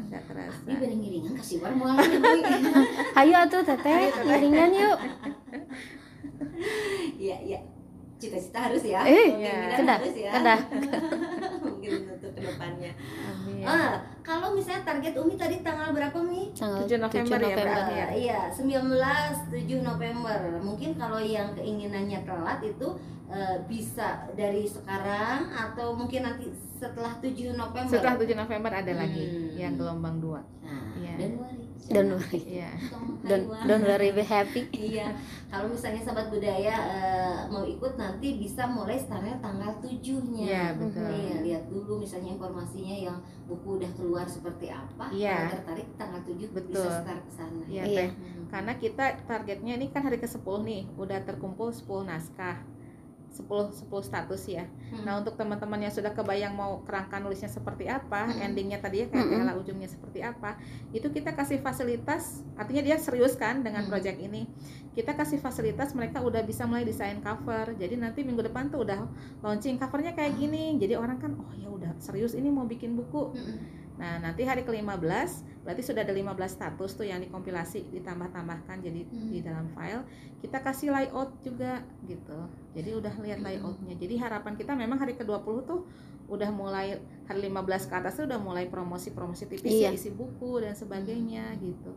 Nggak 0.09 0.22
terasa. 0.28 0.59
Abdi 0.62 0.74
beri 0.78 0.94
ngiringan 1.00 1.32
kasih 1.36 1.56
war. 1.61 1.72
Hayu 3.16 3.34
atuh 3.44 3.62
teteh, 3.64 4.02
iringan 4.24 4.70
yuk. 4.72 4.98
Iya, 7.18 7.36
iya. 7.44 7.61
Cita-cita 8.18 8.58
harus 8.60 8.82
ya. 8.82 9.00
Eh, 9.02 9.30
Keinginan 9.30 9.78
kedah, 9.78 9.96
harus 9.96 10.14
ya. 10.14 10.30
kedah. 10.34 10.60
Mungkin 11.64 11.90
untuk 12.10 12.30
ke 12.30 12.40
depannya. 12.40 12.92
Amin. 13.24 13.62
Ah, 13.62 13.92
kalau 14.20 14.52
misalnya 14.52 14.82
target 14.84 15.14
Umi 15.14 15.34
tadi 15.34 15.62
tanggal 15.62 15.90
berapa 15.90 16.18
Mi? 16.20 16.50
Tanggal 16.50 16.82
7 16.82 16.98
November 16.98 17.38
ya, 17.40 17.54
berarti 17.54 17.92
ya? 17.94 18.06
Eh, 18.08 18.18
iya, 18.20 18.40
19 18.50 18.90
7 19.48 19.78
November. 19.80 20.38
Mungkin 20.58 20.90
kalau 20.94 21.18
yang 21.18 21.54
keinginannya 21.54 22.20
telat 22.22 22.58
itu 22.60 22.88
eh, 23.28 23.56
bisa 23.64 24.24
dari 24.32 24.64
sekarang 24.64 25.52
atau 25.52 25.92
mungkin 25.92 26.24
nanti 26.24 26.48
setelah 26.74 27.12
7 27.20 27.52
November. 27.52 27.92
Setelah 27.92 28.16
7 28.16 28.32
November 28.34 28.72
ada 28.72 28.92
lagi 28.94 29.24
Hmm. 29.24 29.52
yang 29.54 29.72
gelombang 29.76 30.16
2. 30.18 30.40
Nah, 30.64 30.96
Iya. 30.96 31.12
Januari. 31.20 31.67
Don't 31.89 32.12
worry. 32.12 32.41
Iya. 32.45 32.70
Don't, 33.24 33.47
don't 33.64 33.85
worry, 33.87 34.12
be 34.12 34.20
happy. 34.20 34.68
Iya, 34.76 35.14
kalau 35.49 35.72
misalnya 35.72 36.05
sahabat 36.05 36.29
budaya 36.29 36.74
eh, 36.74 37.39
mau 37.49 37.64
ikut 37.64 37.97
nanti 37.97 38.37
bisa 38.37 38.68
mulai 38.68 39.01
startnya 39.01 39.41
tanggal 39.41 39.72
7-nya. 39.81 40.45
Iya, 40.45 40.66
betul. 40.76 41.09
Iya, 41.09 41.37
lihat 41.47 41.64
dulu 41.72 42.05
misalnya 42.05 42.37
informasinya 42.37 42.97
yang 43.09 43.16
buku 43.49 43.81
udah 43.81 43.91
keluar 43.97 44.26
seperti 44.29 44.68
apa. 44.68 45.09
Iya. 45.09 45.49
Kalau 45.49 45.55
tertarik 45.57 45.89
tanggal 45.97 46.20
7 46.26 46.37
bisa 46.37 46.53
Betul. 46.53 46.91
start 46.93 47.22
ke 47.24 47.33
sana. 47.33 47.62
Iya, 47.64 47.83
Iya. 47.89 47.99
Teh. 48.05 48.11
Karena 48.49 48.72
kita 48.76 49.05
targetnya 49.24 49.72
ini 49.81 49.87
kan 49.89 50.03
hari 50.05 50.20
ke-10 50.20 50.57
nih, 50.64 50.83
udah 51.01 51.18
terkumpul 51.24 51.72
10 51.72 52.05
naskah. 52.05 52.61
10 53.29 53.45
10 53.70 53.89
status 54.03 54.43
ya. 54.49 54.64
Hmm. 54.64 55.05
Nah, 55.05 55.12
untuk 55.20 55.37
teman-teman 55.37 55.79
yang 55.79 55.93
sudah 55.93 56.11
kebayang 56.12 56.57
mau 56.57 56.81
kerangka 56.83 57.20
nulisnya 57.20 57.47
seperti 57.47 57.87
apa, 57.87 58.26
Mm-mm. 58.26 58.45
endingnya 58.45 58.81
tadi 58.81 59.05
ya 59.05 59.07
kayak. 59.12 59.29
Tela 59.29 59.53
ujungnya 59.55 59.89
seperti 59.89 60.24
apa, 60.24 60.57
itu 60.91 61.07
kita 61.09 61.37
kasih 61.37 61.61
fasilitas, 61.61 62.43
artinya 62.57 62.83
dia 62.83 62.97
serius 62.97 63.37
kan 63.37 63.61
dengan 63.61 63.85
Mm. 63.85 63.91
project 63.93 64.18
ini. 64.18 64.49
Kita 64.97 65.14
kasih 65.14 65.39
fasilitas 65.39 65.95
mereka 65.95 66.18
udah 66.24 66.43
bisa 66.43 66.66
mulai 66.66 66.83
desain 66.83 67.22
cover. 67.22 67.76
Jadi 67.79 67.95
nanti 67.95 68.26
minggu 68.26 68.43
depan 68.43 68.66
tuh 68.72 68.83
udah 68.83 69.07
launching 69.45 69.79
covernya 69.79 70.16
kayak 70.16 70.35
gini. 70.35 70.74
Jadi 70.81 70.99
orang 70.99 71.22
kan 71.22 71.39
oh 71.39 71.53
ya 71.55 71.70
udah 71.70 71.95
serius 72.03 72.35
ini 72.35 72.51
mau 72.51 72.66
bikin 72.66 72.99
buku. 72.99 73.31
Mm-mm. 73.37 73.59
Nah, 73.99 74.22
nanti 74.22 74.46
hari 74.46 74.62
ke-15 74.62 75.30
berarti 75.66 75.82
sudah 75.82 76.07
ada 76.07 76.14
15 76.14 76.55
status 76.55 76.94
tuh 76.94 77.05
yang 77.05 77.18
dikompilasi, 77.18 77.90
ditambah-tambahkan 77.92 78.78
jadi 78.78 79.03
Hmm. 79.05 79.28
di 79.28 79.38
dalam 79.42 79.66
file. 79.74 80.07
Kita 80.38 80.62
kasih 80.62 80.94
layout 80.94 81.42
juga 81.42 81.82
gitu. 82.07 82.38
Jadi 82.78 82.90
udah 82.94 83.14
lihat 83.18 83.42
Hmm. 83.42 83.46
layoutnya. 83.51 83.99
Jadi 83.99 84.14
harapan 84.16 84.55
kita 84.55 84.72
memang 84.78 85.03
hari 85.03 85.18
ke-20 85.18 85.66
tuh 85.66 85.84
udah 86.28 86.51
mulai 86.55 87.01
hari 87.26 87.40
15 87.51 87.88
ke 87.88 87.94
atas 87.99 88.20
tuh 88.20 88.28
udah 88.28 88.38
mulai 88.38 88.68
promosi-promosi 88.70 89.49
tipis 89.49 89.72
ya, 89.82 89.90
Iya. 89.90 89.99
isi 89.99 90.14
buku 90.14 90.61
dan 90.62 90.76
sebagainya 90.76 91.57
gitu. 91.59 91.92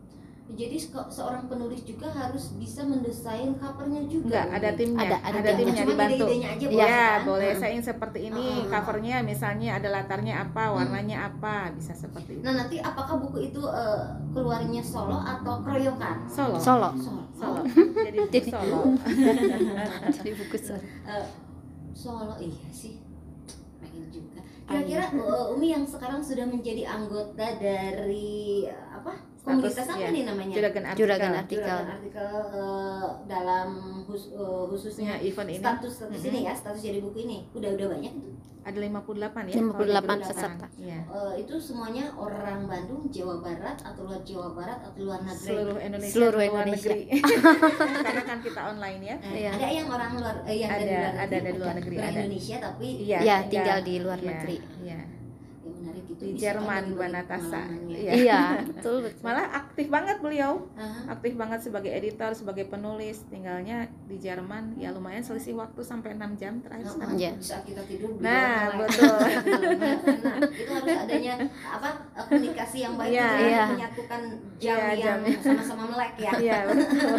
Jadi 0.52 0.76
se- 0.76 0.92
seorang 1.10 1.44
penulis 1.46 1.80
juga 1.80 2.06
harus 2.08 2.52
bisa 2.54 2.82
mendesain 2.82 3.52
covernya 3.54 4.04
juga. 4.04 4.44
Enggak, 4.44 4.46
ada 4.52 4.70
timnya, 4.72 5.00
Ada- 5.02 5.20
ada 5.22 5.38
timnya. 5.38 5.56
timnya 5.56 5.74
Cuma 5.78 5.90
dibantu. 5.90 6.14
ide-idenya 6.22 6.48
aja 6.50 6.60
Ya, 6.62 6.68
boleh 6.68 6.88
kan? 6.92 7.18
boleh 7.24 7.48
Hmm. 7.48 7.58
saya 7.58 7.70
ingin 7.72 7.86
seperti 7.86 8.18
ini, 8.22 8.46
Hmm. 8.52 8.68
covernya 8.68 9.16
misalnya 9.22 9.70
ada 9.72 9.88
latarnya 9.90 10.34
apa, 10.42 10.64
warnanya 10.70 11.16
apa, 11.26 11.54
bisa 11.70 11.92
seperti 11.94 12.30
itu. 12.34 12.42
Nah 12.42 12.54
nanti 12.54 12.76
apakah 12.78 13.16
buku 13.18 13.38
itu 13.46 13.62
eh, 13.62 14.02
keluarnya 14.30 14.82
solo 14.82 15.18
atau 15.18 15.54
keroyokan? 15.60 16.16
Solo. 16.26 16.58
Solo. 16.58 16.90
Solo. 16.94 17.22
Solo. 17.32 17.60
Jadi 18.06 18.18
buku 18.20 18.34
Jadi- 18.34 18.50
solo. 18.50 18.80
Jadi 20.16 20.30
buku 20.34 20.56
solo. 20.58 20.82
Eh, 21.06 21.26
solo 21.92 22.34
iya 22.36 22.68
sih 22.68 23.00
pengen 23.78 24.08
juga 24.08 24.40
kira-kira 24.62 25.04
uh, 25.14 25.52
Umi 25.52 25.68
yang 25.70 25.84
sekarang 25.84 26.18
sudah 26.18 26.44
menjadi 26.44 26.86
anggota 26.88 27.44
dari 27.54 28.64
uh, 28.64 28.96
apa 28.96 29.12
komunitas 29.42 29.84
apa 29.84 29.98
ya. 29.98 30.08
nih 30.08 30.22
namanya 30.24 30.54
Juragan 30.54 30.84
artikel. 30.84 31.00
Juragan 31.00 31.32
artikel. 31.34 31.66
Juragan 31.66 31.88
artikel 31.92 32.30
uh, 32.54 33.06
dalam 33.26 33.68
khus- 34.04 34.30
uh, 34.32 34.64
khususnya 34.66 35.12
Ya, 35.12 35.16
event 35.20 35.50
ini 35.50 35.58
status 35.58 35.92
status 35.96 36.14
Mm-mm. 36.16 36.30
ini 36.30 36.40
ya 36.42 36.52
status 36.52 36.80
jadi 36.80 36.98
buku 36.98 37.18
ini 37.22 37.38
udah 37.50 37.70
udah 37.72 37.88
banyak 37.90 38.12
itu 38.12 38.30
ada 38.62 38.78
58 38.78 39.02
ya. 39.42 39.54
58 39.58 39.74
kalau 39.74 39.98
di 39.98 40.22
peserta. 40.22 40.66
Iya. 40.78 41.00
Uh, 41.10 41.34
itu 41.34 41.54
semuanya 41.58 42.14
orang 42.14 42.62
Bandung 42.64 43.10
Jawa 43.10 43.42
Barat 43.42 43.74
atau 43.76 44.06
luar 44.06 44.22
Jawa 44.22 44.54
Barat 44.54 44.78
atau 44.80 45.02
luar 45.02 45.18
negeri 45.20 45.46
Seluruh 45.50 45.78
Indonesia, 45.82 46.14
Seluruh 46.14 46.38
luar 46.40 46.46
Indonesia. 46.62 46.88
negeri. 46.88 47.00
Karena 48.06 48.22
kan 48.22 48.38
kita 48.38 48.60
online 48.64 49.00
ya. 49.02 49.16
Eh, 49.18 49.34
Iya. 49.36 49.50
ada 49.52 49.66
yang 49.68 49.88
orang 49.90 50.10
luar 50.14 50.34
eh, 50.44 50.56
yang 50.56 50.70
dari 50.70 50.84
Ada, 50.84 50.94
luar 50.94 51.14
ada 51.16 51.26
dari 51.34 51.58
luar 51.58 51.74
negeri, 51.74 51.96
ada. 51.98 52.06
Indonesia 52.16 52.56
tapi 52.62 52.88
Iya. 53.02 53.18
Ya, 53.20 53.36
tinggal 53.44 53.78
di 53.82 53.94
luar 53.98 54.18
Iya, 54.20 54.28
negeri. 54.30 54.56
Iya. 54.80 54.98
Di 56.22 56.38
Jerman, 56.38 56.94
kan 56.94 57.10
Natasha. 57.10 57.60
pengalamannya. 57.60 57.96
Iya. 57.98 58.12
Iya, 58.14 58.40
betul 58.70 58.96
betul. 59.02 59.20
Malah 59.20 59.46
aktif 59.58 59.86
banget 59.88 60.16
beliau. 60.18 60.52
Aha. 60.72 61.10
Aktif 61.10 61.34
banget 61.34 61.60
sebagai 61.60 61.90
editor, 61.90 62.30
sebagai 62.30 62.64
penulis. 62.64 63.26
Tinggalnya 63.26 63.76
di 64.04 64.16
Jerman. 64.16 64.74
Ya 64.76 64.90
lumayan 64.90 65.20
selisih 65.20 65.54
waktu 65.54 65.82
sampai 65.82 66.14
6 66.14 66.34
jam 66.36 66.62
terakhir 66.62 66.84
Nah, 66.84 66.94
sekarang. 66.94 67.16
Iya. 67.18 67.32
di 67.32 67.42
saat 67.42 67.64
kita 67.64 67.82
tidur 67.82 68.10
beli 68.12 68.22
Nah, 68.22 68.38
lain. 68.70 68.78
betul. 68.80 69.18
nah, 69.82 69.96
itu 70.48 70.70
harus 70.72 70.96
adanya 70.96 71.34
apa 71.64 71.88
komunikasi 72.16 72.78
yang 72.80 72.94
baik 72.94 73.10
Iya. 73.10 73.26
itu 73.28 73.42
Iya. 73.44 73.64
menyatukan 73.68 74.22
jam 74.56 74.76
Iya, 74.78 74.86
yang 74.88 75.00
jamnya. 75.18 75.36
sama-sama 75.42 75.84
melek 75.88 76.12
ya. 76.16 76.32
Iya, 76.38 76.58
betul. 76.68 77.18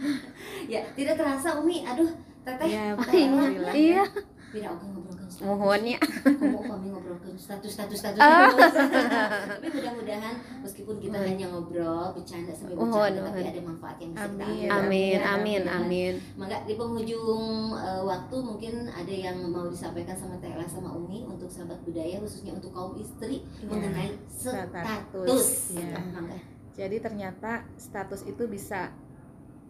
ya, 0.72 0.80
tidak 0.94 1.14
terasa 1.14 1.48
Umi, 1.56 1.84
aduh, 1.84 2.08
teteh. 2.40 2.68
Iya, 2.68 2.84
teteh, 2.96 3.22
alhamdulillah. 3.26 3.74
Iya, 3.76 4.02
Tidak 4.50 4.72
status. 4.72 5.19
Mohonnya. 5.38 5.98
Kami 6.00 6.86
ngobrolkan 6.90 7.32
status 7.34 7.70
status 7.70 7.98
status. 7.98 8.18
Ah. 8.18 8.50
Tapi 8.50 9.66
mudah-mudahan 9.70 10.34
meskipun 10.60 10.96
kita 10.98 11.14
Mohon. 11.14 11.28
hanya 11.30 11.46
ngobrol, 11.48 12.06
bercanda 12.12 12.52
sambil 12.52 12.74
Mohon, 12.76 12.90
bercanda, 12.90 13.22
tapi 13.30 13.40
ada 13.46 13.62
manfaat 13.62 13.96
yang 13.98 14.10
bisa 14.10 14.26
kita 14.26 14.26
Amin. 14.26 14.50
ambil. 14.50 14.68
Amin, 14.70 15.10
Ya, 15.10 15.20
amin, 15.30 15.62
amin. 15.66 16.14
Maka 16.34 16.56
di 16.64 16.74
penghujung 16.74 17.44
eh, 17.72 18.02
waktu 18.02 18.36
mungkin 18.40 18.74
ada 18.86 19.14
yang 19.14 19.36
mau 19.46 19.66
disampaikan 19.66 20.16
sama 20.16 20.36
Tela 20.38 20.66
sama 20.66 20.90
Umi 20.92 21.22
untuk 21.22 21.46
sahabat 21.46 21.78
budaya 21.82 22.18
khususnya 22.18 22.52
untuk 22.52 22.72
kaum 22.72 22.96
istri 22.96 23.46
Iya. 23.60 23.68
mengenai 23.68 24.10
Status. 24.26 25.76
Mangga. 26.10 26.38
Jadi 26.70 26.96
ternyata 26.98 27.66
status 27.76 28.24
itu 28.24 28.46
bisa 28.46 28.88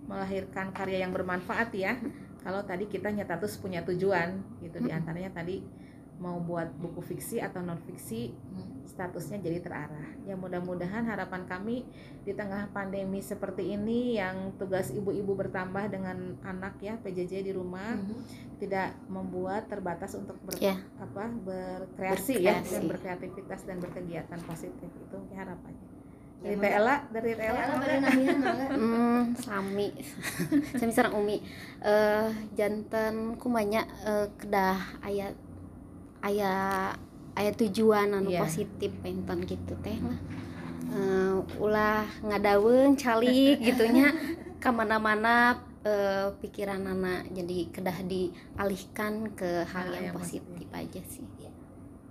melahirkan 0.07 0.71
karya 0.71 1.03
yang 1.03 1.13
bermanfaat 1.13 1.71
ya. 1.73 1.95
Kalau 2.41 2.65
tadi 2.65 2.89
kita 2.89 3.13
status 3.13 3.61
punya 3.61 3.85
tujuan 3.85 4.41
gitu 4.61 4.81
di 4.81 4.91
antaranya 4.91 5.29
tadi 5.31 5.61
mau 6.21 6.37
buat 6.37 6.69
buku 6.77 7.01
fiksi 7.01 7.41
atau 7.41 7.65
non 7.65 7.81
fiksi 7.81 8.29
Hmm. 8.53 8.85
statusnya 8.85 9.41
jadi 9.41 9.65
terarah. 9.65 10.05
Ya 10.27 10.37
mudah-mudahan 10.37 11.07
harapan 11.07 11.49
kami 11.49 11.87
di 12.21 12.37
tengah 12.37 12.69
pandemi 12.75 13.25
seperti 13.25 13.73
ini 13.73 14.19
yang 14.19 14.53
tugas 14.59 14.93
ibu-ibu 14.93 15.33
bertambah 15.33 15.89
dengan 15.89 16.37
anak 16.43 16.77
ya 16.81 17.01
PJJ 17.01 17.41
di 17.41 17.53
rumah 17.57 17.97
Mhm. 17.97 18.59
tidak 18.61 18.93
membuat 19.09 19.71
terbatas 19.73 20.13
untuk 20.13 20.37
ber, 20.45 20.61
Ya. 20.61 20.77
apa 21.01 21.25
berkreasi, 21.33 22.45
ya 22.45 22.61
Berkreasi. 22.61 22.73
dan 22.75 22.83
berkreativitas 22.89 23.61
dan 23.65 23.77
berkegiatan 23.81 24.41
positif 24.45 24.91
itu 24.91 25.17
harapannya. 25.33 25.89
Dari 26.41 26.57
PLA 26.57 26.97
dari 27.13 27.31
PLA 27.37 27.61
apa 27.61 27.75
pada 27.77 27.95
namanya 28.01 28.33
mangga? 28.35 28.67
Hmm, 28.81 29.21
sami. 29.37 29.89
sami 30.81 30.93
sareng 30.93 31.15
umi. 31.15 31.37
Eh 31.85 32.29
janten 32.57 33.37
kumanya 33.37 33.85
eh, 34.03 34.27
kedah 34.37 35.01
aya 35.05 35.29
aya 36.21 36.53
aya 37.37 37.51
tujuan 37.55 38.11
anu 38.11 38.33
Iya. 38.33 38.41
positif 38.41 38.89
penton 39.01 39.45
gitu 39.45 39.77
teh 39.85 40.01
lah. 40.01 40.19
Eh, 40.91 41.37
ulah 41.61 42.03
ngadaweung 42.25 42.97
calik 42.97 43.61
gitunya 43.69 44.11
kamana-mana 44.59 45.61
eh, 45.85 46.29
pikiran 46.41 46.81
anak 46.85 47.29
jadi 47.31 47.59
kedah 47.71 47.99
dialihkan 48.05 49.33
ke 49.33 49.65
hal 49.69 49.89
Hal 49.89 49.97
yang 49.97 50.05
yang 50.11 50.17
positif 50.17 50.69
aja 50.73 51.01
sih. 51.05 51.25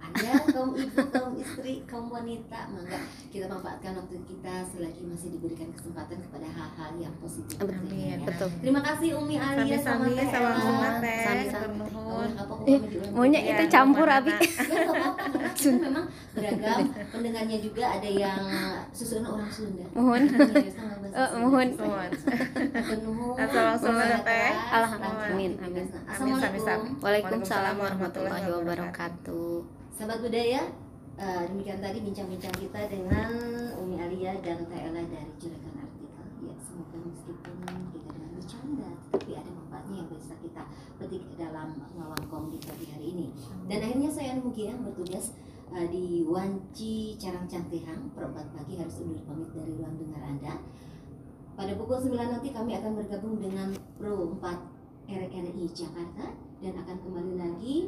Anda 0.09 0.41
kaum 0.49 0.71
ibu, 0.73 1.01
kaum 1.13 1.33
istri, 1.37 1.85
kaum 1.85 2.09
wanita, 2.09 2.59
mangga 2.73 2.99
kita 3.29 3.45
manfaatkan 3.45 3.93
waktu 3.93 4.17
kita 4.25 4.53
selagi 4.73 5.01
masih 5.05 5.29
diberikan 5.37 5.69
kesempatan 5.69 6.17
kepada 6.25 6.47
hal-hal 6.49 6.91
yang 6.97 7.13
positif. 7.21 7.61
Amin, 7.61 8.17
ya. 8.17 8.25
betul. 8.25 8.49
Terima 8.57 8.81
kasih 8.81 9.09
Umi 9.21 9.37
Alia 9.37 9.77
sama 9.77 10.05
Teh 10.09 10.27
sama 10.27 10.51
sama 10.57 10.89
teh 10.97 11.19
maunya 13.13 13.39
itu 13.43 13.63
campur, 13.69 14.07
Abi. 14.09 14.33
Memang 15.59 16.05
beragam 16.33 16.79
pendengarnya 17.11 17.57
juga 17.61 17.83
ada 17.99 18.09
yang 18.09 18.41
susunan 18.95 19.37
orang 19.37 19.49
Sunda. 19.51 19.85
Mohon. 19.93 20.21
Ya, 20.29 20.37
bahasa 20.39 20.81
Eh, 21.09 21.29
mohon. 21.41 21.67
Mohon. 21.73 22.09
Assalamualaikum, 23.39 24.25
Teh. 24.25 24.51
Alhamdulillah. 24.73 25.29
Amin, 25.33 25.51
amin. 25.61 25.85
Assalamualaikum. 26.05 26.81
Waalaikumsalam 27.01 27.75
warahmatullahi 27.77 28.45
wabarakatuh. 28.49 29.78
Sahabat 29.99 30.23
budaya, 30.23 30.63
eh, 31.19 31.43
demikian 31.51 31.83
tadi 31.83 31.99
bincang-bincang 31.99 32.55
kita 32.55 32.87
dengan 32.87 33.35
Umi 33.83 33.99
Alia 33.99 34.31
dan 34.39 34.63
Teh 34.63 34.79
Ella 34.79 35.03
dari 35.03 35.27
Juragan 35.35 35.75
Artikel. 35.75 36.23
Ya, 36.39 36.55
semoga 36.55 37.03
meskipun 37.03 37.55
kita 37.91 38.07
dengan 38.15 38.31
bercanda, 38.31 38.89
tapi 39.11 39.35
ada 39.35 39.51
manfaatnya 39.51 39.95
yang 39.99 40.07
bisa 40.07 40.39
kita 40.39 40.63
petik 41.03 41.27
dalam 41.35 41.83
ngawang 41.99 42.23
kom 42.31 42.47
di 42.47 42.63
pagi 42.63 42.87
hari 42.95 43.11
ini. 43.11 43.27
Dan 43.67 43.83
akhirnya 43.83 44.07
saya 44.07 44.39
Mugia 44.39 44.71
yang 44.71 44.87
bertugas 44.87 45.35
eh, 45.75 45.87
di 45.91 46.23
Wanci 46.23 47.19
Carang 47.19 47.51
Cangtihang, 47.51 48.15
perempat 48.15 48.55
pagi 48.55 48.79
harus 48.79 49.03
undur 49.03 49.19
pamit 49.27 49.51
dari 49.51 49.75
ruang 49.75 49.99
dengar 49.99 50.23
Anda. 50.23 50.63
Pada 51.59 51.75
pukul 51.75 51.99
9 51.99 52.15
nanti 52.15 52.55
kami 52.55 52.71
akan 52.79 53.03
bergabung 53.03 53.35
dengan 53.43 53.75
Pro 53.99 54.31
4 54.31 55.11
RRI 55.11 55.65
Jakarta 55.75 56.31
dan 56.63 56.73
akan 56.75 56.95
kembali 57.03 57.33
lagi 57.35 57.87